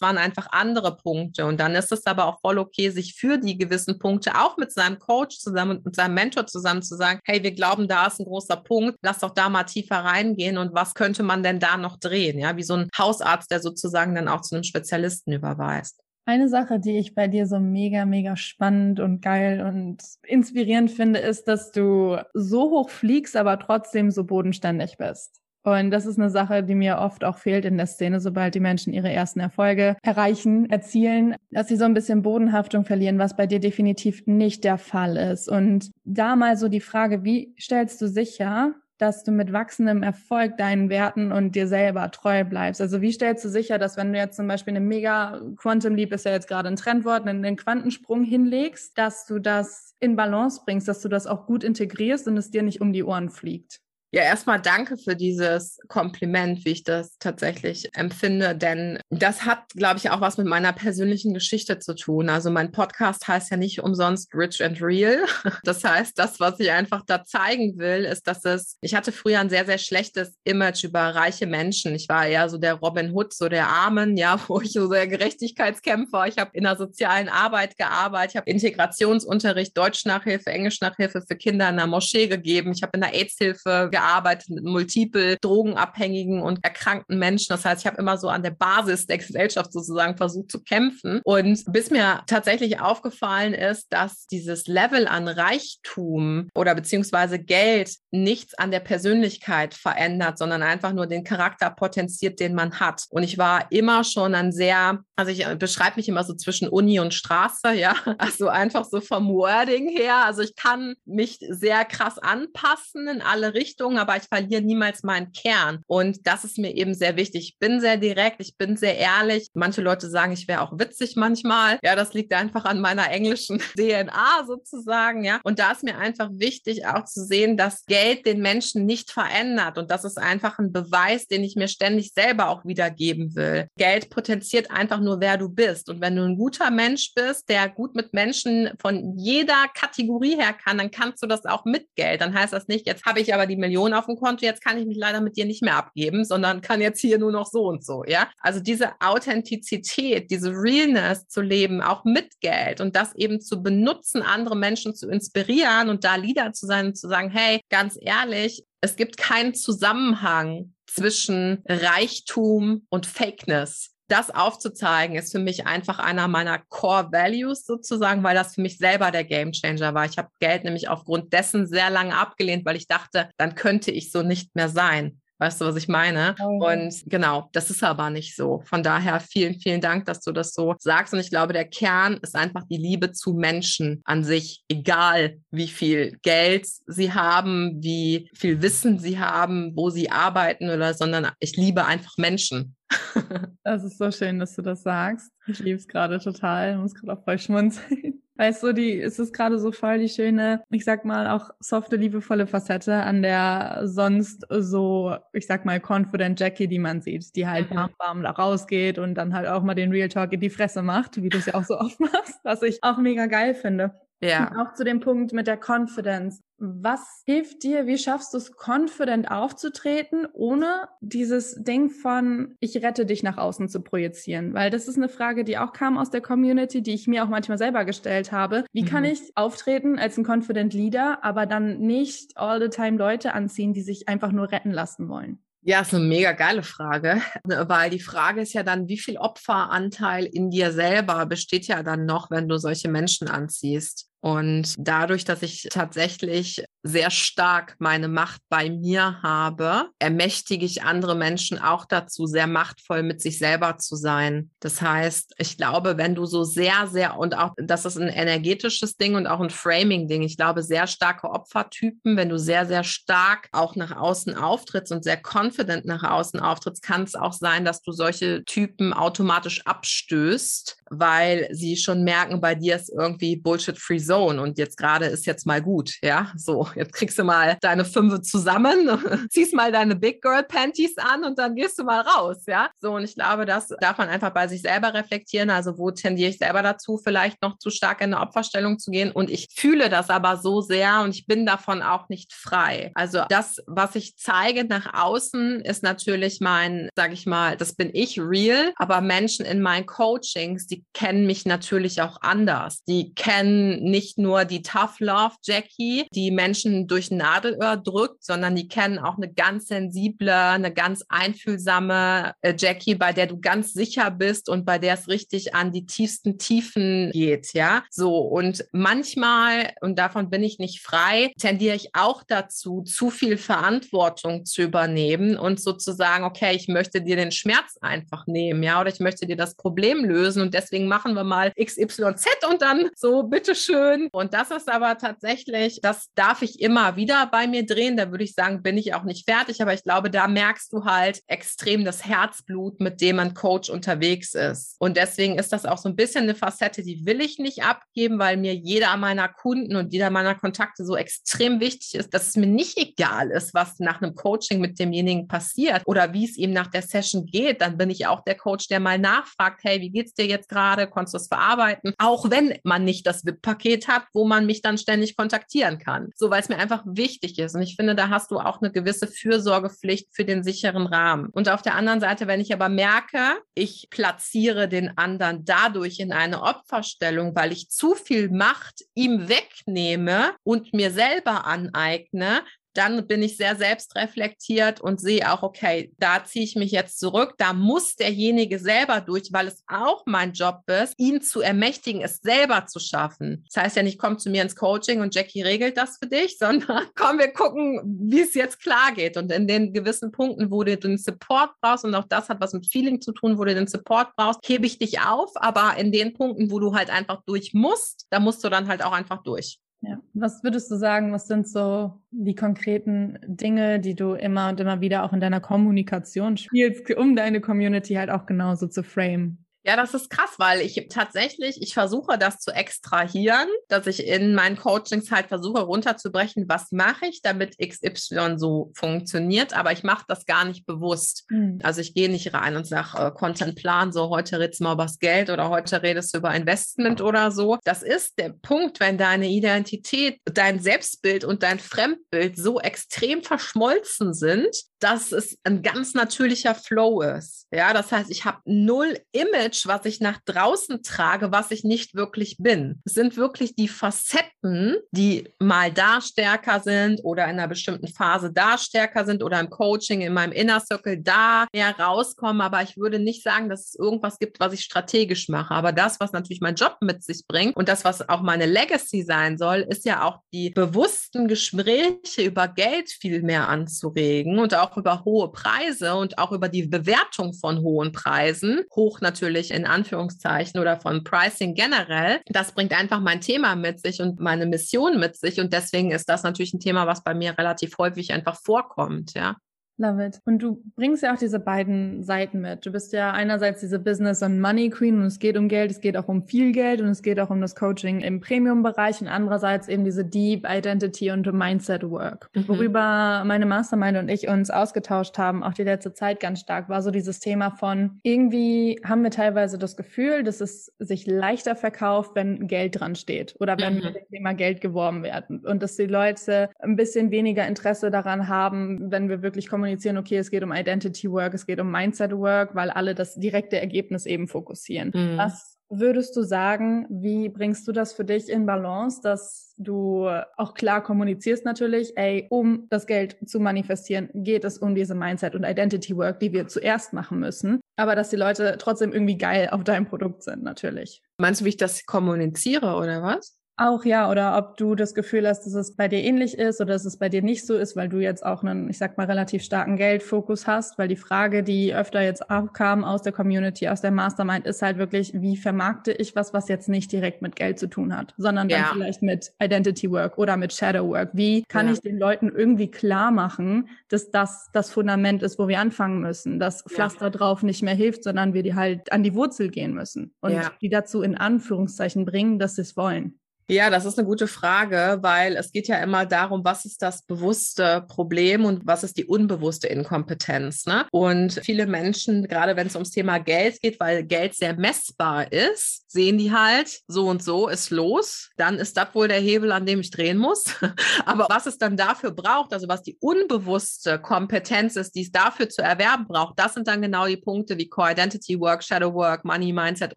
waren 0.00 0.18
einfach 0.18 0.48
andere 0.50 0.96
Punkte. 0.96 1.46
Und 1.46 1.60
dann 1.60 1.74
ist 1.74 1.92
es 1.92 2.06
aber 2.06 2.26
auch 2.26 2.40
voll 2.40 2.58
okay, 2.58 2.90
sich 2.90 3.14
für 3.14 3.38
die 3.38 3.56
gewissen 3.56 3.98
Punkte 3.98 4.38
auch 4.38 4.56
mit 4.56 4.72
seinem 4.72 4.98
Coach 4.98 5.38
zusammen 5.38 5.78
und 5.78 5.84
mit 5.84 5.94
seinem 5.94 6.14
Mentor 6.14 6.46
zusammen 6.46 6.82
zu 6.82 6.96
sagen, 6.96 7.20
hey, 7.24 7.42
wir 7.42 7.52
glauben, 7.52 7.88
da 7.88 8.06
ist 8.06 8.20
ein 8.20 8.26
großer 8.26 8.56
Punkt, 8.56 8.98
lass 9.02 9.22
doch 9.28 9.34
da 9.34 9.48
mal 9.48 9.64
tiefer 9.64 9.96
reingehen 9.96 10.58
und 10.58 10.74
was 10.74 10.94
könnte 10.94 11.22
man 11.22 11.42
denn 11.42 11.60
da 11.60 11.76
noch 11.76 11.98
drehen? 11.98 12.38
Ja, 12.38 12.56
wie 12.56 12.62
so 12.62 12.74
ein 12.74 12.88
Hausarzt, 12.96 13.50
der 13.50 13.60
sozusagen 13.60 14.14
dann 14.14 14.28
auch 14.28 14.40
zu 14.40 14.54
einem 14.54 14.64
Spezialisten 14.64 15.32
überweist. 15.32 16.00
Eine 16.24 16.48
Sache, 16.48 16.78
die 16.78 16.98
ich 16.98 17.14
bei 17.14 17.26
dir 17.26 17.46
so 17.46 17.58
mega, 17.58 18.04
mega 18.04 18.36
spannend 18.36 19.00
und 19.00 19.22
geil 19.22 19.64
und 19.66 20.02
inspirierend 20.26 20.90
finde, 20.90 21.20
ist, 21.20 21.48
dass 21.48 21.72
du 21.72 22.18
so 22.34 22.70
hoch 22.70 22.90
fliegst, 22.90 23.34
aber 23.34 23.58
trotzdem 23.58 24.10
so 24.10 24.24
bodenständig 24.24 24.98
bist. 24.98 25.40
Und 25.64 25.90
das 25.90 26.06
ist 26.06 26.18
eine 26.18 26.30
Sache, 26.30 26.62
die 26.62 26.74
mir 26.74 26.98
oft 26.98 27.24
auch 27.24 27.38
fehlt 27.38 27.64
in 27.64 27.76
der 27.76 27.86
Szene, 27.86 28.20
sobald 28.20 28.54
die 28.54 28.60
Menschen 28.60 28.92
ihre 28.92 29.10
ersten 29.10 29.40
Erfolge 29.40 29.96
erreichen, 30.02 30.70
erzielen, 30.70 31.34
dass 31.50 31.68
sie 31.68 31.76
so 31.76 31.84
ein 31.84 31.94
bisschen 31.94 32.22
Bodenhaftung 32.22 32.84
verlieren, 32.84 33.18
was 33.18 33.36
bei 33.36 33.46
dir 33.46 33.58
definitiv 33.58 34.26
nicht 34.26 34.64
der 34.64 34.78
Fall 34.78 35.16
ist. 35.16 35.48
Und 35.48 35.90
da 36.04 36.36
mal 36.36 36.56
so 36.56 36.68
die 36.68 36.80
Frage, 36.80 37.24
wie 37.24 37.54
stellst 37.58 38.00
du 38.00 38.06
sicher, 38.06 38.74
dass 38.98 39.24
du 39.24 39.32
mit 39.32 39.52
wachsendem 39.52 40.02
Erfolg 40.02 40.56
deinen 40.56 40.90
Werten 40.90 41.32
und 41.32 41.54
dir 41.54 41.66
selber 41.66 42.10
treu 42.10 42.44
bleibst? 42.44 42.80
Also 42.80 43.00
wie 43.00 43.12
stellst 43.12 43.44
du 43.44 43.48
sicher, 43.48 43.78
dass 43.78 43.96
wenn 43.96 44.12
du 44.12 44.18
jetzt 44.18 44.36
zum 44.36 44.48
Beispiel 44.48 44.72
eine 44.72 44.84
mega 44.84 45.40
Quantum 45.56 45.94
Leap 45.94 46.12
ist 46.12 46.24
ja 46.24 46.32
jetzt 46.32 46.48
gerade 46.48 46.68
ein 46.68 46.76
Trendwort, 46.76 47.26
einen 47.26 47.56
Quantensprung 47.56 48.24
hinlegst, 48.24 48.96
dass 48.98 49.26
du 49.26 49.38
das 49.38 49.94
in 50.00 50.16
Balance 50.16 50.62
bringst, 50.64 50.88
dass 50.88 51.00
du 51.00 51.08
das 51.08 51.26
auch 51.26 51.46
gut 51.46 51.64
integrierst 51.64 52.28
und 52.28 52.36
es 52.36 52.50
dir 52.50 52.62
nicht 52.62 52.80
um 52.80 52.92
die 52.92 53.04
Ohren 53.04 53.30
fliegt? 53.30 53.80
Ja, 54.10 54.22
erstmal 54.22 54.58
danke 54.58 54.96
für 54.96 55.14
dieses 55.14 55.78
Kompliment, 55.86 56.64
wie 56.64 56.70
ich 56.70 56.82
das 56.82 57.18
tatsächlich 57.18 57.94
empfinde, 57.94 58.56
denn 58.56 58.98
das 59.10 59.44
hat, 59.44 59.68
glaube 59.74 59.98
ich, 59.98 60.08
auch 60.08 60.22
was 60.22 60.38
mit 60.38 60.46
meiner 60.46 60.72
persönlichen 60.72 61.34
Geschichte 61.34 61.78
zu 61.78 61.94
tun. 61.94 62.30
Also 62.30 62.50
mein 62.50 62.72
Podcast 62.72 63.28
heißt 63.28 63.50
ja 63.50 63.58
nicht 63.58 63.82
umsonst 63.82 64.34
Rich 64.34 64.64
and 64.64 64.80
Real. 64.80 65.18
Das 65.64 65.84
heißt, 65.84 66.18
das, 66.18 66.40
was 66.40 66.58
ich 66.60 66.70
einfach 66.70 67.02
da 67.06 67.24
zeigen 67.24 67.76
will, 67.78 68.04
ist, 68.04 68.26
dass 68.26 68.44
es, 68.44 68.78
ich 68.80 68.94
hatte 68.94 69.12
früher 69.12 69.40
ein 69.40 69.50
sehr, 69.50 69.66
sehr 69.66 69.76
schlechtes 69.76 70.34
Image 70.44 70.84
über 70.84 71.00
reiche 71.00 71.46
Menschen. 71.46 71.94
Ich 71.94 72.08
war 72.08 72.26
eher 72.26 72.48
so 72.48 72.56
der 72.56 72.74
Robin 72.74 73.12
Hood, 73.12 73.34
so 73.34 73.48
der 73.48 73.68
Armen, 73.68 74.16
ja, 74.16 74.40
wo 74.48 74.60
ich 74.60 74.72
so 74.72 74.88
der 74.90 75.06
Gerechtigkeitskämpfer. 75.06 76.26
Ich 76.28 76.38
habe 76.38 76.50
in 76.54 76.64
der 76.64 76.76
sozialen 76.76 77.28
Arbeit 77.28 77.76
gearbeitet, 77.76 78.30
ich 78.32 78.36
habe 78.38 78.50
Integrationsunterricht, 78.50 79.76
Deutsch-Nachhilfe, 79.76 80.50
Englisch-Nachhilfe 80.50 81.22
für 81.28 81.36
Kinder 81.36 81.68
in 81.68 81.76
der 81.76 81.86
Moschee 81.86 82.28
gegeben. 82.28 82.72
Ich 82.72 82.82
habe 82.82 82.92
in 82.94 83.02
der 83.02 83.14
AIDS-Hilfe 83.14 83.90
gearbeitet 83.98 84.50
mit 84.50 84.64
multiple 84.64 85.36
drogenabhängigen 85.40 86.40
und 86.40 86.62
erkrankten 86.62 87.18
Menschen. 87.18 87.48
Das 87.50 87.64
heißt, 87.64 87.82
ich 87.82 87.86
habe 87.86 87.98
immer 87.98 88.16
so 88.16 88.28
an 88.28 88.42
der 88.42 88.52
Basis 88.52 89.06
der 89.06 89.18
Gesellschaft 89.18 89.72
sozusagen 89.72 90.16
versucht 90.16 90.52
zu 90.52 90.62
kämpfen. 90.62 91.20
Und 91.24 91.64
bis 91.66 91.90
mir 91.90 92.22
tatsächlich 92.26 92.80
aufgefallen 92.80 93.54
ist, 93.54 93.86
dass 93.90 94.26
dieses 94.26 94.66
Level 94.68 95.08
an 95.08 95.26
Reichtum 95.26 96.48
oder 96.54 96.74
beziehungsweise 96.74 97.38
Geld 97.38 97.96
nichts 98.12 98.54
an 98.54 98.70
der 98.70 98.80
Persönlichkeit 98.80 99.74
verändert, 99.74 100.38
sondern 100.38 100.62
einfach 100.62 100.92
nur 100.92 101.06
den 101.06 101.24
Charakter 101.24 101.70
potenziert, 101.70 102.38
den 102.38 102.54
man 102.54 102.78
hat. 102.78 103.04
Und 103.10 103.24
ich 103.24 103.36
war 103.36 103.70
immer 103.72 104.04
schon 104.04 104.34
ein 104.34 104.52
sehr, 104.52 105.00
also 105.16 105.32
ich 105.32 105.44
beschreibe 105.58 105.96
mich 105.96 106.08
immer 106.08 106.22
so 106.22 106.34
zwischen 106.34 106.68
Uni 106.68 107.00
und 107.00 107.14
Straße, 107.14 107.72
ja, 107.74 107.96
also 108.18 108.48
einfach 108.48 108.84
so 108.84 109.00
vom 109.00 109.28
Wording 109.28 109.88
her. 109.88 110.24
Also 110.24 110.42
ich 110.42 110.54
kann 110.54 110.94
mich 111.04 111.38
sehr 111.48 111.84
krass 111.84 112.18
anpassen 112.18 113.08
in 113.08 113.22
alle 113.22 113.54
Richtungen 113.54 113.87
Richtungen, 113.88 113.98
aber 113.98 114.16
ich 114.16 114.24
verliere 114.24 114.62
niemals 114.62 115.02
meinen 115.02 115.32
Kern. 115.32 115.82
Und 115.86 116.26
das 116.26 116.44
ist 116.44 116.58
mir 116.58 116.74
eben 116.76 116.94
sehr 116.94 117.16
wichtig. 117.16 117.48
Ich 117.48 117.58
bin 117.58 117.80
sehr 117.80 117.96
direkt, 117.96 118.40
ich 118.40 118.56
bin 118.56 118.76
sehr 118.76 118.96
ehrlich. 118.98 119.48
Manche 119.54 119.80
Leute 119.80 120.10
sagen, 120.10 120.32
ich 120.32 120.48
wäre 120.48 120.60
auch 120.60 120.78
witzig 120.78 121.16
manchmal. 121.16 121.78
Ja, 121.82 121.96
das 121.96 122.14
liegt 122.14 122.32
einfach 122.32 122.64
an 122.64 122.80
meiner 122.80 123.10
englischen 123.10 123.58
DNA 123.76 124.44
sozusagen. 124.46 125.24
Ja, 125.24 125.40
und 125.44 125.58
da 125.58 125.72
ist 125.72 125.82
mir 125.82 125.98
einfach 125.98 126.30
wichtig 126.32 126.86
auch 126.86 127.04
zu 127.04 127.24
sehen, 127.24 127.56
dass 127.56 127.84
Geld 127.86 128.26
den 128.26 128.40
Menschen 128.40 128.86
nicht 128.86 129.10
verändert. 129.10 129.78
Und 129.78 129.90
das 129.90 130.04
ist 130.04 130.18
einfach 130.18 130.58
ein 130.58 130.72
Beweis, 130.72 131.26
den 131.26 131.44
ich 131.44 131.56
mir 131.56 131.68
ständig 131.68 132.12
selber 132.12 132.48
auch 132.48 132.64
wiedergeben 132.64 133.34
will. 133.34 133.68
Geld 133.76 134.10
potenziert 134.10 134.70
einfach 134.70 135.00
nur, 135.00 135.20
wer 135.20 135.36
du 135.36 135.48
bist. 135.48 135.88
Und 135.88 136.00
wenn 136.00 136.16
du 136.16 136.22
ein 136.24 136.36
guter 136.36 136.70
Mensch 136.70 137.12
bist, 137.14 137.48
der 137.48 137.68
gut 137.68 137.94
mit 137.94 138.12
Menschen 138.12 138.70
von 138.80 139.16
jeder 139.16 139.66
Kategorie 139.74 140.36
her 140.36 140.52
kann, 140.52 140.78
dann 140.78 140.90
kannst 140.90 141.22
du 141.22 141.26
das 141.26 141.44
auch 141.46 141.64
mit 141.64 141.86
Geld. 141.96 142.20
Dann 142.20 142.34
heißt 142.34 142.52
das 142.52 142.68
nicht, 142.68 142.86
jetzt 142.86 143.04
habe 143.04 143.20
ich 143.20 143.32
aber 143.34 143.46
die 143.46 143.56
Million 143.56 143.77
Millionen 143.78 143.94
auf 143.94 144.06
dem 144.06 144.16
Konto, 144.16 144.44
jetzt 144.44 144.62
kann 144.62 144.76
ich 144.76 144.86
mich 144.86 144.96
leider 144.96 145.20
mit 145.20 145.36
dir 145.36 145.44
nicht 145.44 145.62
mehr 145.62 145.76
abgeben, 145.76 146.24
sondern 146.24 146.60
kann 146.60 146.80
jetzt 146.80 147.00
hier 147.00 147.18
nur 147.18 147.30
noch 147.30 147.46
so 147.46 147.64
und 147.64 147.84
so, 147.84 148.04
ja. 148.06 148.28
Also 148.40 148.60
diese 148.60 148.90
Authentizität, 149.00 150.30
diese 150.30 150.50
Realness 150.50 151.28
zu 151.28 151.40
leben, 151.40 151.80
auch 151.80 152.04
mit 152.04 152.40
Geld 152.40 152.80
und 152.80 152.96
das 152.96 153.14
eben 153.14 153.40
zu 153.40 153.62
benutzen, 153.62 154.22
andere 154.22 154.56
Menschen 154.56 154.94
zu 154.94 155.08
inspirieren 155.08 155.88
und 155.90 156.04
da 156.04 156.16
Leader 156.16 156.52
zu 156.52 156.66
sein 156.66 156.86
und 156.86 156.98
zu 156.98 157.08
sagen, 157.08 157.30
hey, 157.30 157.60
ganz 157.68 157.96
ehrlich, 158.00 158.64
es 158.80 158.96
gibt 158.96 159.16
keinen 159.16 159.54
Zusammenhang 159.54 160.74
zwischen 160.86 161.62
Reichtum 161.68 162.86
und 162.88 163.06
Fakeness 163.06 163.94
das 164.08 164.30
aufzuzeigen, 164.30 165.16
ist 165.16 165.32
für 165.32 165.38
mich 165.38 165.66
einfach 165.66 165.98
einer 165.98 166.28
meiner 166.28 166.58
Core 166.58 167.12
Values 167.12 167.64
sozusagen, 167.64 168.22
weil 168.22 168.34
das 168.34 168.54
für 168.54 168.62
mich 168.62 168.78
selber 168.78 169.10
der 169.10 169.24
Game 169.24 169.52
Changer 169.52 169.94
war. 169.94 170.06
Ich 170.06 170.18
habe 170.18 170.30
Geld 170.40 170.64
nämlich 170.64 170.88
aufgrund 170.88 171.32
dessen 171.32 171.66
sehr 171.66 171.90
lange 171.90 172.16
abgelehnt, 172.16 172.64
weil 172.64 172.76
ich 172.76 172.86
dachte, 172.86 173.30
dann 173.36 173.54
könnte 173.54 173.90
ich 173.90 174.10
so 174.10 174.22
nicht 174.22 174.54
mehr 174.56 174.68
sein. 174.68 175.20
Weißt 175.38 175.60
du, 175.60 175.66
was 175.66 175.76
ich 175.76 175.88
meine? 175.88 176.34
Oh. 176.42 176.66
Und 176.66 177.02
genau, 177.06 177.48
das 177.52 177.70
ist 177.70 177.84
aber 177.84 178.10
nicht 178.10 178.34
so. 178.34 178.62
Von 178.66 178.82
daher 178.82 179.20
vielen, 179.20 179.54
vielen 179.60 179.80
Dank, 179.80 180.04
dass 180.06 180.20
du 180.20 180.32
das 180.32 180.52
so 180.52 180.74
sagst. 180.78 181.14
Und 181.14 181.20
ich 181.20 181.30
glaube, 181.30 181.52
der 181.52 181.64
Kern 181.64 182.18
ist 182.22 182.34
einfach 182.34 182.64
die 182.68 182.76
Liebe 182.76 183.12
zu 183.12 183.34
Menschen 183.34 184.00
an 184.04 184.24
sich, 184.24 184.64
egal 184.68 185.38
wie 185.50 185.68
viel 185.68 186.18
Geld 186.22 186.66
sie 186.86 187.12
haben, 187.12 187.82
wie 187.82 188.30
viel 188.34 188.62
Wissen 188.62 188.98
sie 188.98 189.18
haben, 189.18 189.72
wo 189.76 189.90
sie 189.90 190.10
arbeiten 190.10 190.70
oder, 190.70 190.92
sondern 190.94 191.30
ich 191.38 191.56
liebe 191.56 191.84
einfach 191.84 192.16
Menschen. 192.16 192.74
Das 193.64 193.84
ist 193.84 193.98
so 193.98 194.10
schön, 194.10 194.38
dass 194.38 194.54
du 194.54 194.62
das 194.62 194.82
sagst. 194.82 195.30
Ich 195.46 195.58
liebe 195.58 195.76
es 195.76 195.86
gerade 195.86 196.18
total. 196.20 196.72
Ich 196.72 196.78
muss 196.78 196.94
gerade 196.94 197.12
auch 197.12 197.24
voll 197.24 197.38
schmunzeln. 197.38 198.22
Weißt 198.38 198.62
du, 198.62 198.72
die, 198.72 199.00
es 199.00 199.18
ist 199.18 199.34
gerade 199.34 199.58
so 199.58 199.72
voll 199.72 199.98
die 199.98 200.08
schöne, 200.08 200.62
ich 200.70 200.84
sag 200.84 201.04
mal, 201.04 201.26
auch 201.26 201.50
softe, 201.58 201.96
liebevolle 201.96 202.46
Facette 202.46 202.94
an 202.94 203.20
der 203.20 203.80
sonst 203.82 204.46
so, 204.48 205.16
ich 205.32 205.48
sag 205.48 205.64
mal, 205.64 205.80
confident 205.80 206.38
Jackie, 206.38 206.68
die 206.68 206.78
man 206.78 207.00
sieht, 207.00 207.34
die 207.34 207.48
halt 207.48 207.68
mhm. 207.68 207.74
bam, 207.74 207.90
bam 207.98 208.22
da 208.22 208.30
rausgeht 208.30 209.00
und 209.00 209.16
dann 209.16 209.34
halt 209.34 209.48
auch 209.48 209.64
mal 209.64 209.74
den 209.74 209.90
Real 209.90 210.08
Talk 210.08 210.32
in 210.32 210.38
die 210.38 210.50
Fresse 210.50 210.82
macht, 210.82 211.20
wie 211.20 211.30
du 211.30 211.38
es 211.38 211.46
ja 211.46 211.54
auch 211.54 211.64
so 211.64 211.74
oft 211.80 211.98
machst, 211.98 212.38
was 212.44 212.62
ich 212.62 212.84
auch 212.84 212.98
mega 212.98 213.26
geil 213.26 213.54
finde. 213.54 213.92
Ja. 214.20 214.52
Und 214.52 214.56
auch 214.58 214.74
zu 214.74 214.84
dem 214.84 215.00
Punkt 215.00 215.32
mit 215.32 215.48
der 215.48 215.58
Confidence. 215.58 216.40
Was 216.60 217.22
hilft 217.24 217.62
dir? 217.62 217.86
Wie 217.86 217.98
schaffst 217.98 218.34
du 218.34 218.38
es, 218.38 218.56
confident 218.56 219.30
aufzutreten, 219.30 220.26
ohne 220.32 220.88
dieses 221.00 221.62
Ding 221.62 221.88
von 221.88 222.56
ich 222.58 222.82
rette 222.82 223.06
dich 223.06 223.22
nach 223.22 223.38
außen 223.38 223.68
zu 223.68 223.80
projizieren? 223.80 224.54
Weil 224.54 224.70
das 224.70 224.88
ist 224.88 224.96
eine 224.96 225.08
Frage, 225.08 225.44
die 225.44 225.56
auch 225.56 225.72
kam 225.72 225.96
aus 225.96 226.10
der 226.10 226.20
Community, 226.20 226.82
die 226.82 226.94
ich 226.94 227.06
mir 227.06 227.22
auch 227.22 227.28
manchmal 227.28 227.58
selber 227.58 227.84
gestellt 227.84 228.32
habe. 228.32 228.64
Wie 228.72 228.82
mhm. 228.82 228.86
kann 228.86 229.04
ich 229.04 229.20
auftreten 229.36 230.00
als 230.00 230.18
ein 230.18 230.26
confident 230.28 230.74
Leader, 230.74 231.22
aber 231.22 231.46
dann 231.46 231.78
nicht 231.78 232.36
all 232.36 232.60
the 232.60 232.68
time 232.68 232.96
Leute 232.96 233.34
anziehen, 233.34 233.72
die 233.72 233.82
sich 233.82 234.08
einfach 234.08 234.32
nur 234.32 234.50
retten 234.50 234.72
lassen 234.72 235.08
wollen? 235.08 235.38
Ja, 235.68 235.82
ist 235.82 235.92
eine 235.92 236.02
mega 236.02 236.32
geile 236.32 236.62
Frage, 236.62 237.20
weil 237.44 237.90
die 237.90 238.00
Frage 238.00 238.40
ist 238.40 238.54
ja 238.54 238.62
dann, 238.62 238.88
wie 238.88 238.96
viel 238.96 239.18
Opferanteil 239.18 240.24
in 240.24 240.48
dir 240.48 240.72
selber 240.72 241.26
besteht 241.26 241.66
ja 241.66 241.82
dann 241.82 242.06
noch, 242.06 242.30
wenn 242.30 242.48
du 242.48 242.56
solche 242.56 242.88
Menschen 242.88 243.28
anziehst? 243.28 244.08
Und 244.20 244.74
dadurch, 244.78 245.26
dass 245.26 245.42
ich 245.42 245.68
tatsächlich 245.70 246.64
sehr 246.88 247.10
stark 247.10 247.76
meine 247.78 248.08
Macht 248.08 248.40
bei 248.48 248.70
mir 248.70 249.22
habe, 249.22 249.90
ermächtige 249.98 250.64
ich 250.64 250.82
andere 250.82 251.14
Menschen 251.14 251.58
auch 251.58 251.84
dazu, 251.84 252.26
sehr 252.26 252.46
machtvoll 252.46 253.02
mit 253.02 253.20
sich 253.20 253.38
selber 253.38 253.78
zu 253.78 253.96
sein. 253.96 254.50
Das 254.60 254.80
heißt, 254.80 255.34
ich 255.38 255.56
glaube, 255.56 255.98
wenn 255.98 256.14
du 256.14 256.24
so 256.24 256.44
sehr, 256.44 256.86
sehr, 256.86 257.18
und 257.18 257.36
auch, 257.36 257.52
das 257.56 257.84
ist 257.84 257.98
ein 257.98 258.08
energetisches 258.08 258.96
Ding 258.96 259.14
und 259.14 259.26
auch 259.26 259.40
ein 259.40 259.50
Framing-Ding. 259.50 260.22
Ich 260.22 260.36
glaube, 260.36 260.62
sehr 260.62 260.86
starke 260.86 261.30
Opfertypen, 261.30 262.16
wenn 262.16 262.28
du 262.28 262.38
sehr, 262.38 262.66
sehr 262.66 262.84
stark 262.84 263.48
auch 263.52 263.76
nach 263.76 263.94
außen 263.94 264.34
auftrittst 264.34 264.92
und 264.92 265.04
sehr 265.04 265.20
confident 265.20 265.84
nach 265.84 266.04
außen 266.04 266.40
auftrittst, 266.40 266.82
kann 266.82 267.02
es 267.02 267.14
auch 267.14 267.32
sein, 267.32 267.64
dass 267.64 267.82
du 267.82 267.92
solche 267.92 268.44
Typen 268.44 268.92
automatisch 268.92 269.66
abstößt, 269.66 270.78
weil 270.90 271.48
sie 271.52 271.76
schon 271.76 272.02
merken, 272.02 272.40
bei 272.40 272.54
dir 272.54 272.76
ist 272.76 272.90
irgendwie 272.90 273.36
Bullshit-Free 273.36 273.98
Zone 273.98 274.40
und 274.40 274.58
jetzt 274.58 274.78
gerade 274.78 275.06
ist 275.06 275.26
jetzt 275.26 275.46
mal 275.46 275.60
gut, 275.60 275.98
ja, 276.02 276.32
so, 276.34 276.68
jetzt 276.78 276.92
kriegst 276.92 277.18
du 277.18 277.24
mal 277.24 277.58
deine 277.60 277.84
Fünfe 277.84 278.22
zusammen, 278.22 278.88
ziehst 279.30 279.54
mal 279.54 279.72
deine 279.72 279.96
Big 279.96 280.22
Girl 280.22 280.42
Panties 280.42 280.96
an 280.98 281.24
und 281.24 281.38
dann 281.38 281.54
gehst 281.54 281.78
du 281.78 281.84
mal 281.84 282.00
raus, 282.00 282.44
ja, 282.46 282.70
so 282.80 282.94
und 282.94 283.04
ich 283.04 283.14
glaube, 283.14 283.44
das 283.44 283.68
darf 283.80 283.98
man 283.98 284.08
einfach 284.08 284.30
bei 284.30 284.48
sich 284.48 284.62
selber 284.62 284.94
reflektieren, 284.94 285.50
also 285.50 285.78
wo 285.78 285.90
tendiere 285.90 286.30
ich 286.30 286.38
selber 286.38 286.62
dazu, 286.62 286.98
vielleicht 287.02 287.42
noch 287.42 287.58
zu 287.58 287.70
stark 287.70 288.00
in 288.00 288.14
eine 288.14 288.22
Opferstellung 288.22 288.78
zu 288.78 288.90
gehen 288.90 289.10
und 289.10 289.30
ich 289.30 289.48
fühle 289.54 289.88
das 289.88 290.10
aber 290.10 290.36
so 290.36 290.60
sehr 290.60 291.00
und 291.02 291.14
ich 291.14 291.26
bin 291.26 291.44
davon 291.44 291.82
auch 291.82 292.08
nicht 292.08 292.32
frei. 292.32 292.92
Also 292.94 293.24
das, 293.28 293.62
was 293.66 293.94
ich 293.94 294.16
zeige 294.16 294.64
nach 294.64 294.94
außen, 294.94 295.60
ist 295.60 295.82
natürlich 295.82 296.40
mein, 296.40 296.88
sag 296.94 297.12
ich 297.12 297.26
mal, 297.26 297.56
das 297.56 297.74
bin 297.74 297.90
ich 297.92 298.20
real, 298.20 298.72
aber 298.76 299.00
Menschen 299.00 299.44
in 299.44 299.60
meinen 299.60 299.86
Coachings, 299.86 300.66
die 300.66 300.84
kennen 300.94 301.26
mich 301.26 301.46
natürlich 301.46 302.02
auch 302.02 302.20
anders. 302.22 302.84
Die 302.84 303.14
kennen 303.14 303.82
nicht 303.82 304.18
nur 304.18 304.44
die 304.44 304.62
Tough 304.62 305.00
Love 305.00 305.34
Jackie, 305.42 306.06
die 306.12 306.30
Menschen 306.30 306.57
durch 306.86 307.10
Nadelöhr 307.10 307.76
drückt, 307.76 308.24
sondern 308.24 308.56
die 308.56 308.68
kennen 308.68 308.98
auch 308.98 309.16
eine 309.16 309.32
ganz 309.32 309.68
sensible, 309.68 310.32
eine 310.32 310.72
ganz 310.72 311.04
einfühlsame 311.08 312.34
äh, 312.42 312.54
Jackie, 312.56 312.94
bei 312.94 313.12
der 313.12 313.26
du 313.26 313.40
ganz 313.40 313.72
sicher 313.72 314.10
bist 314.10 314.48
und 314.48 314.64
bei 314.64 314.78
der 314.78 314.94
es 314.94 315.08
richtig 315.08 315.54
an 315.54 315.72
die 315.72 315.86
tiefsten 315.86 316.38
Tiefen 316.38 317.10
geht, 317.12 317.52
ja. 317.54 317.82
So. 317.90 318.18
Und 318.18 318.64
manchmal, 318.72 319.72
und 319.80 319.98
davon 319.98 320.30
bin 320.30 320.42
ich 320.42 320.58
nicht 320.58 320.80
frei, 320.80 321.32
tendiere 321.38 321.76
ich 321.76 321.94
auch 321.94 322.22
dazu, 322.26 322.82
zu 322.82 323.10
viel 323.10 323.36
Verantwortung 323.36 324.44
zu 324.44 324.62
übernehmen 324.62 325.36
und 325.36 325.60
sozusagen, 325.60 326.24
okay, 326.24 326.54
ich 326.54 326.68
möchte 326.68 327.02
dir 327.02 327.16
den 327.16 327.32
Schmerz 327.32 327.76
einfach 327.80 328.26
nehmen, 328.26 328.62
ja, 328.62 328.80
oder 328.80 328.90
ich 328.90 329.00
möchte 329.00 329.26
dir 329.26 329.36
das 329.36 329.54
Problem 329.54 330.04
lösen 330.04 330.42
und 330.42 330.54
deswegen 330.54 330.88
machen 330.88 331.14
wir 331.14 331.24
mal 331.24 331.52
XYZ 331.58 332.26
und 332.50 332.62
dann 332.62 332.90
so, 332.96 333.22
bitteschön, 333.24 333.68
schön. 333.68 334.08
Und 334.12 334.34
das 334.34 334.50
ist 334.50 334.70
aber 334.70 334.98
tatsächlich, 334.98 335.80
das 335.82 336.10
darf 336.14 336.42
ich 336.42 336.47
immer 336.56 336.96
wieder 336.96 337.26
bei 337.26 337.46
mir 337.46 337.64
drehen. 337.64 337.96
Da 337.96 338.10
würde 338.10 338.24
ich 338.24 338.34
sagen, 338.34 338.62
bin 338.62 338.76
ich 338.76 338.94
auch 338.94 339.04
nicht 339.04 339.28
fertig. 339.28 339.62
Aber 339.62 339.74
ich 339.74 339.84
glaube, 339.84 340.10
da 340.10 340.26
merkst 340.26 340.72
du 340.72 340.84
halt 340.84 341.22
extrem 341.26 341.84
das 341.84 342.04
Herzblut, 342.04 342.80
mit 342.80 343.00
dem 343.00 343.18
ein 343.18 343.34
Coach 343.34 343.70
unterwegs 343.70 344.34
ist. 344.34 344.76
Und 344.78 344.96
deswegen 344.96 345.38
ist 345.38 345.52
das 345.52 345.66
auch 345.66 345.78
so 345.78 345.88
ein 345.88 345.96
bisschen 345.96 346.24
eine 346.24 346.34
Facette, 346.34 346.82
die 346.82 347.06
will 347.06 347.20
ich 347.20 347.38
nicht 347.38 347.62
abgeben, 347.62 348.18
weil 348.18 348.36
mir 348.36 348.54
jeder 348.54 348.96
meiner 348.96 349.28
Kunden 349.28 349.76
und 349.76 349.92
jeder 349.92 350.10
meiner 350.10 350.34
Kontakte 350.34 350.84
so 350.84 350.96
extrem 350.96 351.60
wichtig 351.60 351.94
ist, 351.94 352.12
dass 352.14 352.28
es 352.28 352.36
mir 352.36 352.46
nicht 352.46 352.78
egal 352.78 353.30
ist, 353.30 353.54
was 353.54 353.78
nach 353.78 354.02
einem 354.02 354.14
Coaching 354.14 354.60
mit 354.60 354.78
demjenigen 354.78 355.28
passiert 355.28 355.82
oder 355.86 356.12
wie 356.12 356.24
es 356.24 356.36
ihm 356.36 356.52
nach 356.52 356.68
der 356.68 356.82
Session 356.82 357.26
geht. 357.26 357.60
Dann 357.60 357.76
bin 357.76 357.90
ich 357.90 358.06
auch 358.06 358.22
der 358.24 358.36
Coach, 358.36 358.68
der 358.68 358.80
mal 358.80 358.98
nachfragt, 358.98 359.60
hey, 359.62 359.80
wie 359.80 359.90
geht's 359.90 360.14
dir 360.14 360.26
jetzt 360.26 360.48
gerade? 360.48 360.86
Konntest 360.86 361.14
du 361.14 361.18
es 361.18 361.28
verarbeiten? 361.28 361.94
Auch 361.98 362.30
wenn 362.30 362.58
man 362.64 362.84
nicht 362.84 363.06
das 363.06 363.24
VIP-Paket 363.24 363.58
Paket 363.58 363.88
habe, 363.88 364.04
wo 364.12 364.24
man 364.24 364.46
mich 364.46 364.62
dann 364.62 364.78
ständig 364.78 365.16
kontaktieren 365.16 365.78
kann. 365.78 366.10
So, 366.14 366.30
weil 366.38 366.42
es 366.44 366.48
mir 366.48 366.58
einfach 366.58 366.84
wichtig 366.86 367.36
ist. 367.40 367.56
Und 367.56 367.62
ich 367.62 367.74
finde, 367.74 367.96
da 367.96 368.10
hast 368.10 368.30
du 368.30 368.38
auch 368.38 368.62
eine 368.62 368.70
gewisse 368.70 369.08
Fürsorgepflicht 369.08 370.14
für 370.14 370.24
den 370.24 370.44
sicheren 370.44 370.86
Rahmen. 370.86 371.30
Und 371.32 371.48
auf 371.48 371.62
der 371.62 371.74
anderen 371.74 371.98
Seite, 371.98 372.28
wenn 372.28 372.40
ich 372.40 372.52
aber 372.52 372.68
merke, 372.68 373.18
ich 373.56 373.88
platziere 373.90 374.68
den 374.68 374.96
anderen 374.96 375.44
dadurch 375.44 375.98
in 375.98 376.12
eine 376.12 376.42
Opferstellung, 376.42 377.34
weil 377.34 377.50
ich 377.50 377.70
zu 377.70 377.96
viel 377.96 378.30
Macht 378.30 378.84
ihm 378.94 379.28
wegnehme 379.28 380.30
und 380.44 380.72
mir 380.72 380.92
selber 380.92 381.44
aneigne, 381.44 382.42
dann 382.78 383.08
bin 383.08 383.24
ich 383.24 383.36
sehr 383.36 383.56
selbstreflektiert 383.56 384.80
und 384.80 385.00
sehe 385.00 385.32
auch, 385.32 385.42
okay, 385.42 385.92
da 385.98 386.24
ziehe 386.24 386.44
ich 386.44 386.54
mich 386.54 386.70
jetzt 386.70 387.00
zurück. 387.00 387.34
Da 387.36 387.52
muss 387.52 387.96
derjenige 387.96 388.60
selber 388.60 389.00
durch, 389.00 389.32
weil 389.32 389.48
es 389.48 389.64
auch 389.66 390.04
mein 390.06 390.32
Job 390.32 390.60
ist, 390.66 390.94
ihn 390.96 391.20
zu 391.20 391.40
ermächtigen, 391.40 392.02
es 392.02 392.18
selber 392.18 392.66
zu 392.66 392.78
schaffen. 392.78 393.44
Das 393.52 393.64
heißt 393.64 393.76
ja 393.76 393.82
nicht, 393.82 393.98
komm 393.98 394.18
zu 394.20 394.30
mir 394.30 394.42
ins 394.42 394.54
Coaching 394.54 395.00
und 395.00 395.12
Jackie 395.12 395.42
regelt 395.42 395.76
das 395.76 395.98
für 396.00 396.08
dich, 396.08 396.38
sondern 396.38 396.86
komm, 396.94 397.18
wir 397.18 397.32
gucken, 397.32 397.80
wie 397.84 398.20
es 398.20 398.34
jetzt 398.34 398.60
klar 398.60 398.92
geht. 398.94 399.16
Und 399.16 399.32
in 399.32 399.48
den 399.48 399.72
gewissen 399.72 400.12
Punkten, 400.12 400.52
wo 400.52 400.62
du 400.62 400.76
den 400.76 400.98
Support 400.98 401.50
brauchst, 401.60 401.84
und 401.84 401.96
auch 401.96 402.06
das 402.08 402.28
hat 402.28 402.40
was 402.40 402.52
mit 402.52 402.68
Feeling 402.70 403.00
zu 403.00 403.10
tun, 403.10 403.38
wo 403.38 403.44
du 403.44 403.54
den 403.56 403.66
Support 403.66 404.14
brauchst, 404.14 404.40
hebe 404.46 404.66
ich 404.66 404.78
dich 404.78 405.00
auf. 405.00 405.32
Aber 405.34 405.76
in 405.78 405.90
den 405.90 406.14
Punkten, 406.14 406.52
wo 406.52 406.60
du 406.60 406.76
halt 406.76 406.90
einfach 406.90 407.22
durch 407.26 407.54
musst, 407.54 408.06
da 408.10 408.20
musst 408.20 408.44
du 408.44 408.48
dann 408.48 408.68
halt 408.68 408.84
auch 408.84 408.92
einfach 408.92 409.24
durch. 409.24 409.58
Ja. 409.80 410.00
Was 410.12 410.42
würdest 410.42 410.70
du 410.70 410.76
sagen, 410.76 411.12
was 411.12 411.28
sind 411.28 411.46
so 411.46 412.02
die 412.10 412.34
konkreten 412.34 413.18
Dinge, 413.26 413.78
die 413.78 413.94
du 413.94 414.14
immer 414.14 414.48
und 414.48 414.58
immer 414.58 414.80
wieder 414.80 415.04
auch 415.04 415.12
in 415.12 415.20
deiner 415.20 415.40
Kommunikation 415.40 416.36
spielst, 416.36 416.90
um 416.96 417.14
deine 417.14 417.40
Community 417.40 417.94
halt 417.94 418.10
auch 418.10 418.26
genauso 418.26 418.66
zu 418.66 418.82
frame? 418.82 419.38
Ja, 419.68 419.76
das 419.76 419.92
ist 419.92 420.08
krass, 420.08 420.30
weil 420.38 420.62
ich 420.62 420.86
tatsächlich, 420.88 421.60
ich 421.60 421.74
versuche 421.74 422.16
das 422.16 422.38
zu 422.38 422.52
extrahieren, 422.52 423.48
dass 423.68 423.86
ich 423.86 424.06
in 424.06 424.34
meinen 424.34 424.56
Coachings 424.56 425.10
halt 425.10 425.26
versuche 425.26 425.60
runterzubrechen, 425.60 426.48
was 426.48 426.72
mache 426.72 427.04
ich, 427.04 427.20
damit 427.20 427.58
XY 427.58 428.38
so 428.38 428.72
funktioniert, 428.74 429.52
aber 429.52 429.72
ich 429.72 429.82
mache 429.82 430.06
das 430.08 430.24
gar 430.24 430.46
nicht 430.46 430.64
bewusst. 430.64 431.26
Mhm. 431.28 431.58
Also 431.62 431.82
ich 431.82 431.92
gehe 431.92 432.08
nicht 432.08 432.32
rein 432.32 432.56
und 432.56 432.66
sage, 432.66 432.96
äh, 432.96 433.10
Contentplan, 433.10 433.92
so 433.92 434.08
heute 434.08 434.40
redest 434.40 434.60
du 434.60 434.64
mal 434.64 434.72
über 434.72 434.84
das 434.84 435.00
Geld 435.00 435.28
oder 435.28 435.50
heute 435.50 435.82
redest 435.82 436.14
du 436.14 436.18
über 436.20 436.34
Investment 436.34 437.02
oder 437.02 437.30
so. 437.30 437.58
Das 437.64 437.82
ist 437.82 438.18
der 438.18 438.30
Punkt, 438.30 438.80
wenn 438.80 438.96
deine 438.96 439.28
Identität, 439.28 440.18
dein 440.24 440.60
Selbstbild 440.60 441.24
und 441.24 441.42
dein 441.42 441.58
Fremdbild 441.58 442.38
so 442.38 442.58
extrem 442.58 443.22
verschmolzen 443.22 444.14
sind, 444.14 444.48
dass 444.78 445.12
es 445.12 445.36
ein 445.44 445.62
ganz 445.62 445.94
natürlicher 445.94 446.54
Flow 446.54 447.02
ist. 447.02 447.46
Ja, 447.50 447.72
das 447.72 447.90
heißt, 447.90 448.10
ich 448.10 448.24
habe 448.24 448.38
null 448.44 448.98
Image, 449.12 449.57
was 449.66 449.84
ich 449.84 450.00
nach 450.00 450.18
draußen 450.24 450.82
trage, 450.82 451.32
was 451.32 451.50
ich 451.50 451.64
nicht 451.64 451.94
wirklich 451.94 452.36
bin. 452.38 452.80
Es 452.84 452.94
sind 452.94 453.16
wirklich 453.16 453.54
die 453.54 453.68
Facetten, 453.68 454.76
die 454.90 455.28
mal 455.38 455.72
da 455.72 456.00
stärker 456.00 456.60
sind 456.60 457.00
oder 457.02 457.24
in 457.24 457.30
einer 457.30 457.48
bestimmten 457.48 457.88
Phase 457.88 458.32
da 458.32 458.58
stärker 458.58 459.04
sind 459.04 459.22
oder 459.22 459.40
im 459.40 459.50
Coaching, 459.50 460.00
in 460.00 460.12
meinem 460.12 460.32
Inner 460.32 460.60
Circle 460.60 461.02
da 461.02 461.46
mehr 461.52 461.78
rauskommen. 461.78 462.40
Aber 462.40 462.62
ich 462.62 462.76
würde 462.76 462.98
nicht 462.98 463.22
sagen, 463.22 463.48
dass 463.48 463.68
es 463.68 463.74
irgendwas 463.74 464.18
gibt, 464.18 464.40
was 464.40 464.52
ich 464.52 464.60
strategisch 464.60 465.28
mache. 465.28 465.54
Aber 465.54 465.72
das, 465.72 466.00
was 466.00 466.12
natürlich 466.12 466.40
mein 466.40 466.54
Job 466.54 466.76
mit 466.80 467.02
sich 467.02 467.26
bringt 467.26 467.56
und 467.56 467.68
das, 467.68 467.84
was 467.84 468.08
auch 468.08 468.22
meine 468.22 468.46
Legacy 468.46 469.02
sein 469.02 469.38
soll, 469.38 469.66
ist 469.68 469.84
ja 469.84 470.04
auch 470.04 470.20
die 470.32 470.50
bewussten 470.50 471.28
Gespräche 471.28 472.22
über 472.22 472.48
Geld 472.48 472.90
viel 472.90 473.22
mehr 473.22 473.48
anzuregen 473.48 474.38
und 474.38 474.54
auch 474.54 474.76
über 474.76 475.04
hohe 475.04 475.30
Preise 475.32 475.94
und 475.94 476.18
auch 476.18 476.32
über 476.32 476.48
die 476.48 476.66
Bewertung 476.66 477.34
von 477.34 477.60
hohen 477.60 477.92
Preisen, 477.92 478.64
hoch 478.74 479.00
natürlich 479.00 479.37
in 479.50 479.66
Anführungszeichen 479.66 480.60
oder 480.60 480.80
von 480.80 481.04
Pricing 481.04 481.54
generell. 481.54 482.20
Das 482.26 482.52
bringt 482.52 482.72
einfach 482.72 483.00
mein 483.00 483.20
Thema 483.20 483.56
mit 483.56 483.80
sich 483.80 484.00
und 484.00 484.20
meine 484.20 484.46
Mission 484.46 484.98
mit 484.98 485.16
sich 485.16 485.40
und 485.40 485.52
deswegen 485.52 485.90
ist 485.90 486.08
das 486.08 486.22
natürlich 486.22 486.52
ein 486.52 486.60
Thema, 486.60 486.86
was 486.86 487.02
bei 487.02 487.14
mir 487.14 487.36
relativ 487.38 487.78
häufig 487.78 488.12
einfach 488.12 488.36
vorkommt, 488.36 489.14
ja. 489.14 489.36
Love 489.80 490.04
it. 490.04 490.20
Und 490.24 490.42
du 490.42 490.60
bringst 490.74 491.04
ja 491.04 491.14
auch 491.14 491.18
diese 491.18 491.38
beiden 491.38 492.02
Seiten 492.02 492.40
mit. 492.40 492.66
Du 492.66 492.72
bist 492.72 492.92
ja 492.92 493.12
einerseits 493.12 493.60
diese 493.60 493.78
Business- 493.78 494.22
und 494.22 494.40
Money 494.40 494.70
Queen 494.70 494.98
und 494.98 495.06
es 495.06 495.20
geht 495.20 495.36
um 495.36 495.46
Geld, 495.46 495.70
es 495.70 495.80
geht 495.80 495.96
auch 495.96 496.08
um 496.08 496.24
viel 496.24 496.50
Geld 496.50 496.80
und 496.80 496.88
es 496.88 497.00
geht 497.00 497.20
auch 497.20 497.30
um 497.30 497.40
das 497.40 497.54
Coaching 497.54 498.00
im 498.00 498.20
Premium-Bereich 498.20 499.00
und 499.00 499.06
andererseits 499.06 499.68
eben 499.68 499.84
diese 499.84 500.04
Deep 500.04 500.44
Identity 500.48 501.12
und 501.12 501.32
Mindset 501.32 501.88
Work. 501.88 502.28
Mhm. 502.34 502.48
Worüber 502.48 503.22
meine 503.24 503.46
Mastermind 503.46 503.98
und 503.98 504.08
ich 504.08 504.26
uns 504.26 504.50
ausgetauscht 504.50 505.16
haben, 505.16 505.44
auch 505.44 505.54
die 505.54 505.62
letzte 505.62 505.94
Zeit 505.94 506.18
ganz 506.18 506.40
stark, 506.40 506.68
war 506.68 506.82
so 506.82 506.90
dieses 506.90 507.20
Thema 507.20 507.50
von 507.52 508.00
irgendwie 508.02 508.80
haben 508.84 509.04
wir 509.04 509.10
teilweise 509.10 509.58
das 509.58 509.76
Gefühl, 509.76 510.24
dass 510.24 510.40
es 510.40 510.72
sich 510.80 511.06
leichter 511.06 511.54
verkauft, 511.54 512.12
wenn 512.14 512.48
Geld 512.48 512.80
dran 512.80 512.96
steht 512.96 513.36
oder 513.38 513.56
wenn 513.60 513.76
mhm. 513.76 513.84
mit 513.84 513.94
dem 513.94 514.08
Thema 514.10 514.32
Geld 514.32 514.60
geworben 514.60 515.04
werden 515.04 515.46
und 515.46 515.62
dass 515.62 515.76
die 515.76 515.86
Leute 515.86 516.50
ein 516.58 516.74
bisschen 516.74 517.12
weniger 517.12 517.46
Interesse 517.46 517.92
daran 517.92 518.26
haben, 518.26 518.90
wenn 518.90 519.08
wir 519.08 519.22
wirklich 519.22 519.48
kommunizieren 519.48 519.67
kommunizieren, 519.68 519.98
okay, 519.98 520.16
es 520.16 520.30
geht 520.30 520.42
um 520.42 520.52
Identity 520.52 521.10
Work, 521.10 521.34
es 521.34 521.46
geht 521.46 521.60
um 521.60 521.70
Mindset 521.70 522.12
Work, 522.12 522.54
weil 522.54 522.70
alle 522.70 522.94
das 522.94 523.14
direkte 523.14 523.60
Ergebnis 523.60 524.06
eben 524.06 524.26
fokussieren. 524.26 524.92
Mhm. 524.94 525.18
Was 525.18 525.58
würdest 525.70 526.16
du 526.16 526.22
sagen, 526.22 526.86
wie 526.88 527.28
bringst 527.28 527.68
du 527.68 527.72
das 527.72 527.92
für 527.92 528.04
dich 528.04 528.30
in 528.30 528.46
Balance, 528.46 529.00
dass 529.02 529.54
du 529.58 530.08
auch 530.38 530.54
klar 530.54 530.82
kommunizierst 530.82 531.44
natürlich, 531.44 531.92
ey, 531.96 532.26
um 532.30 532.66
das 532.70 532.86
Geld 532.86 533.18
zu 533.26 533.38
manifestieren, 533.38 534.08
geht 534.14 534.44
es 534.44 534.56
um 534.56 534.74
diese 534.74 534.94
Mindset 534.94 535.34
und 535.34 535.44
Identity 535.44 535.94
Work, 535.94 536.20
die 536.20 536.32
wir 536.32 536.48
zuerst 536.48 536.94
machen 536.94 537.18
müssen, 537.18 537.60
aber 537.76 537.94
dass 537.94 538.08
die 538.08 538.16
Leute 538.16 538.56
trotzdem 538.58 538.92
irgendwie 538.92 539.18
geil 539.18 539.48
auf 539.50 539.62
deinem 539.64 539.84
Produkt 539.84 540.22
sind, 540.22 540.42
natürlich. 540.42 541.02
Meinst 541.18 541.42
du, 541.42 541.44
wie 541.44 541.50
ich 541.50 541.58
das 541.58 541.84
kommuniziere 541.84 542.76
oder 542.76 543.02
was? 543.02 543.38
Auch 543.60 543.84
ja, 543.84 544.08
oder 544.08 544.38
ob 544.38 544.56
du 544.56 544.76
das 544.76 544.94
Gefühl 544.94 545.26
hast, 545.26 545.44
dass 545.44 545.54
es 545.54 545.74
bei 545.74 545.88
dir 545.88 545.98
ähnlich 545.98 546.38
ist 546.38 546.60
oder 546.60 546.74
dass 546.74 546.84
es 546.84 546.96
bei 546.96 547.08
dir 547.08 547.22
nicht 547.22 547.44
so 547.44 547.56
ist, 547.56 547.74
weil 547.74 547.88
du 547.88 547.98
jetzt 547.98 548.24
auch 548.24 548.44
einen, 548.44 548.70
ich 548.70 548.78
sag 548.78 548.96
mal, 548.96 549.06
relativ 549.06 549.42
starken 549.42 549.76
Geldfokus 549.76 550.46
hast, 550.46 550.78
weil 550.78 550.86
die 550.86 550.94
Frage, 550.94 551.42
die 551.42 551.74
öfter 551.74 552.00
jetzt 552.00 552.30
aufkam 552.30 552.84
aus 552.84 553.02
der 553.02 553.10
Community, 553.10 553.68
aus 553.68 553.80
der 553.80 553.90
Mastermind, 553.90 554.46
ist 554.46 554.62
halt 554.62 554.78
wirklich, 554.78 555.12
wie 555.14 555.36
vermarkte 555.36 555.90
ich 555.90 556.14
was, 556.14 556.32
was 556.32 556.46
jetzt 556.46 556.68
nicht 556.68 556.92
direkt 556.92 557.20
mit 557.20 557.34
Geld 557.34 557.58
zu 557.58 557.66
tun 557.66 557.96
hat, 557.96 558.14
sondern 558.16 558.48
dann 558.48 558.60
ja. 558.60 558.70
vielleicht 558.72 559.02
mit 559.02 559.32
Identity 559.42 559.90
Work 559.90 560.18
oder 560.18 560.36
mit 560.36 560.52
Shadow 560.52 560.88
Work. 560.90 561.10
Wie 561.14 561.42
kann 561.48 561.66
ja. 561.66 561.72
ich 561.72 561.80
den 561.80 561.98
Leuten 561.98 562.28
irgendwie 562.28 562.70
klar 562.70 563.10
machen, 563.10 563.68
dass 563.88 564.12
das 564.12 564.50
das 564.52 564.70
Fundament 564.70 565.24
ist, 565.24 565.36
wo 565.36 565.48
wir 565.48 565.58
anfangen 565.58 566.00
müssen, 566.00 566.38
dass 566.38 566.62
Pflaster 566.62 567.06
ja. 567.06 567.10
drauf 567.10 567.42
nicht 567.42 567.64
mehr 567.64 567.74
hilft, 567.74 568.04
sondern 568.04 568.34
wir 568.34 568.44
die 568.44 568.54
halt 568.54 568.92
an 568.92 569.02
die 569.02 569.16
Wurzel 569.16 569.48
gehen 569.48 569.74
müssen 569.74 570.14
und 570.20 570.38
die 570.60 570.68
dazu 570.68 571.02
in 571.02 571.16
Anführungszeichen 571.16 572.04
bringen, 572.04 572.38
dass 572.38 572.54
sie 572.54 572.62
es 572.62 572.76
wollen. 572.76 573.17
Ja, 573.50 573.70
das 573.70 573.86
ist 573.86 573.98
eine 573.98 574.06
gute 574.06 574.26
Frage, 574.26 574.98
weil 575.00 575.34
es 575.34 575.52
geht 575.52 575.68
ja 575.68 575.76
immer 575.78 576.04
darum, 576.04 576.44
was 576.44 576.66
ist 576.66 576.82
das 576.82 577.00
bewusste 577.00 577.86
Problem 577.88 578.44
und 578.44 578.66
was 578.66 578.84
ist 578.84 578.98
die 578.98 579.06
unbewusste 579.06 579.68
Inkompetenz. 579.68 580.66
Ne? 580.66 580.84
Und 580.90 581.40
viele 581.42 581.66
Menschen, 581.66 582.28
gerade 582.28 582.56
wenn 582.56 582.66
es 582.66 582.74
ums 582.74 582.90
Thema 582.90 583.16
Geld 583.16 583.62
geht, 583.62 583.80
weil 583.80 584.04
Geld 584.04 584.34
sehr 584.34 584.54
messbar 584.54 585.32
ist, 585.32 585.90
sehen 585.90 586.18
die 586.18 586.30
halt, 586.30 586.80
so 586.88 587.08
und 587.08 587.22
so 587.22 587.48
ist 587.48 587.70
los, 587.70 588.28
dann 588.36 588.56
ist 588.56 588.76
das 588.76 588.94
wohl 588.94 589.08
der 589.08 589.20
Hebel, 589.20 589.50
an 589.52 589.64
dem 589.64 589.80
ich 589.80 589.90
drehen 589.90 590.18
muss. 590.18 590.44
Aber 591.06 591.26
was 591.30 591.46
es 591.46 591.56
dann 591.56 591.78
dafür 591.78 592.10
braucht, 592.10 592.52
also 592.52 592.68
was 592.68 592.82
die 592.82 592.98
unbewusste 593.00 593.98
Kompetenz 593.98 594.76
ist, 594.76 594.94
die 594.94 595.04
es 595.04 595.10
dafür 595.10 595.48
zu 595.48 595.62
erwerben 595.62 596.06
braucht, 596.06 596.38
das 596.38 596.52
sind 596.52 596.68
dann 596.68 596.82
genau 596.82 597.06
die 597.06 597.16
Punkte 597.16 597.56
wie 597.56 597.70
Core 597.70 597.92
Identity 597.92 598.38
Work, 598.38 598.62
Shadow 598.62 598.92
Work, 598.92 599.24
Money 599.24 599.54
Mindset 599.54 599.96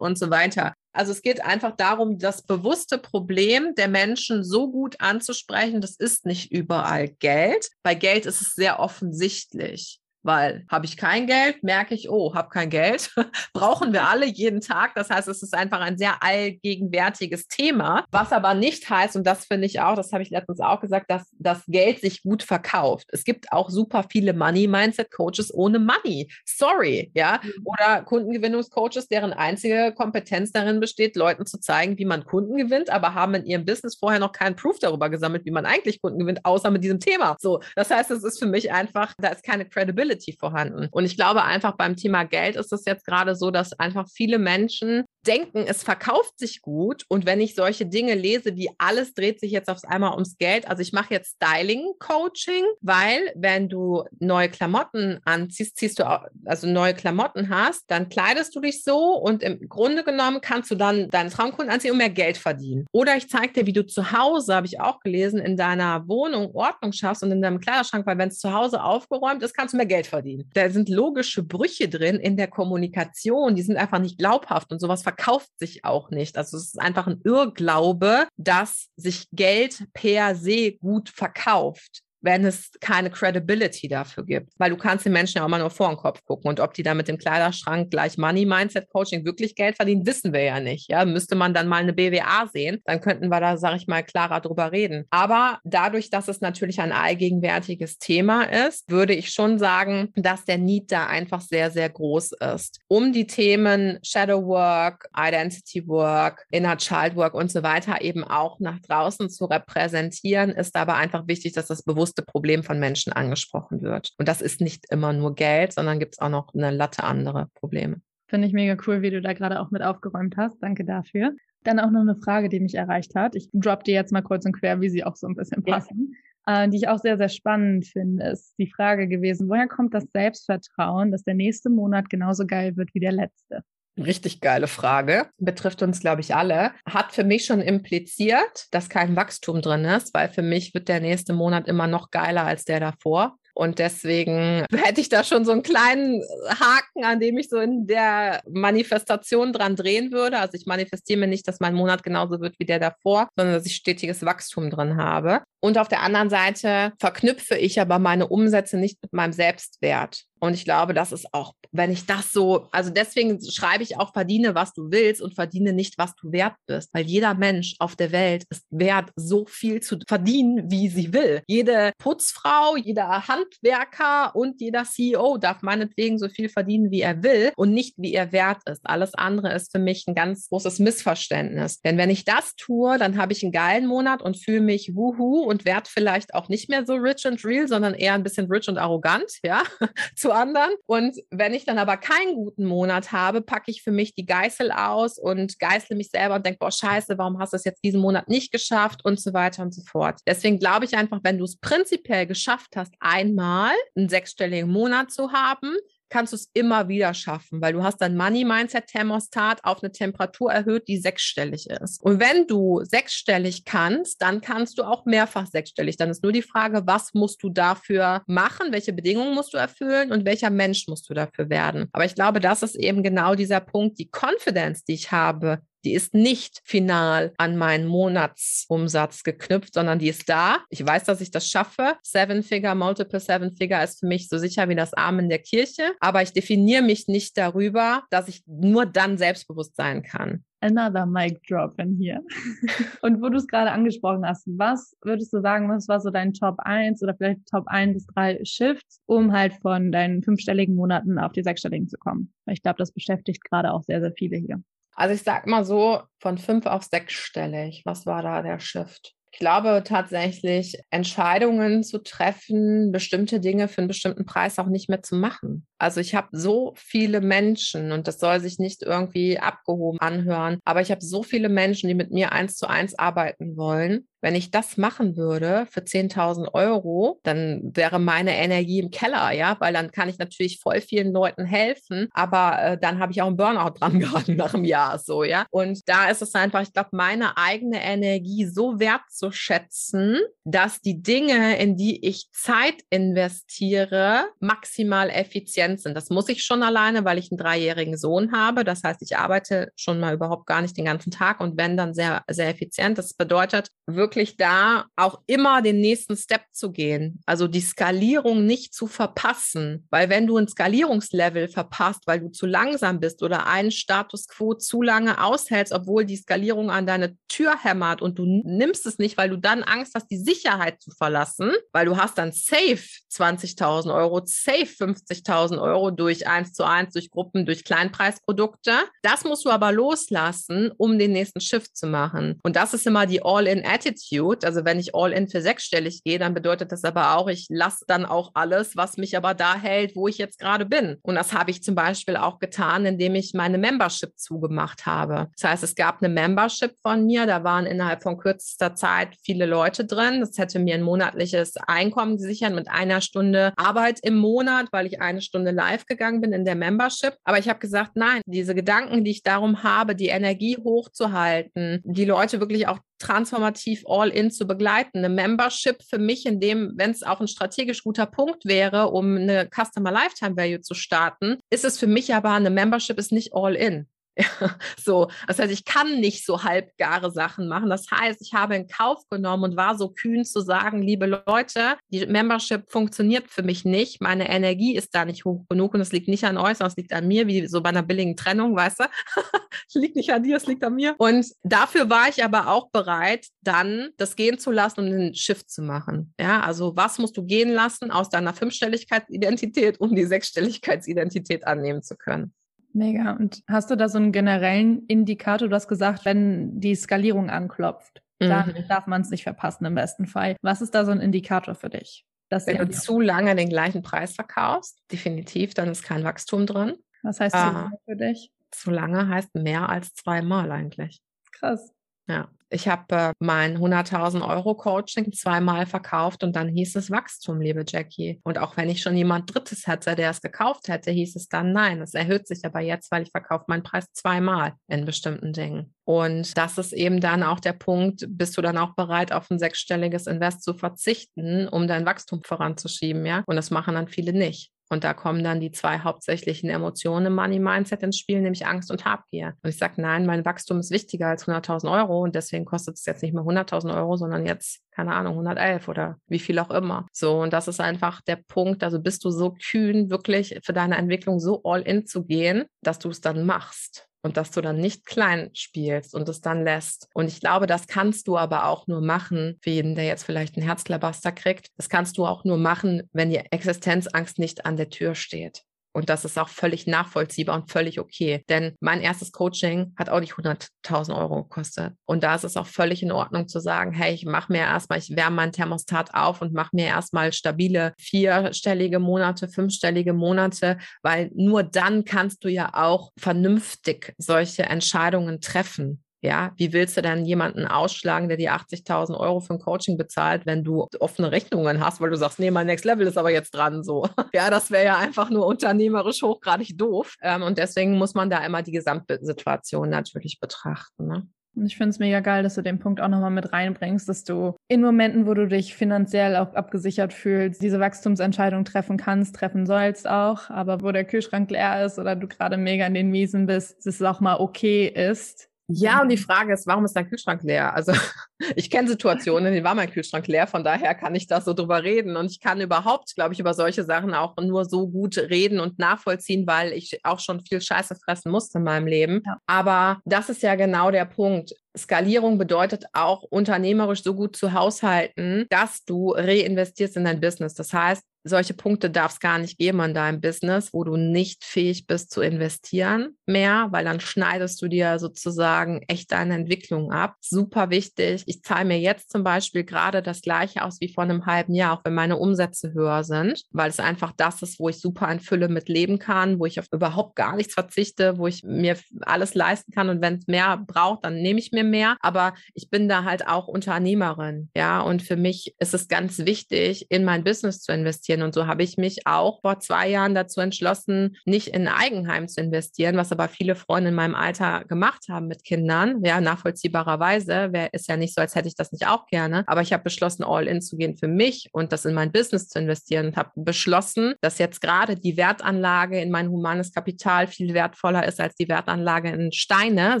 und 0.00 0.18
so 0.18 0.30
weiter. 0.30 0.72
Also 0.92 1.12
es 1.12 1.22
geht 1.22 1.42
einfach 1.42 1.74
darum, 1.76 2.18
das 2.18 2.42
bewusste 2.42 2.98
Problem 2.98 3.74
der 3.74 3.88
Menschen 3.88 4.44
so 4.44 4.70
gut 4.70 5.00
anzusprechen. 5.00 5.80
Das 5.80 5.96
ist 5.96 6.26
nicht 6.26 6.52
überall 6.52 7.08
Geld. 7.08 7.70
Bei 7.82 7.94
Geld 7.94 8.26
ist 8.26 8.42
es 8.42 8.54
sehr 8.54 8.78
offensichtlich. 8.78 10.01
Weil 10.22 10.64
habe 10.68 10.86
ich 10.86 10.96
kein 10.96 11.26
Geld, 11.26 11.62
merke 11.62 11.94
ich, 11.94 12.08
oh, 12.08 12.34
habe 12.34 12.48
kein 12.48 12.70
Geld. 12.70 13.10
Brauchen 13.52 13.92
wir 13.92 14.08
alle 14.08 14.26
jeden 14.26 14.60
Tag. 14.60 14.94
Das 14.94 15.10
heißt, 15.10 15.28
es 15.28 15.42
ist 15.42 15.54
einfach 15.54 15.80
ein 15.80 15.98
sehr 15.98 16.22
allgegenwärtiges 16.22 17.48
Thema. 17.48 18.04
Was 18.10 18.32
aber 18.32 18.54
nicht 18.54 18.88
heißt, 18.88 19.16
und 19.16 19.26
das 19.26 19.46
finde 19.46 19.66
ich 19.66 19.80
auch, 19.80 19.96
das 19.96 20.12
habe 20.12 20.22
ich 20.22 20.30
letztens 20.30 20.60
auch 20.60 20.80
gesagt, 20.80 21.10
dass 21.10 21.24
das 21.38 21.62
Geld 21.66 22.00
sich 22.00 22.22
gut 22.22 22.42
verkauft. 22.42 23.08
Es 23.12 23.24
gibt 23.24 23.52
auch 23.52 23.70
super 23.70 24.04
viele 24.10 24.32
Money-Mindset-Coaches 24.32 25.52
ohne 25.52 25.78
Money. 25.78 26.30
Sorry, 26.44 27.10
ja. 27.14 27.40
Mhm. 27.42 27.52
Oder 27.64 28.02
Kundengewinnungscoaches, 28.02 29.08
deren 29.08 29.32
einzige 29.32 29.92
Kompetenz 29.96 30.52
darin 30.52 30.80
besteht, 30.80 31.16
Leuten 31.16 31.46
zu 31.46 31.58
zeigen, 31.58 31.98
wie 31.98 32.04
man 32.04 32.24
Kunden 32.24 32.56
gewinnt, 32.56 32.90
aber 32.90 33.14
haben 33.14 33.34
in 33.34 33.44
ihrem 33.44 33.64
Business 33.64 33.96
vorher 33.96 34.20
noch 34.20 34.32
keinen 34.32 34.56
Proof 34.56 34.78
darüber 34.78 35.10
gesammelt, 35.10 35.44
wie 35.44 35.50
man 35.50 35.66
eigentlich 35.66 36.00
Kunden 36.00 36.20
gewinnt, 36.20 36.44
außer 36.44 36.70
mit 36.70 36.84
diesem 36.84 37.00
Thema. 37.00 37.36
So, 37.40 37.60
das 37.74 37.90
heißt, 37.90 38.10
es 38.10 38.22
ist 38.22 38.38
für 38.38 38.46
mich 38.46 38.72
einfach, 38.72 39.14
da 39.18 39.28
ist 39.28 39.42
keine 39.42 39.68
Credibility 39.68 40.11
Credibility 40.12 40.36
vorhanden. 40.38 40.88
Und 40.90 41.04
ich 41.04 41.16
glaube 41.16 41.44
einfach 41.44 41.76
beim 41.76 41.96
Thema 41.96 42.24
Geld 42.24 42.56
ist 42.56 42.72
es 42.72 42.84
jetzt 42.84 43.04
gerade 43.04 43.34
so, 43.34 43.50
dass 43.50 43.78
einfach 43.78 44.06
viele 44.12 44.38
Menschen 44.38 45.04
denken, 45.26 45.64
es 45.66 45.82
verkauft 45.82 46.38
sich 46.38 46.62
gut. 46.62 47.04
Und 47.08 47.26
wenn 47.26 47.40
ich 47.40 47.54
solche 47.54 47.86
Dinge 47.86 48.14
lese, 48.14 48.56
wie 48.56 48.70
alles 48.78 49.14
dreht 49.14 49.40
sich 49.40 49.52
jetzt 49.52 49.68
aufs 49.68 49.84
einmal 49.84 50.12
ums 50.12 50.38
Geld. 50.38 50.68
Also 50.68 50.82
ich 50.82 50.92
mache 50.92 51.14
jetzt 51.14 51.36
Styling-Coaching, 51.36 52.64
weil 52.80 53.32
wenn 53.34 53.68
du 53.68 54.04
neue 54.18 54.48
Klamotten 54.48 55.20
anziehst, 55.24 55.76
ziehst 55.76 55.98
du 55.98 56.04
also 56.44 56.66
neue 56.66 56.94
Klamotten 56.94 57.48
hast, 57.48 57.84
dann 57.88 58.08
kleidest 58.08 58.54
du 58.54 58.60
dich 58.60 58.82
so 58.82 59.16
und 59.16 59.42
im 59.42 59.68
Grunde 59.68 60.04
genommen 60.04 60.40
kannst 60.40 60.70
du 60.70 60.74
dann 60.74 61.08
deine 61.08 61.30
Traumkunden 61.30 61.72
anziehen 61.72 61.92
und 61.92 61.98
mehr 61.98 62.10
Geld 62.10 62.36
verdienen. 62.36 62.86
Oder 62.92 63.16
ich 63.16 63.28
zeige 63.28 63.52
dir, 63.52 63.66
wie 63.66 63.72
du 63.72 63.86
zu 63.86 64.12
Hause, 64.12 64.54
habe 64.54 64.66
ich 64.66 64.80
auch 64.80 65.00
gelesen, 65.00 65.40
in 65.40 65.56
deiner 65.56 66.08
Wohnung 66.08 66.54
Ordnung 66.54 66.92
schaffst 66.92 67.22
und 67.22 67.30
in 67.30 67.42
deinem 67.42 67.60
Kleiderschrank, 67.60 68.06
weil 68.06 68.18
wenn 68.18 68.28
es 68.28 68.38
zu 68.38 68.52
Hause 68.52 68.82
aufgeräumt 68.82 69.42
ist, 69.42 69.54
kannst 69.54 69.72
du 69.72 69.76
mehr 69.76 69.86
Geld 69.86 70.06
verdienen. 70.06 70.50
Da 70.54 70.68
sind 70.70 70.88
logische 70.88 71.42
Brüche 71.42 71.88
drin 71.88 72.16
in 72.16 72.36
der 72.36 72.48
Kommunikation, 72.48 73.54
die 73.54 73.62
sind 73.62 73.76
einfach 73.76 73.98
nicht 73.98 74.18
glaubhaft 74.18 74.72
und 74.72 74.80
sowas 74.80 75.02
verkauft 75.12 75.50
sich 75.58 75.84
auch 75.84 76.10
nicht. 76.10 76.38
Also 76.38 76.56
es 76.56 76.68
ist 76.68 76.80
einfach 76.80 77.06
ein 77.06 77.20
Irrglaube, 77.24 78.26
dass 78.36 78.88
sich 78.96 79.28
Geld 79.32 79.84
per 79.92 80.34
se 80.34 80.72
gut 80.72 81.10
verkauft 81.10 82.02
wenn 82.22 82.44
es 82.44 82.70
keine 82.80 83.10
Credibility 83.10 83.88
dafür 83.88 84.24
gibt. 84.24 84.52
Weil 84.58 84.70
du 84.70 84.76
kannst 84.76 85.04
den 85.04 85.12
Menschen 85.12 85.38
ja 85.38 85.44
auch 85.44 85.48
mal 85.48 85.58
nur 85.58 85.70
vor 85.70 85.88
den 85.88 85.96
Kopf 85.96 86.24
gucken. 86.24 86.48
Und 86.48 86.60
ob 86.60 86.74
die 86.74 86.82
da 86.82 86.94
mit 86.94 87.08
dem 87.08 87.18
Kleiderschrank 87.18 87.90
gleich 87.90 88.16
Money 88.16 88.46
Mindset 88.46 88.88
Coaching 88.88 89.24
wirklich 89.24 89.54
Geld 89.54 89.76
verdienen, 89.76 90.06
wissen 90.06 90.32
wir 90.32 90.42
ja 90.42 90.60
nicht. 90.60 90.90
Ja, 90.90 91.04
müsste 91.04 91.34
man 91.34 91.52
dann 91.52 91.68
mal 91.68 91.82
eine 91.82 91.92
BWA 91.92 92.48
sehen, 92.52 92.80
dann 92.84 93.00
könnten 93.00 93.28
wir 93.28 93.40
da, 93.40 93.56
sage 93.56 93.76
ich 93.76 93.86
mal, 93.86 94.02
klarer 94.02 94.40
drüber 94.40 94.72
reden. 94.72 95.04
Aber 95.10 95.58
dadurch, 95.64 96.10
dass 96.10 96.28
es 96.28 96.40
natürlich 96.40 96.80
ein 96.80 96.92
allgegenwärtiges 96.92 97.98
Thema 97.98 98.44
ist, 98.44 98.90
würde 98.90 99.14
ich 99.14 99.30
schon 99.30 99.58
sagen, 99.58 100.12
dass 100.14 100.44
der 100.44 100.58
Need 100.58 100.92
da 100.92 101.06
einfach 101.06 101.40
sehr, 101.40 101.70
sehr 101.70 101.88
groß 101.88 102.32
ist. 102.54 102.80
Um 102.88 103.12
die 103.12 103.26
Themen 103.26 103.98
Shadow 104.02 104.46
Work, 104.46 105.08
Identity 105.16 105.86
Work, 105.88 106.46
Inner 106.50 106.76
Child 106.76 107.16
Work 107.16 107.34
und 107.34 107.50
so 107.50 107.62
weiter 107.62 108.00
eben 108.00 108.24
auch 108.24 108.60
nach 108.60 108.78
draußen 108.80 109.28
zu 109.28 109.46
repräsentieren, 109.46 110.50
ist 110.50 110.76
aber 110.76 110.96
einfach 110.96 111.26
wichtig, 111.26 111.52
dass 111.52 111.66
das 111.66 111.82
bewusst 111.82 112.11
bewusste 112.12 112.22
Problem 112.22 112.62
von 112.62 112.78
Menschen 112.78 113.12
angesprochen 113.12 113.82
wird. 113.82 114.12
Und 114.18 114.28
das 114.28 114.42
ist 114.42 114.60
nicht 114.60 114.86
immer 114.90 115.12
nur 115.12 115.34
Geld, 115.34 115.72
sondern 115.72 115.98
gibt 115.98 116.14
es 116.14 116.18
auch 116.18 116.28
noch 116.28 116.54
eine 116.54 116.70
Latte 116.70 117.04
andere 117.04 117.48
Probleme. 117.54 118.00
Finde 118.28 118.48
ich 118.48 118.54
mega 118.54 118.76
cool, 118.86 119.02
wie 119.02 119.10
du 119.10 119.20
da 119.20 119.32
gerade 119.32 119.60
auch 119.60 119.70
mit 119.70 119.82
aufgeräumt 119.82 120.36
hast. 120.36 120.62
Danke 120.62 120.84
dafür. 120.84 121.32
Dann 121.64 121.78
auch 121.78 121.90
noch 121.90 122.00
eine 122.00 122.16
Frage, 122.16 122.48
die 122.48 122.60
mich 122.60 122.74
erreicht 122.74 123.14
hat. 123.14 123.36
Ich 123.36 123.48
drop 123.52 123.84
dir 123.84 123.94
jetzt 123.94 124.12
mal 124.12 124.22
kurz 124.22 124.44
und 124.46 124.52
quer, 124.52 124.80
wie 124.80 124.88
sie 124.88 125.04
auch 125.04 125.16
so 125.16 125.26
ein 125.26 125.36
bisschen 125.36 125.62
passen. 125.62 126.14
Ja. 126.46 126.64
Äh, 126.64 126.68
die 126.68 126.78
ich 126.78 126.88
auch 126.88 126.98
sehr, 126.98 127.16
sehr 127.18 127.28
spannend 127.28 127.86
finde, 127.86 128.30
ist 128.30 128.54
die 128.58 128.70
Frage 128.70 129.06
gewesen, 129.06 129.48
woher 129.48 129.68
kommt 129.68 129.94
das 129.94 130.04
Selbstvertrauen, 130.12 131.12
dass 131.12 131.22
der 131.22 131.34
nächste 131.34 131.70
Monat 131.70 132.10
genauso 132.10 132.46
geil 132.46 132.76
wird 132.76 132.94
wie 132.94 133.00
der 133.00 133.12
letzte? 133.12 133.62
Richtig 133.98 134.40
geile 134.40 134.68
Frage. 134.68 135.26
Betrifft 135.38 135.82
uns, 135.82 136.00
glaube 136.00 136.22
ich, 136.22 136.34
alle. 136.34 136.72
Hat 136.88 137.12
für 137.12 137.24
mich 137.24 137.44
schon 137.44 137.60
impliziert, 137.60 138.66
dass 138.70 138.88
kein 138.88 139.16
Wachstum 139.16 139.60
drin 139.60 139.84
ist, 139.84 140.14
weil 140.14 140.30
für 140.30 140.42
mich 140.42 140.72
wird 140.72 140.88
der 140.88 141.00
nächste 141.00 141.34
Monat 141.34 141.68
immer 141.68 141.86
noch 141.86 142.10
geiler 142.10 142.44
als 142.44 142.64
der 142.64 142.80
davor. 142.80 143.36
Und 143.54 143.78
deswegen 143.78 144.64
hätte 144.72 145.00
ich 145.00 145.10
da 145.10 145.24
schon 145.24 145.44
so 145.44 145.52
einen 145.52 145.62
kleinen 145.62 146.22
Haken, 146.48 147.04
an 147.04 147.20
dem 147.20 147.36
ich 147.36 147.50
so 147.50 147.58
in 147.58 147.86
der 147.86 148.42
Manifestation 148.48 149.52
dran 149.52 149.76
drehen 149.76 150.10
würde. 150.10 150.38
Also 150.38 150.54
ich 150.54 150.64
manifestiere 150.66 151.20
mir 151.20 151.26
nicht, 151.26 151.46
dass 151.46 151.60
mein 151.60 151.74
Monat 151.74 152.02
genauso 152.02 152.40
wird 152.40 152.58
wie 152.58 152.64
der 152.64 152.78
davor, 152.78 153.28
sondern 153.36 153.54
dass 153.54 153.66
ich 153.66 153.74
stetiges 153.74 154.24
Wachstum 154.24 154.70
drin 154.70 154.96
habe. 154.96 155.42
Und 155.64 155.78
auf 155.78 155.88
der 155.88 156.02
anderen 156.02 156.28
Seite 156.28 156.92
verknüpfe 156.98 157.56
ich 157.56 157.80
aber 157.80 158.00
meine 158.00 158.26
Umsätze 158.26 158.76
nicht 158.76 159.00
mit 159.00 159.12
meinem 159.12 159.32
Selbstwert. 159.32 160.24
Und 160.42 160.54
ich 160.54 160.64
glaube, 160.64 160.92
das 160.92 161.12
ist 161.12 161.32
auch, 161.32 161.54
wenn 161.70 161.92
ich 161.92 162.04
das 162.04 162.32
so, 162.32 162.66
also 162.72 162.90
deswegen 162.90 163.38
schreibe 163.48 163.84
ich 163.84 163.96
auch, 163.96 164.12
verdiene, 164.12 164.56
was 164.56 164.74
du 164.74 164.90
willst 164.90 165.22
und 165.22 165.36
verdiene 165.36 165.72
nicht, 165.72 165.98
was 165.98 166.16
du 166.16 166.32
wert 166.32 166.56
bist. 166.66 166.92
Weil 166.92 167.06
jeder 167.06 167.34
Mensch 167.34 167.76
auf 167.78 167.94
der 167.94 168.10
Welt 168.10 168.44
ist 168.50 168.66
wert, 168.70 169.10
so 169.14 169.46
viel 169.46 169.80
zu 169.80 169.98
verdienen, 170.04 170.68
wie 170.68 170.88
sie 170.88 171.12
will. 171.12 171.42
Jede 171.46 171.92
Putzfrau, 171.96 172.76
jeder 172.76 173.28
Handwerker 173.28 174.34
und 174.34 174.60
jeder 174.60 174.82
CEO 174.82 175.38
darf 175.38 175.62
meinetwegen 175.62 176.18
so 176.18 176.28
viel 176.28 176.48
verdienen, 176.48 176.90
wie 176.90 177.02
er 177.02 177.22
will 177.22 177.52
und 177.54 177.72
nicht, 177.72 177.94
wie 177.98 178.12
er 178.12 178.32
wert 178.32 178.68
ist. 178.68 178.80
Alles 178.82 179.14
andere 179.14 179.54
ist 179.54 179.70
für 179.70 179.78
mich 179.78 180.08
ein 180.08 180.16
ganz 180.16 180.48
großes 180.48 180.80
Missverständnis. 180.80 181.80
Denn 181.82 181.98
wenn 181.98 182.10
ich 182.10 182.24
das 182.24 182.56
tue, 182.56 182.98
dann 182.98 183.16
habe 183.16 183.32
ich 183.32 183.44
einen 183.44 183.52
geilen 183.52 183.86
Monat 183.86 184.22
und 184.22 184.36
fühle 184.36 184.60
mich 184.60 184.96
wuhu 184.96 185.51
und 185.52 185.66
werde 185.66 185.88
vielleicht 185.88 186.34
auch 186.34 186.48
nicht 186.48 186.68
mehr 186.70 186.86
so 186.86 186.94
rich 186.94 187.26
and 187.26 187.44
real, 187.44 187.68
sondern 187.68 187.94
eher 187.94 188.14
ein 188.14 188.22
bisschen 188.22 188.50
rich 188.50 188.68
und 188.68 188.78
arrogant, 188.78 189.30
ja, 189.44 189.62
zu 190.16 190.32
anderen. 190.32 190.72
Und 190.86 191.16
wenn 191.30 191.52
ich 191.52 191.66
dann 191.66 191.78
aber 191.78 191.98
keinen 191.98 192.34
guten 192.34 192.64
Monat 192.64 193.12
habe, 193.12 193.42
packe 193.42 193.70
ich 193.70 193.82
für 193.82 193.92
mich 193.92 194.14
die 194.14 194.26
Geißel 194.26 194.72
aus 194.72 195.18
und 195.18 195.58
geißle 195.58 195.94
mich 195.94 196.10
selber 196.10 196.36
und 196.36 196.46
denke, 196.46 196.58
boah, 196.58 196.72
scheiße, 196.72 197.18
warum 197.18 197.38
hast 197.38 197.52
du 197.52 197.56
es 197.56 197.64
jetzt 197.64 197.84
diesen 197.84 198.00
Monat 198.00 198.28
nicht 198.28 198.50
geschafft 198.50 199.04
und 199.04 199.20
so 199.20 199.34
weiter 199.34 199.62
und 199.62 199.74
so 199.74 199.82
fort. 199.82 200.20
Deswegen 200.26 200.58
glaube 200.58 200.86
ich 200.86 200.96
einfach, 200.96 201.20
wenn 201.22 201.38
du 201.38 201.44
es 201.44 201.58
prinzipiell 201.58 202.26
geschafft 202.26 202.76
hast, 202.76 202.94
einmal 202.98 203.74
einen 203.94 204.08
sechsstelligen 204.08 204.70
Monat 204.70 205.10
zu 205.10 205.32
haben, 205.32 205.76
kannst 206.12 206.32
du 206.32 206.36
es 206.36 206.50
immer 206.52 206.88
wieder 206.88 207.14
schaffen, 207.14 207.62
weil 207.62 207.72
du 207.72 207.82
hast 207.82 208.02
dein 208.02 208.16
Money-Mindset-Thermostat 208.16 209.64
auf 209.64 209.82
eine 209.82 209.90
Temperatur 209.90 210.52
erhöht, 210.52 210.86
die 210.86 210.98
sechsstellig 210.98 211.70
ist. 211.70 212.02
Und 212.02 212.20
wenn 212.20 212.46
du 212.46 212.82
sechsstellig 212.84 213.64
kannst, 213.64 214.20
dann 214.20 214.42
kannst 214.42 214.78
du 214.78 214.82
auch 214.84 215.06
mehrfach 215.06 215.46
sechsstellig. 215.46 215.96
Dann 215.96 216.10
ist 216.10 216.22
nur 216.22 216.32
die 216.32 216.42
Frage, 216.42 216.82
was 216.84 217.14
musst 217.14 217.42
du 217.42 217.48
dafür 217.48 218.22
machen, 218.26 218.72
welche 218.72 218.92
Bedingungen 218.92 219.34
musst 219.34 219.54
du 219.54 219.58
erfüllen 219.58 220.12
und 220.12 220.26
welcher 220.26 220.50
Mensch 220.50 220.86
musst 220.86 221.08
du 221.08 221.14
dafür 221.14 221.48
werden. 221.48 221.88
Aber 221.92 222.04
ich 222.04 222.14
glaube, 222.14 222.40
das 222.40 222.62
ist 222.62 222.76
eben 222.76 223.02
genau 223.02 223.34
dieser 223.34 223.60
Punkt, 223.60 223.98
die 223.98 224.10
Confidence, 224.10 224.84
die 224.84 224.94
ich 224.94 225.12
habe, 225.12 225.62
die 225.84 225.94
ist 225.94 226.14
nicht 226.14 226.60
final 226.64 227.32
an 227.38 227.56
meinen 227.56 227.86
Monatsumsatz 227.86 229.22
geknüpft, 229.22 229.74
sondern 229.74 229.98
die 229.98 230.08
ist 230.08 230.28
da. 230.28 230.58
Ich 230.70 230.84
weiß, 230.84 231.04
dass 231.04 231.20
ich 231.20 231.30
das 231.30 231.48
schaffe. 231.48 231.96
Seven 232.02 232.42
Figure, 232.42 232.74
Multiple 232.74 233.20
Seven 233.20 233.54
Figure 233.56 233.82
ist 233.82 234.00
für 234.00 234.06
mich 234.06 234.28
so 234.28 234.38
sicher 234.38 234.68
wie 234.68 234.74
das 234.74 234.94
Arm 234.94 235.18
in 235.18 235.28
der 235.28 235.40
Kirche. 235.40 235.92
Aber 236.00 236.22
ich 236.22 236.32
definiere 236.32 236.82
mich 236.82 237.08
nicht 237.08 237.36
darüber, 237.36 238.04
dass 238.10 238.28
ich 238.28 238.42
nur 238.46 238.86
dann 238.86 239.18
selbstbewusst 239.18 239.76
sein 239.76 240.02
kann. 240.02 240.44
Another 240.62 241.06
mic 241.06 241.40
drop 241.48 241.76
in 241.80 241.96
hier. 241.96 242.22
Und 243.02 243.20
wo 243.20 243.28
du 243.28 243.36
es 243.36 243.48
gerade 243.48 243.72
angesprochen 243.72 244.24
hast, 244.24 244.46
was 244.46 244.96
würdest 245.02 245.32
du 245.32 245.40
sagen, 245.40 245.68
was 245.68 245.88
war 245.88 246.00
so 246.00 246.10
dein 246.10 246.32
Top 246.32 246.54
1 246.60 247.02
oder 247.02 247.16
vielleicht 247.16 247.44
Top 247.50 247.64
1 247.66 247.94
bis 247.94 248.06
3 248.06 248.40
Shifts, 248.44 249.00
um 249.06 249.32
halt 249.32 249.54
von 249.54 249.90
deinen 249.90 250.22
fünfstelligen 250.22 250.76
Monaten 250.76 251.18
auf 251.18 251.32
die 251.32 251.42
sechsstelligen 251.42 251.88
zu 251.88 251.98
kommen? 251.98 252.32
Ich 252.46 252.62
glaube, 252.62 252.78
das 252.78 252.92
beschäftigt 252.92 253.42
gerade 253.42 253.72
auch 253.72 253.82
sehr, 253.82 254.00
sehr 254.00 254.12
viele 254.12 254.36
hier. 254.36 254.62
Also 254.94 255.14
ich 255.14 255.22
sag 255.22 255.46
mal 255.46 255.64
so, 255.64 256.02
von 256.20 256.38
fünf 256.38 256.66
auf 256.66 256.84
sechsstellig. 256.84 257.82
Was 257.84 258.06
war 258.06 258.22
da 258.22 258.42
der 258.42 258.60
Shift? 258.60 259.14
Ich 259.32 259.38
glaube 259.38 259.82
tatsächlich, 259.82 260.78
Entscheidungen 260.90 261.82
zu 261.82 262.02
treffen, 262.02 262.92
bestimmte 262.92 263.40
Dinge 263.40 263.66
für 263.66 263.78
einen 263.78 263.88
bestimmten 263.88 264.26
Preis 264.26 264.58
auch 264.58 264.66
nicht 264.66 264.90
mehr 264.90 265.02
zu 265.02 265.16
machen. 265.16 265.66
Also 265.78 266.00
ich 266.00 266.14
habe 266.14 266.28
so 266.32 266.74
viele 266.76 267.22
Menschen 267.22 267.92
und 267.92 268.06
das 268.06 268.20
soll 268.20 268.40
sich 268.40 268.58
nicht 268.58 268.82
irgendwie 268.82 269.38
abgehoben 269.38 269.98
anhören, 270.00 270.58
aber 270.66 270.82
ich 270.82 270.90
habe 270.90 271.00
so 271.00 271.22
viele 271.22 271.48
Menschen, 271.48 271.88
die 271.88 271.94
mit 271.94 272.10
mir 272.10 272.32
eins 272.32 272.56
zu 272.56 272.68
eins 272.68 272.98
arbeiten 272.98 273.56
wollen 273.56 274.06
wenn 274.22 274.36
ich 274.36 274.50
das 274.50 274.76
machen 274.76 275.16
würde 275.16 275.66
für 275.68 275.80
10.000 275.80 276.54
Euro, 276.54 277.20
dann 277.24 277.60
wäre 277.74 277.98
meine 277.98 278.36
Energie 278.36 278.78
im 278.78 278.90
Keller, 278.90 279.32
ja, 279.32 279.56
weil 279.58 279.72
dann 279.72 279.90
kann 279.90 280.08
ich 280.08 280.18
natürlich 280.18 280.60
voll 280.60 280.80
vielen 280.80 281.12
Leuten 281.12 281.44
helfen, 281.44 282.08
aber 282.12 282.62
äh, 282.62 282.78
dann 282.78 283.00
habe 283.00 283.12
ich 283.12 283.20
auch 283.20 283.26
einen 283.26 283.36
Burnout 283.36 283.74
dran 283.78 283.98
gehabt 283.98 284.28
nach 284.28 284.54
einem 284.54 284.64
Jahr, 284.64 284.98
so, 284.98 285.24
ja. 285.24 285.44
Und 285.50 285.88
da 285.88 286.08
ist 286.08 286.22
es 286.22 286.34
einfach, 286.34 286.62
ich 286.62 286.72
glaube, 286.72 286.90
meine 286.92 287.36
eigene 287.36 287.82
Energie 287.82 288.46
so 288.46 288.78
wertzuschätzen, 288.78 290.20
dass 290.44 290.80
die 290.80 291.02
Dinge, 291.02 291.58
in 291.58 291.76
die 291.76 292.06
ich 292.06 292.28
Zeit 292.32 292.76
investiere, 292.90 294.26
maximal 294.38 295.10
effizient 295.10 295.80
sind. 295.80 295.96
Das 295.96 296.10
muss 296.10 296.28
ich 296.28 296.44
schon 296.44 296.62
alleine, 296.62 297.04
weil 297.04 297.18
ich 297.18 297.30
einen 297.30 297.38
dreijährigen 297.38 297.96
Sohn 297.96 298.32
habe. 298.32 298.64
Das 298.64 298.82
heißt, 298.84 299.02
ich 299.02 299.16
arbeite 299.16 299.72
schon 299.76 299.98
mal 299.98 300.14
überhaupt 300.14 300.46
gar 300.46 300.62
nicht 300.62 300.76
den 300.76 300.84
ganzen 300.84 301.10
Tag 301.10 301.40
und 301.40 301.56
wenn 301.56 301.76
dann 301.76 301.94
sehr, 301.94 302.22
sehr 302.28 302.48
effizient. 302.48 302.98
Das 302.98 303.14
bedeutet 303.14 303.68
wirklich 303.86 304.11
wirklich 304.12 304.36
da 304.36 304.84
auch 304.94 305.20
immer 305.26 305.62
den 305.62 305.80
nächsten 305.80 306.18
Step 306.18 306.42
zu 306.52 306.70
gehen. 306.70 307.22
Also 307.24 307.48
die 307.48 307.62
Skalierung 307.62 308.44
nicht 308.44 308.74
zu 308.74 308.86
verpassen, 308.86 309.86
weil 309.88 310.10
wenn 310.10 310.26
du 310.26 310.36
ein 310.36 310.48
Skalierungslevel 310.48 311.48
verpasst, 311.48 312.02
weil 312.04 312.20
du 312.20 312.28
zu 312.28 312.44
langsam 312.44 313.00
bist 313.00 313.22
oder 313.22 313.46
einen 313.46 313.70
Status 313.70 314.28
quo 314.28 314.52
zu 314.52 314.82
lange 314.82 315.24
aushältst, 315.24 315.72
obwohl 315.72 316.04
die 316.04 316.18
Skalierung 316.18 316.70
an 316.70 316.86
deine 316.86 317.16
Tür 317.26 317.56
hämmert 317.62 318.02
und 318.02 318.18
du 318.18 318.26
nimmst 318.26 318.84
es 318.84 318.98
nicht, 318.98 319.16
weil 319.16 319.30
du 319.30 319.38
dann 319.38 319.62
Angst 319.62 319.94
hast, 319.94 320.10
die 320.10 320.18
Sicherheit 320.18 320.82
zu 320.82 320.90
verlassen, 320.90 321.50
weil 321.72 321.86
du 321.86 321.96
hast 321.96 322.18
dann 322.18 322.32
safe 322.32 322.84
20.000 323.10 323.94
Euro, 323.94 324.20
safe 324.26 324.66
50.000 324.66 325.58
Euro 325.58 325.90
durch 325.90 326.26
eins 326.26 326.52
zu 326.52 326.64
eins, 326.64 326.92
durch 326.92 327.10
Gruppen, 327.10 327.46
durch 327.46 327.64
Kleinpreisprodukte. 327.64 328.72
Das 329.00 329.24
musst 329.24 329.46
du 329.46 329.50
aber 329.50 329.72
loslassen, 329.72 330.70
um 330.76 330.98
den 330.98 331.12
nächsten 331.12 331.40
Shift 331.40 331.74
zu 331.74 331.86
machen. 331.86 332.38
Und 332.42 332.56
das 332.56 332.74
ist 332.74 332.86
immer 332.86 333.06
die 333.06 333.22
All-in-Attitude 333.22 334.01
Attitude. 334.02 334.46
Also 334.46 334.64
wenn 334.64 334.78
ich 334.78 334.94
all 334.94 335.12
in 335.12 335.28
für 335.28 335.40
sechsstellig 335.40 336.02
gehe, 336.04 336.18
dann 336.18 336.34
bedeutet 336.34 336.72
das 336.72 336.84
aber 336.84 337.16
auch, 337.16 337.28
ich 337.28 337.46
lasse 337.48 337.84
dann 337.86 338.04
auch 338.04 338.30
alles, 338.34 338.76
was 338.76 338.96
mich 338.96 339.16
aber 339.16 339.34
da 339.34 339.54
hält, 339.56 339.96
wo 339.96 340.08
ich 340.08 340.18
jetzt 340.18 340.38
gerade 340.38 340.66
bin. 340.66 340.98
Und 341.02 341.14
das 341.14 341.32
habe 341.32 341.50
ich 341.50 341.62
zum 341.62 341.74
Beispiel 341.74 342.16
auch 342.16 342.38
getan, 342.38 342.84
indem 342.86 343.14
ich 343.14 343.34
meine 343.34 343.58
Membership 343.58 344.18
zugemacht 344.18 344.86
habe. 344.86 345.28
Das 345.38 345.50
heißt, 345.50 345.64
es 345.64 345.74
gab 345.74 346.02
eine 346.02 346.12
Membership 346.12 346.74
von 346.82 347.06
mir, 347.06 347.26
da 347.26 347.44
waren 347.44 347.66
innerhalb 347.66 348.02
von 348.02 348.18
kürzester 348.18 348.74
Zeit 348.74 349.16
viele 349.24 349.46
Leute 349.46 349.84
drin. 349.84 350.20
Das 350.20 350.38
hätte 350.38 350.58
mir 350.58 350.74
ein 350.74 350.82
monatliches 350.82 351.54
Einkommen 351.66 352.16
gesichert 352.16 352.54
mit 352.54 352.68
einer 352.68 353.00
Stunde 353.00 353.52
Arbeit 353.56 354.00
im 354.02 354.16
Monat, 354.16 354.68
weil 354.72 354.86
ich 354.86 355.00
eine 355.00 355.20
Stunde 355.20 355.50
live 355.50 355.86
gegangen 355.86 356.20
bin 356.20 356.32
in 356.32 356.44
der 356.44 356.54
Membership. 356.54 357.14
Aber 357.24 357.38
ich 357.38 357.48
habe 357.48 357.58
gesagt, 357.58 357.92
nein, 357.94 358.22
diese 358.26 358.54
Gedanken, 358.54 359.04
die 359.04 359.10
ich 359.10 359.22
darum 359.22 359.62
habe, 359.62 359.94
die 359.94 360.08
Energie 360.08 360.56
hochzuhalten, 360.56 361.80
die 361.84 362.04
Leute 362.04 362.40
wirklich 362.40 362.68
auch 362.68 362.78
transformativ 363.02 363.84
all-in 363.86 364.30
zu 364.30 364.46
begleiten. 364.46 364.98
Eine 364.98 365.08
Membership 365.08 365.82
für 365.82 365.98
mich, 365.98 366.24
in 366.24 366.40
dem, 366.40 366.72
wenn 366.76 366.90
es 366.90 367.02
auch 367.02 367.20
ein 367.20 367.28
strategisch 367.28 367.82
guter 367.84 368.06
Punkt 368.06 368.44
wäre, 368.44 368.90
um 368.90 369.16
eine 369.16 369.48
Customer 369.48 369.90
Lifetime 369.90 370.36
Value 370.36 370.60
zu 370.60 370.74
starten, 370.74 371.38
ist 371.50 371.64
es 371.64 371.78
für 371.78 371.86
mich 371.86 372.14
aber, 372.14 372.30
eine 372.30 372.50
Membership 372.50 372.98
ist 372.98 373.12
nicht 373.12 373.34
all-in. 373.34 373.86
Ja, 374.16 374.26
so, 374.78 375.08
das 375.26 375.38
heißt, 375.38 375.52
ich 375.52 375.64
kann 375.64 376.00
nicht 376.00 376.26
so 376.26 376.42
halbgare 376.42 377.10
Sachen 377.10 377.48
machen. 377.48 377.70
Das 377.70 377.90
heißt, 377.90 378.20
ich 378.20 378.34
habe 378.34 378.56
in 378.56 378.66
Kauf 378.66 379.08
genommen 379.08 379.44
und 379.44 379.56
war 379.56 379.76
so 379.76 379.88
kühn 379.88 380.24
zu 380.24 380.40
sagen, 380.40 380.82
liebe 380.82 381.06
Leute, 381.06 381.76
die 381.88 382.04
Membership 382.06 382.70
funktioniert 382.70 383.30
für 383.30 383.42
mich 383.42 383.64
nicht. 383.64 384.00
Meine 384.00 384.28
Energie 384.28 384.76
ist 384.76 384.94
da 384.94 385.04
nicht 385.04 385.24
hoch 385.24 385.44
genug 385.48 385.74
und 385.74 385.80
es 385.80 385.92
liegt 385.92 386.08
nicht 386.08 386.24
an 386.24 386.36
euch, 386.36 386.58
sondern 386.58 386.72
es 386.72 386.76
liegt 386.76 386.92
an 386.92 387.08
mir, 387.08 387.26
wie 387.26 387.46
so 387.46 387.62
bei 387.62 387.70
einer 387.70 387.82
billigen 387.82 388.16
Trennung, 388.16 388.54
weißt 388.54 388.80
du? 388.80 388.84
es 389.68 389.74
liegt 389.74 389.96
nicht 389.96 390.12
an 390.12 390.22
dir, 390.22 390.36
es 390.36 390.46
liegt 390.46 390.62
an 390.62 390.74
mir. 390.74 390.94
Und 390.98 391.26
dafür 391.42 391.88
war 391.88 392.08
ich 392.08 392.22
aber 392.22 392.48
auch 392.48 392.70
bereit, 392.70 393.28
dann 393.40 393.90
das 393.96 394.16
gehen 394.16 394.38
zu 394.38 394.50
lassen 394.50 394.80
und 394.80 394.88
um 394.88 394.94
einen 394.94 395.14
Shift 395.14 395.50
zu 395.50 395.62
machen. 395.62 396.12
Ja, 396.20 396.40
also 396.40 396.76
was 396.76 396.98
musst 396.98 397.16
du 397.16 397.24
gehen 397.24 397.50
lassen 397.50 397.90
aus 397.90 398.10
deiner 398.10 398.34
Fünfstelligkeitsidentität, 398.34 399.80
um 399.80 399.94
die 399.94 400.04
Sechsstelligkeitsidentität 400.04 401.46
annehmen 401.46 401.82
zu 401.82 401.96
können? 401.96 402.34
Mega. 402.72 403.12
Und 403.12 403.42
hast 403.48 403.70
du 403.70 403.76
da 403.76 403.88
so 403.88 403.98
einen 403.98 404.12
generellen 404.12 404.86
Indikator? 404.86 405.48
Du 405.48 405.54
hast 405.54 405.68
gesagt, 405.68 406.04
wenn 406.04 406.60
die 406.60 406.74
Skalierung 406.74 407.30
anklopft, 407.30 408.02
dann 408.18 408.50
mhm. 408.50 408.68
darf 408.68 408.86
man 408.86 409.02
es 409.02 409.10
nicht 409.10 409.24
verpassen 409.24 409.64
im 409.64 409.74
besten 409.74 410.06
Fall. 410.06 410.36
Was 410.42 410.62
ist 410.62 410.74
da 410.74 410.84
so 410.84 410.92
ein 410.92 411.00
Indikator 411.00 411.54
für 411.54 411.70
dich? 411.70 412.06
Wenn 412.30 412.56
du 412.56 412.70
zu 412.70 412.98
lange 412.98 413.34
den 413.36 413.50
gleichen 413.50 413.82
Preis 413.82 414.14
verkaufst, 414.14 414.78
definitiv, 414.90 415.52
dann 415.52 415.68
ist 415.68 415.82
kein 415.82 416.02
Wachstum 416.02 416.46
drin. 416.46 416.76
Was 417.02 417.20
heißt 417.20 417.34
ah, 417.34 417.48
zu 417.48 417.54
lange 417.54 417.78
für 417.84 417.96
dich? 417.96 418.32
Zu 418.50 418.70
lange 418.70 419.08
heißt 419.08 419.34
mehr 419.34 419.68
als 419.68 419.92
zweimal 419.94 420.50
eigentlich. 420.50 421.02
Krass. 421.32 421.74
Ja, 422.08 422.28
ich 422.50 422.68
habe 422.68 422.94
äh, 422.94 423.12
mein 423.18 423.58
100.000 423.58 424.28
Euro 424.28 424.54
Coaching 424.54 425.10
zweimal 425.12 425.64
verkauft 425.66 426.22
und 426.22 426.36
dann 426.36 426.48
hieß 426.48 426.76
es 426.76 426.90
Wachstum, 426.90 427.40
liebe 427.40 427.64
Jackie. 427.66 428.20
Und 428.24 428.38
auch 428.38 428.56
wenn 428.58 428.68
ich 428.68 428.82
schon 428.82 428.96
jemand 428.96 429.32
Drittes 429.32 429.66
hätte, 429.66 429.94
der 429.94 430.10
es 430.10 430.20
gekauft 430.20 430.68
hätte, 430.68 430.90
hieß 430.90 431.16
es 431.16 431.28
dann 431.28 431.52
nein. 431.52 431.80
Es 431.80 431.94
erhöht 431.94 432.26
sich 432.26 432.44
aber 432.44 432.60
jetzt, 432.60 432.90
weil 432.90 433.04
ich 433.04 433.10
verkaufe 433.10 433.46
meinen 433.48 433.62
Preis 433.62 433.86
zweimal 433.92 434.54
in 434.68 434.84
bestimmten 434.84 435.32
Dingen. 435.32 435.74
Und 435.84 436.36
das 436.36 436.58
ist 436.58 436.72
eben 436.72 437.00
dann 437.00 437.22
auch 437.22 437.40
der 437.40 437.54
Punkt, 437.54 438.04
bist 438.08 438.36
du 438.36 438.42
dann 438.42 438.58
auch 438.58 438.74
bereit, 438.74 439.12
auf 439.12 439.30
ein 439.30 439.38
sechsstelliges 439.38 440.06
Invest 440.06 440.42
zu 440.42 440.54
verzichten, 440.54 441.48
um 441.48 441.66
dein 441.66 441.86
Wachstum 441.86 442.22
voranzuschieben, 442.22 443.06
ja? 443.06 443.22
Und 443.26 443.36
das 443.36 443.50
machen 443.50 443.74
dann 443.74 443.88
viele 443.88 444.12
nicht. 444.12 444.51
Und 444.72 444.84
da 444.84 444.94
kommen 444.94 445.22
dann 445.22 445.38
die 445.38 445.52
zwei 445.52 445.80
hauptsächlichen 445.80 446.48
Emotionen 446.48 447.04
im 447.04 447.14
Money 447.14 447.38
Mindset 447.38 447.82
ins 447.82 447.98
Spiel, 447.98 448.22
nämlich 448.22 448.46
Angst 448.46 448.70
und 448.70 448.86
Habgier. 448.86 449.34
Und 449.42 449.50
ich 449.50 449.58
sage, 449.58 449.82
nein, 449.82 450.06
mein 450.06 450.24
Wachstum 450.24 450.60
ist 450.60 450.70
wichtiger 450.70 451.08
als 451.08 451.28
100.000 451.28 451.70
Euro 451.70 452.02
und 452.02 452.14
deswegen 452.14 452.46
kostet 452.46 452.76
es 452.78 452.86
jetzt 452.86 453.02
nicht 453.02 453.12
mehr 453.12 453.22
100.000 453.22 453.76
Euro, 453.76 453.96
sondern 453.96 454.24
jetzt, 454.24 454.62
keine 454.70 454.94
Ahnung, 454.94 455.12
111 455.12 455.68
oder 455.68 455.98
wie 456.06 456.18
viel 456.18 456.38
auch 456.38 456.50
immer. 456.50 456.86
So, 456.90 457.20
und 457.20 457.34
das 457.34 457.48
ist 457.48 457.60
einfach 457.60 458.00
der 458.00 458.16
Punkt. 458.16 458.64
Also 458.64 458.80
bist 458.80 459.04
du 459.04 459.10
so 459.10 459.34
kühn, 459.50 459.90
wirklich 459.90 460.40
für 460.42 460.54
deine 460.54 460.78
Entwicklung 460.78 461.20
so 461.20 461.42
all 461.44 461.60
in 461.60 461.84
zu 461.84 462.06
gehen, 462.06 462.46
dass 462.62 462.78
du 462.78 462.88
es 462.88 463.02
dann 463.02 463.26
machst 463.26 463.91
und 464.02 464.16
dass 464.16 464.30
du 464.30 464.40
dann 464.40 464.56
nicht 464.56 464.84
klein 464.84 465.30
spielst 465.32 465.94
und 465.94 466.08
es 466.08 466.20
dann 466.20 466.44
lässt. 466.44 466.88
Und 466.94 467.08
ich 467.08 467.20
glaube, 467.20 467.46
das 467.46 467.66
kannst 467.66 468.08
du 468.08 468.18
aber 468.18 468.46
auch 468.46 468.66
nur 468.66 468.80
machen, 468.80 469.38
für 469.42 469.50
jeden, 469.50 469.74
der 469.74 469.84
jetzt 469.84 470.04
vielleicht 470.04 470.36
einen 470.36 470.46
Herzklabaster 470.46 471.12
kriegt. 471.12 471.48
Das 471.56 471.68
kannst 471.68 471.98
du 471.98 472.06
auch 472.06 472.24
nur 472.24 472.38
machen, 472.38 472.88
wenn 472.92 473.10
die 473.10 473.18
Existenzangst 473.18 474.18
nicht 474.18 474.44
an 474.44 474.56
der 474.56 474.68
Tür 474.70 474.94
steht. 474.94 475.42
Und 475.72 475.88
das 475.88 476.04
ist 476.04 476.18
auch 476.18 476.28
völlig 476.28 476.66
nachvollziehbar 476.66 477.36
und 477.36 477.50
völlig 477.50 477.80
okay. 477.80 478.24
Denn 478.28 478.54
mein 478.60 478.80
erstes 478.80 479.12
Coaching 479.12 479.74
hat 479.76 479.88
auch 479.88 480.00
nicht 480.00 480.14
100.000 480.14 480.96
Euro 480.96 481.22
gekostet. 481.22 481.74
Und 481.86 482.02
da 482.02 482.14
ist 482.14 482.24
es 482.24 482.36
auch 482.36 482.46
völlig 482.46 482.82
in 482.82 482.92
Ordnung 482.92 483.26
zu 483.28 483.40
sagen, 483.40 483.72
hey, 483.72 483.94
ich 483.94 484.04
mache 484.04 484.32
mir 484.32 484.40
erstmal, 484.40 484.78
ich 484.78 484.94
wärme 484.94 485.16
mein 485.16 485.32
Thermostat 485.32 485.94
auf 485.94 486.20
und 486.20 486.34
mache 486.34 486.50
mir 486.52 486.66
erstmal 486.66 487.12
stabile 487.12 487.72
vierstellige 487.78 488.78
Monate, 488.78 489.28
fünfstellige 489.28 489.94
Monate, 489.94 490.58
weil 490.82 491.10
nur 491.14 491.42
dann 491.42 491.84
kannst 491.84 492.24
du 492.24 492.28
ja 492.28 492.50
auch 492.52 492.92
vernünftig 492.98 493.94
solche 493.98 494.42
Entscheidungen 494.44 495.20
treffen. 495.20 495.82
Ja, 496.04 496.32
wie 496.36 496.52
willst 496.52 496.76
du 496.76 496.82
denn 496.82 497.04
jemanden 497.04 497.46
ausschlagen, 497.46 498.08
der 498.08 498.16
dir 498.16 498.34
80.000 498.34 498.98
Euro 498.98 499.20
für 499.20 499.34
ein 499.34 499.38
Coaching 499.38 499.78
bezahlt, 499.78 500.26
wenn 500.26 500.42
du 500.42 500.66
offene 500.80 501.12
Rechnungen 501.12 501.64
hast, 501.64 501.80
weil 501.80 501.90
du 501.90 501.96
sagst, 501.96 502.18
nee, 502.18 502.32
mein 502.32 502.48
Next 502.48 502.64
Level 502.64 502.88
ist 502.88 502.98
aber 502.98 503.12
jetzt 503.12 503.30
dran, 503.30 503.62
so. 503.62 503.86
Ja, 504.12 504.28
das 504.28 504.50
wäre 504.50 504.64
ja 504.64 504.78
einfach 504.78 505.10
nur 505.10 505.26
unternehmerisch 505.26 506.02
hochgradig 506.02 506.58
doof. 506.58 506.96
Ähm, 507.02 507.22
und 507.22 507.38
deswegen 507.38 507.78
muss 507.78 507.94
man 507.94 508.10
da 508.10 508.24
immer 508.26 508.42
die 508.42 508.52
Gesamtsituation 508.52 509.70
natürlich 509.70 510.18
betrachten. 510.20 510.88
Ne? 510.88 511.06
Und 511.34 511.46
ich 511.46 511.56
finde 511.56 511.70
es 511.70 511.78
mega 511.78 512.00
geil, 512.00 512.22
dass 512.22 512.34
du 512.34 512.42
den 512.42 512.58
Punkt 512.58 512.80
auch 512.80 512.88
nochmal 512.88 513.10
mit 513.10 513.32
reinbringst, 513.32 513.88
dass 513.88 514.04
du 514.04 514.34
in 514.48 514.60
Momenten, 514.60 515.06
wo 515.06 515.14
du 515.14 515.26
dich 515.26 515.54
finanziell 515.54 516.16
auch 516.16 516.34
abgesichert 516.34 516.92
fühlst, 516.92 517.40
diese 517.40 517.58
Wachstumsentscheidung 517.58 518.44
treffen 518.44 518.76
kannst, 518.76 519.16
treffen 519.16 519.46
sollst 519.46 519.88
auch, 519.88 520.28
aber 520.28 520.60
wo 520.62 520.72
der 520.72 520.84
Kühlschrank 520.84 521.30
leer 521.30 521.64
ist 521.64 521.78
oder 521.78 521.96
du 521.96 522.06
gerade 522.06 522.36
mega 522.36 522.66
in 522.66 522.74
den 522.74 522.90
Miesen 522.90 523.26
bist, 523.26 523.64
dass 523.64 523.76
es 523.76 523.82
auch 523.82 524.00
mal 524.00 524.16
okay 524.16 524.66
ist, 524.66 525.30
ja, 525.48 525.82
und 525.82 525.88
die 525.88 525.96
Frage 525.96 526.32
ist, 526.32 526.46
warum 526.46 526.64
ist 526.64 526.74
dein 526.74 526.88
Kühlschrank 526.88 527.22
leer? 527.22 527.54
Also 527.54 527.72
ich 528.36 528.50
kenne 528.50 528.68
Situationen, 528.68 529.26
in 529.26 529.34
denen 529.34 529.44
war 529.44 529.54
mein 529.54 529.70
Kühlschrank 529.70 530.06
leer, 530.06 530.26
von 530.26 530.44
daher 530.44 530.74
kann 530.74 530.94
ich 530.94 531.06
da 531.06 531.20
so 531.20 531.34
drüber 531.34 531.62
reden. 531.62 531.96
Und 531.96 532.10
ich 532.10 532.20
kann 532.20 532.40
überhaupt, 532.40 532.94
glaube 532.94 533.14
ich, 533.14 533.20
über 533.20 533.34
solche 533.34 533.64
Sachen 533.64 533.94
auch 533.94 534.16
nur 534.16 534.44
so 534.44 534.68
gut 534.68 534.96
reden 534.96 535.40
und 535.40 535.58
nachvollziehen, 535.58 536.26
weil 536.26 536.52
ich 536.52 536.80
auch 536.84 537.00
schon 537.00 537.20
viel 537.20 537.40
Scheiße 537.40 537.76
fressen 537.76 538.12
musste 538.12 538.38
in 538.38 538.44
meinem 538.44 538.66
Leben. 538.66 539.02
Ja. 539.04 539.18
Aber 539.26 539.80
das 539.84 540.08
ist 540.08 540.22
ja 540.22 540.34
genau 540.36 540.70
der 540.70 540.84
Punkt. 540.84 541.34
Skalierung 541.56 542.16
bedeutet 542.16 542.64
auch 542.72 543.02
unternehmerisch 543.02 543.82
so 543.82 543.94
gut 543.94 544.16
zu 544.16 544.32
haushalten, 544.32 545.26
dass 545.28 545.64
du 545.64 545.92
reinvestierst 545.92 546.76
in 546.76 546.84
dein 546.84 547.00
Business. 547.00 547.34
Das 547.34 547.52
heißt, 547.52 547.82
solche 548.04 548.34
Punkte 548.34 548.70
darf 548.70 548.92
es 548.92 549.00
gar 549.00 549.18
nicht 549.18 549.38
geben 549.38 549.60
an 549.60 549.74
deinem 549.74 550.00
Business, 550.00 550.52
wo 550.52 550.64
du 550.64 550.76
nicht 550.76 551.24
fähig 551.24 551.66
bist 551.66 551.90
zu 551.90 552.00
investieren 552.00 552.96
mehr, 553.06 553.48
weil 553.50 553.64
dann 553.64 553.80
schneidest 553.80 554.40
du 554.42 554.48
dir 554.48 554.78
sozusagen 554.78 555.62
echt 555.68 555.92
deine 555.92 556.14
Entwicklung 556.14 556.72
ab. 556.72 556.96
Super 557.00 557.50
wichtig. 557.50 558.02
Ich 558.06 558.22
zahle 558.22 558.44
mir 558.44 558.58
jetzt 558.58 558.90
zum 558.90 559.04
Beispiel 559.04 559.44
gerade 559.44 559.82
das 559.82 560.02
gleiche 560.02 560.44
aus 560.44 560.60
wie 560.60 560.72
vor 560.72 560.84
einem 560.84 561.06
halben 561.06 561.34
Jahr, 561.34 561.58
auch 561.58 561.64
wenn 561.64 561.74
meine 561.74 561.96
Umsätze 561.96 562.52
höher 562.52 562.84
sind, 562.84 563.22
weil 563.30 563.50
es 563.50 563.60
einfach 563.60 563.92
das 563.96 564.22
ist, 564.22 564.40
wo 564.40 564.48
ich 564.48 564.60
super 564.60 564.90
in 564.90 565.00
Fülle 565.00 565.28
mit 565.28 565.48
leben 565.48 565.78
kann, 565.78 566.18
wo 566.18 566.26
ich 566.26 566.40
auf 566.40 566.46
überhaupt 566.52 566.96
gar 566.96 567.16
nichts 567.16 567.34
verzichte, 567.34 567.98
wo 567.98 568.06
ich 568.06 568.22
mir 568.24 568.56
alles 568.80 569.14
leisten 569.14 569.52
kann 569.52 569.68
und 569.68 569.80
wenn 569.80 569.96
es 569.96 570.06
mehr 570.06 570.38
braucht, 570.38 570.84
dann 570.84 571.00
nehme 571.02 571.20
ich 571.20 571.32
mir 571.32 571.44
mehr. 571.44 571.76
Aber 571.80 572.14
ich 572.34 572.50
bin 572.50 572.68
da 572.68 572.84
halt 572.84 573.06
auch 573.06 573.28
Unternehmerin, 573.28 574.30
ja, 574.36 574.60
und 574.60 574.82
für 574.82 574.96
mich 574.96 575.34
ist 575.38 575.54
es 575.54 575.68
ganz 575.68 575.98
wichtig, 575.98 576.66
in 576.70 576.84
mein 576.84 577.04
Business 577.04 577.40
zu 577.40 577.52
investieren 577.52 577.91
investieren. 577.92 578.02
Und 578.02 578.14
so 578.14 578.26
habe 578.26 578.42
ich 578.42 578.56
mich 578.56 578.86
auch 578.86 579.20
vor 579.20 579.38
zwei 579.40 579.68
Jahren 579.68 579.94
dazu 579.94 580.20
entschlossen, 580.20 580.96
nicht 581.04 581.28
in 581.28 581.46
ein 581.46 581.54
Eigenheim 581.54 582.08
zu 582.08 582.20
investieren, 582.20 582.76
was 582.76 582.92
aber 582.92 583.08
viele 583.08 583.34
Freunde 583.34 583.70
in 583.70 583.74
meinem 583.74 583.94
Alter 583.94 584.44
gemacht 584.44 584.86
haben 584.88 585.06
mit 585.08 585.24
Kindern. 585.24 585.82
Ja, 585.84 586.00
nachvollziehbarerweise. 586.00 587.28
Wer 587.32 587.52
ist 587.54 587.68
ja 587.68 587.76
nicht 587.76 587.94
so, 587.94 588.00
als 588.00 588.14
hätte 588.14 588.28
ich 588.28 588.34
das 588.34 588.52
nicht 588.52 588.66
auch 588.66 588.86
gerne. 588.86 589.24
Aber 589.26 589.42
ich 589.42 589.52
habe 589.52 589.62
beschlossen, 589.62 590.04
all 590.04 590.26
in 590.26 590.40
zu 590.40 590.56
gehen 590.56 590.76
für 590.76 590.88
mich 590.88 591.28
und 591.32 591.52
das 591.52 591.64
in 591.64 591.74
mein 591.74 591.92
Business 591.92 592.28
zu 592.28 592.38
investieren 592.38 592.86
und 592.86 592.96
habe 592.96 593.10
beschlossen, 593.14 593.94
dass 594.00 594.18
jetzt 594.18 594.40
gerade 594.40 594.76
die 594.76 594.96
Wertanlage 594.96 595.80
in 595.80 595.90
mein 595.90 596.08
humanes 596.08 596.52
Kapital 596.52 597.06
viel 597.06 597.34
wertvoller 597.34 597.86
ist 597.86 598.00
als 598.00 598.14
die 598.14 598.28
Wertanlage 598.28 598.90
in 598.90 599.12
Steine 599.12 599.80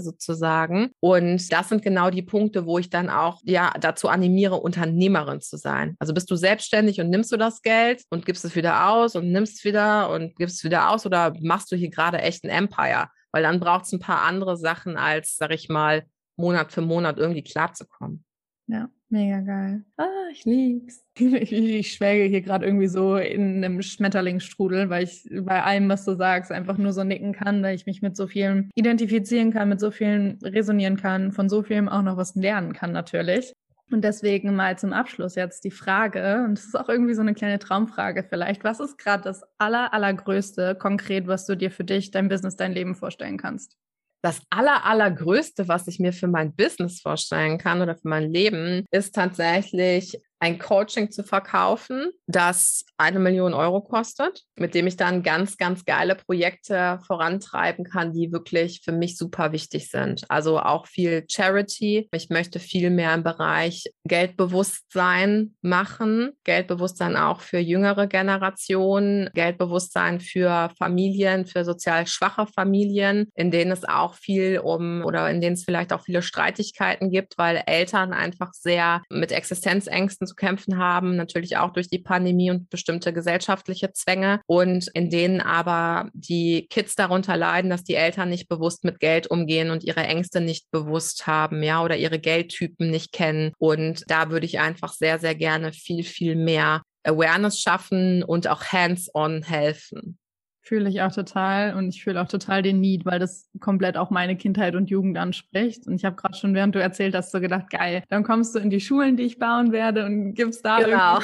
sozusagen. 0.00 0.90
Und 1.00 1.52
das 1.52 1.68
sind 1.68 1.82
genau 1.82 2.10
die 2.10 2.22
Punkte, 2.22 2.66
wo 2.66 2.78
ich 2.78 2.90
dann 2.90 3.10
auch 3.10 3.40
ja 3.44 3.72
dazu 3.80 4.08
animiere, 4.08 4.56
Unternehmerin 4.56 5.40
zu 5.40 5.56
sein. 5.56 5.96
Also 5.98 6.14
bist 6.14 6.30
du 6.30 6.36
selbstständig 6.36 7.00
und 7.00 7.10
nimmst 7.10 7.32
du 7.32 7.36
das 7.36 7.62
Geld 7.62 8.01
und 8.10 8.26
gibst 8.26 8.44
es 8.44 8.56
wieder 8.56 8.88
aus 8.88 9.16
und 9.16 9.30
nimmst 9.30 9.58
es 9.58 9.64
wieder 9.64 10.10
und 10.10 10.36
gibst 10.36 10.56
es 10.56 10.64
wieder 10.64 10.90
aus 10.90 11.06
oder 11.06 11.34
machst 11.40 11.70
du 11.72 11.76
hier 11.76 11.90
gerade 11.90 12.18
echt 12.18 12.44
ein 12.44 12.50
Empire? 12.50 13.08
Weil 13.32 13.42
dann 13.42 13.60
braucht 13.60 13.84
es 13.84 13.92
ein 13.92 14.00
paar 14.00 14.22
andere 14.22 14.56
Sachen 14.56 14.96
als, 14.96 15.36
sag 15.36 15.52
ich 15.52 15.68
mal, 15.68 16.04
Monat 16.36 16.72
für 16.72 16.82
Monat 16.82 17.18
irgendwie 17.18 17.42
klarzukommen. 17.42 18.24
Ja, 18.66 18.88
mega 19.08 19.40
geil. 19.40 19.84
Ah, 19.96 20.28
ich 20.30 20.44
lieb's. 20.44 21.04
Ich, 21.18 21.52
ich 21.52 21.92
schwelge 21.92 22.24
hier 22.24 22.40
gerade 22.40 22.64
irgendwie 22.64 22.88
so 22.88 23.16
in 23.16 23.64
einem 23.64 23.82
Schmetterlingsstrudel, 23.82 24.88
weil 24.88 25.04
ich 25.04 25.28
bei 25.30 25.62
allem, 25.62 25.88
was 25.88 26.04
du 26.04 26.14
sagst, 26.14 26.50
einfach 26.50 26.78
nur 26.78 26.92
so 26.92 27.04
nicken 27.04 27.32
kann, 27.32 27.62
weil 27.62 27.74
ich 27.74 27.86
mich 27.86 28.02
mit 28.02 28.16
so 28.16 28.26
vielen 28.26 28.70
identifizieren 28.74 29.52
kann, 29.52 29.68
mit 29.68 29.80
so 29.80 29.90
vielen 29.90 30.38
resonieren 30.42 30.96
kann, 30.96 31.32
von 31.32 31.48
so 31.48 31.62
vielem 31.62 31.88
auch 31.88 32.02
noch 32.02 32.16
was 32.16 32.34
lernen 32.34 32.72
kann 32.72 32.92
natürlich. 32.92 33.52
Und 33.92 34.02
deswegen 34.02 34.56
mal 34.56 34.78
zum 34.78 34.92
Abschluss 34.92 35.34
jetzt 35.34 35.64
die 35.64 35.70
Frage, 35.70 36.44
und 36.44 36.58
es 36.58 36.66
ist 36.66 36.78
auch 36.78 36.88
irgendwie 36.88 37.14
so 37.14 37.20
eine 37.20 37.34
kleine 37.34 37.58
Traumfrage 37.58 38.24
vielleicht, 38.28 38.64
was 38.64 38.80
ist 38.80 38.98
gerade 38.98 39.22
das 39.24 39.42
aller, 39.58 39.92
allergrößte 39.92 40.74
konkret, 40.74 41.26
was 41.26 41.46
du 41.46 41.56
dir 41.56 41.70
für 41.70 41.84
dich, 41.84 42.10
dein 42.10 42.28
Business, 42.28 42.56
dein 42.56 42.72
Leben 42.72 42.94
vorstellen 42.94 43.36
kannst? 43.36 43.76
Das 44.22 44.40
aller, 44.50 44.84
allergrößte, 44.86 45.66
was 45.66 45.88
ich 45.88 45.98
mir 45.98 46.12
für 46.12 46.28
mein 46.28 46.54
Business 46.54 47.00
vorstellen 47.00 47.58
kann 47.58 47.82
oder 47.82 47.96
für 47.96 48.08
mein 48.08 48.30
Leben, 48.30 48.86
ist 48.92 49.14
tatsächlich 49.14 50.22
ein 50.42 50.58
Coaching 50.58 51.12
zu 51.12 51.22
verkaufen, 51.22 52.10
das 52.26 52.84
eine 52.96 53.20
Million 53.20 53.54
Euro 53.54 53.80
kostet, 53.80 54.42
mit 54.56 54.74
dem 54.74 54.88
ich 54.88 54.96
dann 54.96 55.22
ganz, 55.22 55.56
ganz 55.56 55.84
geile 55.84 56.16
Projekte 56.16 56.98
vorantreiben 57.06 57.84
kann, 57.84 58.12
die 58.12 58.32
wirklich 58.32 58.80
für 58.84 58.90
mich 58.90 59.16
super 59.16 59.52
wichtig 59.52 59.88
sind. 59.88 60.28
Also 60.28 60.58
auch 60.58 60.88
viel 60.88 61.24
Charity. 61.30 62.08
Ich 62.10 62.28
möchte 62.28 62.58
viel 62.58 62.90
mehr 62.90 63.14
im 63.14 63.22
Bereich 63.22 63.84
Geldbewusstsein 64.04 65.54
machen, 65.62 66.32
Geldbewusstsein 66.42 67.16
auch 67.16 67.40
für 67.40 67.58
jüngere 67.58 68.08
Generationen, 68.08 69.30
Geldbewusstsein 69.34 70.18
für 70.18 70.70
Familien, 70.76 71.46
für 71.46 71.64
sozial 71.64 72.08
schwache 72.08 72.48
Familien, 72.48 73.28
in 73.36 73.52
denen 73.52 73.70
es 73.70 73.84
auch 73.84 74.14
viel 74.14 74.58
um 74.58 75.04
oder 75.04 75.30
in 75.30 75.40
denen 75.40 75.54
es 75.54 75.62
vielleicht 75.62 75.92
auch 75.92 76.02
viele 76.02 76.20
Streitigkeiten 76.22 77.12
gibt, 77.12 77.38
weil 77.38 77.62
Eltern 77.66 78.12
einfach 78.12 78.52
sehr 78.54 79.02
mit 79.08 79.30
Existenzängsten 79.30 80.31
zu 80.32 80.36
kämpfen 80.36 80.78
haben, 80.78 81.16
natürlich 81.16 81.56
auch 81.58 81.72
durch 81.72 81.88
die 81.88 81.98
Pandemie 81.98 82.50
und 82.50 82.70
bestimmte 82.70 83.12
gesellschaftliche 83.12 83.92
Zwänge 83.92 84.40
und 84.46 84.88
in 84.94 85.10
denen 85.10 85.40
aber 85.40 86.08
die 86.14 86.66
Kids 86.70 86.94
darunter 86.94 87.36
leiden, 87.36 87.70
dass 87.70 87.84
die 87.84 87.94
Eltern 87.94 88.30
nicht 88.30 88.48
bewusst 88.48 88.84
mit 88.84 88.98
Geld 88.98 89.26
umgehen 89.26 89.70
und 89.70 89.84
ihre 89.84 90.02
Ängste 90.02 90.40
nicht 90.40 90.70
bewusst 90.70 91.26
haben, 91.26 91.62
ja, 91.62 91.82
oder 91.82 91.96
ihre 91.96 92.18
Geldtypen 92.18 92.90
nicht 92.90 93.12
kennen. 93.12 93.52
Und 93.58 94.04
da 94.08 94.30
würde 94.30 94.46
ich 94.46 94.58
einfach 94.58 94.92
sehr, 94.92 95.18
sehr 95.18 95.34
gerne 95.34 95.72
viel, 95.72 96.04
viel 96.04 96.34
mehr 96.34 96.82
Awareness 97.04 97.60
schaffen 97.60 98.22
und 98.22 98.48
auch 98.48 98.64
hands-on 98.64 99.42
helfen. 99.42 100.18
Fühle 100.62 100.88
ich 100.88 101.02
auch 101.02 101.12
total 101.12 101.74
und 101.74 101.88
ich 101.88 102.04
fühle 102.04 102.22
auch 102.22 102.28
total 102.28 102.62
den 102.62 102.80
Need, 102.80 103.04
weil 103.04 103.18
das 103.18 103.48
komplett 103.60 103.96
auch 103.96 104.10
meine 104.10 104.36
Kindheit 104.36 104.76
und 104.76 104.90
Jugend 104.90 105.18
anspricht. 105.18 105.86
Und 105.86 105.96
ich 105.96 106.04
habe 106.04 106.16
gerade 106.16 106.36
schon, 106.36 106.54
während 106.54 106.74
du 106.74 106.80
erzählt 106.80 107.14
hast, 107.14 107.32
so 107.32 107.40
gedacht, 107.40 107.68
geil, 107.70 108.04
dann 108.08 108.22
kommst 108.22 108.54
du 108.54 108.60
in 108.60 108.70
die 108.70 108.80
Schulen, 108.80 109.16
die 109.16 109.24
ich 109.24 109.38
bauen 109.38 109.72
werde 109.72 110.06
und 110.06 110.34
gibst 110.34 110.64
da 110.64 110.78
genau. 110.78 111.18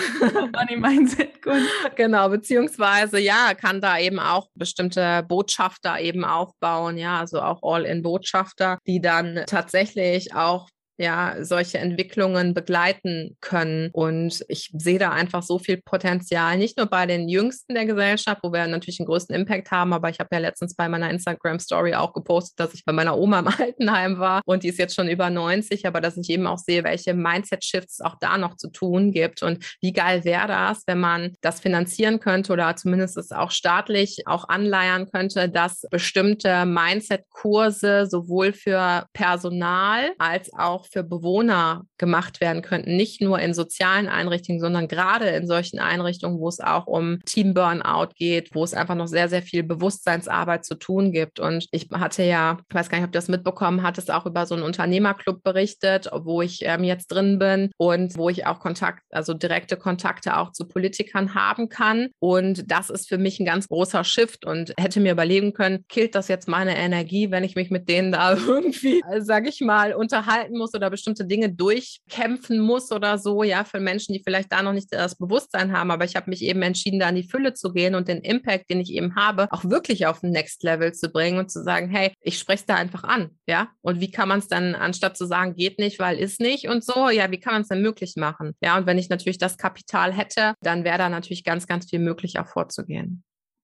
Money 0.52 0.76
Mindset 0.76 1.40
Kunst. 1.42 1.68
Genau, 1.96 2.28
beziehungsweise 2.28 3.18
ja, 3.18 3.54
kann 3.54 3.80
da 3.80 3.98
eben 3.98 4.18
auch 4.18 4.48
bestimmte 4.54 5.24
Botschafter 5.26 6.00
eben 6.00 6.24
aufbauen, 6.24 6.96
ja, 6.96 7.20
also 7.20 7.40
auch 7.40 7.60
All-in-Botschafter, 7.62 8.78
die 8.86 9.00
dann 9.00 9.44
tatsächlich 9.46 10.34
auch 10.34 10.68
ja, 10.98 11.36
solche 11.40 11.78
Entwicklungen 11.78 12.54
begleiten 12.54 13.36
können. 13.40 13.90
Und 13.92 14.44
ich 14.48 14.70
sehe 14.76 14.98
da 14.98 15.10
einfach 15.10 15.44
so 15.44 15.58
viel 15.60 15.80
Potenzial, 15.80 16.58
nicht 16.58 16.76
nur 16.76 16.86
bei 16.86 17.06
den 17.06 17.28
Jüngsten 17.28 17.74
der 17.74 17.86
Gesellschaft, 17.86 18.40
wo 18.42 18.52
wir 18.52 18.66
natürlich 18.66 18.96
den 18.96 19.06
größten 19.06 19.34
Impact 19.34 19.70
haben, 19.70 19.92
aber 19.92 20.10
ich 20.10 20.18
habe 20.18 20.30
ja 20.32 20.38
letztens 20.40 20.74
bei 20.74 20.88
meiner 20.88 21.08
Instagram-Story 21.10 21.94
auch 21.94 22.12
gepostet, 22.12 22.58
dass 22.58 22.74
ich 22.74 22.84
bei 22.84 22.92
meiner 22.92 23.16
Oma 23.16 23.38
im 23.38 23.46
Altenheim 23.58 24.18
war 24.18 24.42
und 24.44 24.64
die 24.64 24.68
ist 24.68 24.78
jetzt 24.78 24.96
schon 24.96 25.08
über 25.08 25.30
90, 25.30 25.86
aber 25.86 26.00
dass 26.00 26.16
ich 26.16 26.28
eben 26.30 26.48
auch 26.48 26.58
sehe, 26.58 26.82
welche 26.82 27.14
Mindset-Shifts 27.14 28.00
auch 28.00 28.16
da 28.20 28.36
noch 28.36 28.56
zu 28.56 28.68
tun 28.68 29.12
gibt 29.12 29.42
und 29.44 29.64
wie 29.80 29.92
geil 29.92 30.24
wäre 30.24 30.48
das, 30.48 30.82
wenn 30.86 30.98
man 30.98 31.34
das 31.42 31.60
finanzieren 31.60 32.18
könnte 32.18 32.52
oder 32.52 32.74
zumindest 32.74 33.16
es 33.16 33.30
auch 33.30 33.52
staatlich 33.52 34.26
auch 34.26 34.48
anleiern 34.48 35.08
könnte, 35.10 35.48
dass 35.48 35.82
bestimmte 35.90 36.66
Mindset-Kurse 36.66 38.06
sowohl 38.06 38.52
für 38.52 39.06
Personal 39.12 40.10
als 40.18 40.52
auch 40.52 40.87
für 40.92 41.02
Bewohner 41.02 41.84
gemacht 41.98 42.40
werden 42.40 42.62
könnten, 42.62 42.96
nicht 42.96 43.20
nur 43.20 43.38
in 43.38 43.54
sozialen 43.54 44.08
Einrichtungen, 44.08 44.60
sondern 44.60 44.88
gerade 44.88 45.28
in 45.28 45.46
solchen 45.46 45.78
Einrichtungen, 45.78 46.38
wo 46.38 46.48
es 46.48 46.60
auch 46.60 46.86
um 46.86 47.20
Team 47.24 47.54
Burnout 47.54 48.14
geht, 48.16 48.54
wo 48.54 48.64
es 48.64 48.74
einfach 48.74 48.94
noch 48.94 49.08
sehr, 49.08 49.28
sehr 49.28 49.42
viel 49.42 49.62
Bewusstseinsarbeit 49.62 50.64
zu 50.64 50.74
tun 50.76 51.12
gibt. 51.12 51.40
Und 51.40 51.66
ich 51.70 51.88
hatte 51.92 52.22
ja, 52.22 52.58
ich 52.68 52.74
weiß 52.74 52.88
gar 52.88 52.98
nicht, 52.98 53.06
ob 53.06 53.12
du 53.12 53.18
das 53.18 53.28
mitbekommen 53.28 53.82
hattest, 53.82 54.10
auch 54.10 54.26
über 54.26 54.46
so 54.46 54.54
einen 54.54 54.64
Unternehmerclub 54.64 55.42
berichtet, 55.42 56.08
wo 56.12 56.42
ich 56.42 56.60
ähm, 56.62 56.84
jetzt 56.84 57.08
drin 57.08 57.38
bin 57.38 57.70
und 57.76 58.16
wo 58.16 58.28
ich 58.28 58.46
auch 58.46 58.60
Kontakt, 58.60 59.02
also 59.10 59.34
direkte 59.34 59.76
Kontakte 59.76 60.36
auch 60.36 60.52
zu 60.52 60.66
Politikern 60.66 61.34
haben 61.34 61.68
kann. 61.68 62.08
Und 62.18 62.70
das 62.70 62.90
ist 62.90 63.08
für 63.08 63.18
mich 63.18 63.40
ein 63.40 63.46
ganz 63.46 63.68
großer 63.68 64.04
Shift 64.04 64.44
und 64.44 64.72
hätte 64.78 65.00
mir 65.00 65.12
überlegen 65.12 65.52
können, 65.52 65.84
killt 65.88 66.14
das 66.14 66.28
jetzt 66.28 66.48
meine 66.48 66.76
Energie, 66.76 67.30
wenn 67.30 67.44
ich 67.44 67.56
mich 67.56 67.70
mit 67.70 67.88
denen 67.88 68.12
da 68.12 68.36
irgendwie, 68.46 69.02
sage 69.18 69.48
ich 69.48 69.60
mal, 69.60 69.94
unterhalten 69.94 70.56
muss 70.56 70.74
oder 70.78 70.90
bestimmte 70.90 71.26
Dinge 71.26 71.52
durchkämpfen 71.52 72.60
muss 72.60 72.90
oder 72.92 73.18
so, 73.18 73.42
ja, 73.42 73.64
für 73.64 73.80
Menschen, 73.80 74.14
die 74.14 74.22
vielleicht 74.24 74.52
da 74.52 74.62
noch 74.62 74.72
nicht 74.72 74.88
das 74.92 75.16
Bewusstsein 75.16 75.72
haben. 75.72 75.90
Aber 75.90 76.04
ich 76.04 76.16
habe 76.16 76.30
mich 76.30 76.42
eben 76.42 76.62
entschieden, 76.62 77.00
da 77.00 77.08
in 77.08 77.16
die 77.16 77.28
Fülle 77.28 77.54
zu 77.54 77.72
gehen 77.72 77.94
und 77.94 78.08
den 78.08 78.18
Impact, 78.18 78.70
den 78.70 78.80
ich 78.80 78.92
eben 78.92 79.16
habe, 79.16 79.48
auch 79.50 79.64
wirklich 79.64 80.06
auf 80.06 80.22
ein 80.22 80.30
Next 80.30 80.62
Level 80.62 80.92
zu 80.92 81.10
bringen 81.10 81.38
und 81.38 81.50
zu 81.50 81.62
sagen, 81.62 81.90
hey, 81.90 82.12
ich 82.20 82.38
spreche 82.38 82.60
es 82.60 82.66
da 82.66 82.76
einfach 82.76 83.04
an, 83.04 83.30
ja. 83.46 83.68
Und 83.82 84.00
wie 84.00 84.10
kann 84.10 84.28
man 84.28 84.38
es 84.38 84.48
dann, 84.48 84.74
anstatt 84.74 85.16
zu 85.16 85.26
sagen, 85.26 85.54
geht 85.54 85.78
nicht, 85.78 85.98
weil 85.98 86.18
ist 86.18 86.40
nicht 86.40 86.68
und 86.68 86.84
so, 86.84 87.10
ja, 87.10 87.30
wie 87.30 87.40
kann 87.40 87.54
man 87.54 87.62
es 87.62 87.68
denn 87.68 87.82
möglich 87.82 88.14
machen? 88.16 88.54
Ja, 88.62 88.78
und 88.78 88.86
wenn 88.86 88.98
ich 88.98 89.08
natürlich 89.08 89.38
das 89.38 89.58
Kapital 89.58 90.12
hätte, 90.12 90.54
dann 90.62 90.84
wäre 90.84 90.98
da 90.98 91.08
natürlich 91.08 91.44
ganz, 91.44 91.66
ganz 91.66 91.90
viel 91.90 91.98
möglich, 91.98 92.38
auch 92.38 92.46
vorzugehen. 92.46 93.22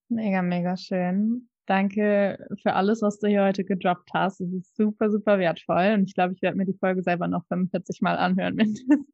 Mega, 0.09 0.43
mega 0.43 0.77
schön. 0.77 1.49
Danke 1.67 2.47
für 2.63 2.75
alles, 2.75 3.01
was 3.01 3.19
du 3.19 3.29
hier 3.29 3.45
heute 3.45 3.65
gedroppt 3.65 4.11
hast. 4.13 4.41
Es 4.41 4.53
ist 4.53 4.77
super, 4.77 5.11
super 5.11 5.39
wertvoll. 5.39 5.95
Und 5.95 6.05
ich 6.05 6.15
glaube, 6.15 6.35
ich 6.35 6.43
werde 6.43 6.59
mir 6.59 6.67
die 6.67 6.77
Folge 6.79 7.03
selber 7.03 7.27
noch 7.27 7.45
45 7.49 8.03
Mal 8.03 8.17
anhören 8.17 8.55
mindestens. 8.57 9.07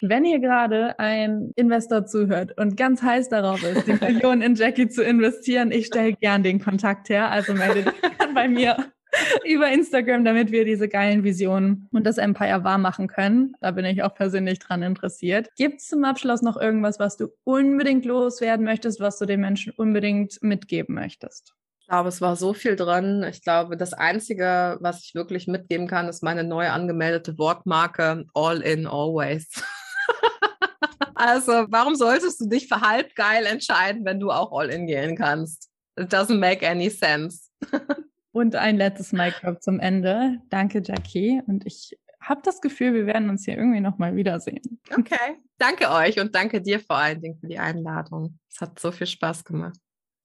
Wenn 0.00 0.24
hier 0.24 0.38
gerade 0.38 0.98
ein 0.98 1.52
Investor 1.56 2.06
zuhört 2.06 2.58
und 2.58 2.76
ganz 2.76 3.02
heiß 3.02 3.28
darauf 3.28 3.62
ist, 3.62 3.86
die 3.86 3.92
Millionen 3.92 4.42
in 4.42 4.54
Jackie 4.54 4.88
zu 4.88 5.04
investieren, 5.04 5.70
ich 5.70 5.86
stelle 5.86 6.14
gern 6.14 6.42
den 6.42 6.60
Kontakt 6.60 7.10
her. 7.10 7.30
Also 7.30 7.52
melde 7.52 7.84
dich 7.84 7.94
bei 8.34 8.48
mir 8.48 8.76
über 9.44 9.70
Instagram, 9.70 10.24
damit 10.24 10.50
wir 10.50 10.64
diese 10.64 10.88
geilen 10.88 11.24
Visionen 11.24 11.88
und 11.92 12.06
das 12.06 12.18
Empire 12.18 12.64
wahr 12.64 12.78
machen 12.78 13.08
können. 13.08 13.54
Da 13.60 13.70
bin 13.72 13.84
ich 13.84 14.02
auch 14.02 14.14
persönlich 14.14 14.58
dran 14.58 14.82
interessiert. 14.82 15.48
Gibt 15.56 15.80
es 15.80 15.88
zum 15.88 16.04
Abschluss 16.04 16.42
noch 16.42 16.56
irgendwas, 16.56 16.98
was 16.98 17.16
du 17.16 17.28
unbedingt 17.44 18.04
loswerden 18.04 18.64
möchtest, 18.64 19.00
was 19.00 19.18
du 19.18 19.26
den 19.26 19.40
Menschen 19.40 19.72
unbedingt 19.76 20.42
mitgeben 20.42 20.94
möchtest? 20.94 21.54
Ich 21.88 21.90
glaube, 21.90 22.10
es 22.10 22.20
war 22.20 22.36
so 22.36 22.52
viel 22.52 22.76
drin. 22.76 23.24
Ich 23.30 23.42
glaube, 23.42 23.78
das 23.78 23.94
Einzige, 23.94 24.76
was 24.82 25.04
ich 25.04 25.14
wirklich 25.14 25.46
mitgeben 25.46 25.86
kann, 25.86 26.06
ist 26.06 26.22
meine 26.22 26.44
neu 26.44 26.68
angemeldete 26.68 27.38
Wortmarke 27.38 28.26
All 28.34 28.60
in 28.60 28.86
Always. 28.86 29.48
also, 31.14 31.64
warum 31.70 31.94
solltest 31.94 32.42
du 32.42 32.46
dich 32.46 32.68
für 32.68 32.82
halb 32.82 33.14
geil 33.14 33.46
entscheiden, 33.46 34.04
wenn 34.04 34.20
du 34.20 34.30
auch 34.30 34.52
All 34.52 34.68
in 34.68 34.86
gehen 34.86 35.16
kannst? 35.16 35.70
It 35.98 36.12
doesn't 36.12 36.36
make 36.36 36.68
any 36.68 36.90
sense. 36.90 37.48
Und 38.32 38.54
ein 38.54 38.76
letztes 38.76 39.14
Microbe 39.14 39.60
zum 39.60 39.80
Ende. 39.80 40.42
Danke, 40.50 40.82
Jackie. 40.84 41.40
Und 41.46 41.64
ich 41.64 41.98
habe 42.20 42.42
das 42.44 42.60
Gefühl, 42.60 42.92
wir 42.92 43.06
werden 43.06 43.30
uns 43.30 43.46
hier 43.46 43.56
irgendwie 43.56 43.80
nochmal 43.80 44.14
wiedersehen. 44.14 44.78
Okay. 44.94 45.38
Danke 45.56 45.90
euch 45.90 46.20
und 46.20 46.34
danke 46.34 46.60
dir 46.60 46.80
vor 46.80 46.96
allen 46.96 47.22
Dingen 47.22 47.38
für 47.38 47.48
die 47.48 47.58
Einladung. 47.58 48.38
Es 48.52 48.60
hat 48.60 48.78
so 48.78 48.92
viel 48.92 49.06
Spaß 49.06 49.42
gemacht 49.42 49.78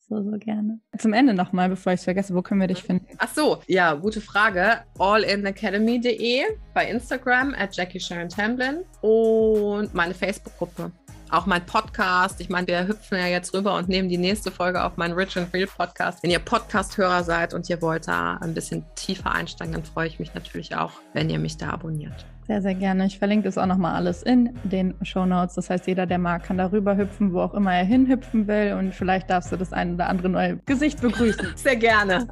so, 0.07 0.21
so 0.21 0.37
gerne. 0.37 0.79
Zum 0.97 1.13
Ende 1.13 1.33
nochmal, 1.33 1.69
bevor 1.69 1.93
ich 1.93 1.99
es 1.99 2.03
vergesse, 2.03 2.35
wo 2.35 2.41
können 2.41 2.61
wir 2.61 2.67
dich 2.67 2.83
finden? 2.83 3.07
Ach 3.17 3.29
so, 3.33 3.61
ja, 3.67 3.93
gute 3.93 4.21
Frage. 4.21 4.83
allinacademy.de 4.99 6.43
bei 6.73 6.89
Instagram 6.89 7.53
at 7.57 7.75
Jackie 7.75 7.99
Sharon 7.99 8.29
Tamblin 8.29 8.83
und 9.01 9.93
meine 9.93 10.13
Facebook-Gruppe. 10.13 10.91
Auch 11.29 11.45
mein 11.45 11.65
Podcast. 11.65 12.39
Ich 12.41 12.49
meine, 12.49 12.67
wir 12.67 12.87
hüpfen 12.87 13.17
ja 13.17 13.27
jetzt 13.27 13.53
rüber 13.53 13.75
und 13.75 13.89
nehmen 13.89 14.09
die 14.09 14.17
nächste 14.17 14.51
Folge 14.51 14.83
auf 14.83 14.97
meinen 14.97 15.13
Rich 15.13 15.37
and 15.37 15.53
Real 15.53 15.67
Podcast. 15.67 16.21
Wenn 16.21 16.31
ihr 16.31 16.39
Podcast-Hörer 16.39 17.23
seid 17.23 17.53
und 17.53 17.69
ihr 17.69 17.81
wollt 17.81 18.07
da 18.07 18.37
ein 18.37 18.53
bisschen 18.53 18.85
tiefer 18.95 19.31
einsteigen, 19.31 19.73
dann 19.73 19.83
freue 19.83 20.07
ich 20.07 20.19
mich 20.19 20.33
natürlich 20.33 20.75
auch, 20.75 20.91
wenn 21.13 21.29
ihr 21.29 21.39
mich 21.39 21.57
da 21.57 21.69
abonniert. 21.69 22.25
Sehr, 22.47 22.61
sehr 22.61 22.75
gerne. 22.75 23.05
Ich 23.05 23.19
verlinke 23.19 23.45
das 23.45 23.57
auch 23.57 23.65
nochmal 23.65 23.95
alles 23.95 24.21
in 24.21 24.53
den 24.63 24.93
Show 25.01 25.25
Notes. 25.25 25.55
Das 25.55 25.69
heißt, 25.69 25.87
jeder, 25.87 26.05
der 26.05 26.17
mag, 26.17 26.43
kann 26.43 26.57
darüber 26.57 26.97
hüpfen, 26.97 27.31
wo 27.31 27.39
auch 27.39 27.53
immer 27.53 27.73
er 27.73 27.85
hinhüpfen 27.85 28.47
will. 28.47 28.75
Und 28.77 28.93
vielleicht 28.93 29.29
darfst 29.29 29.51
du 29.51 29.55
das 29.55 29.71
ein 29.71 29.93
oder 29.95 30.09
andere 30.09 30.29
neue 30.29 30.57
Gesicht 30.65 31.01
begrüßen. 31.01 31.47
Sehr 31.55 31.77
gerne. 31.77 32.27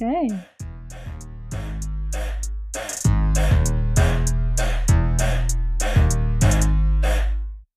Okay. 0.00 0.32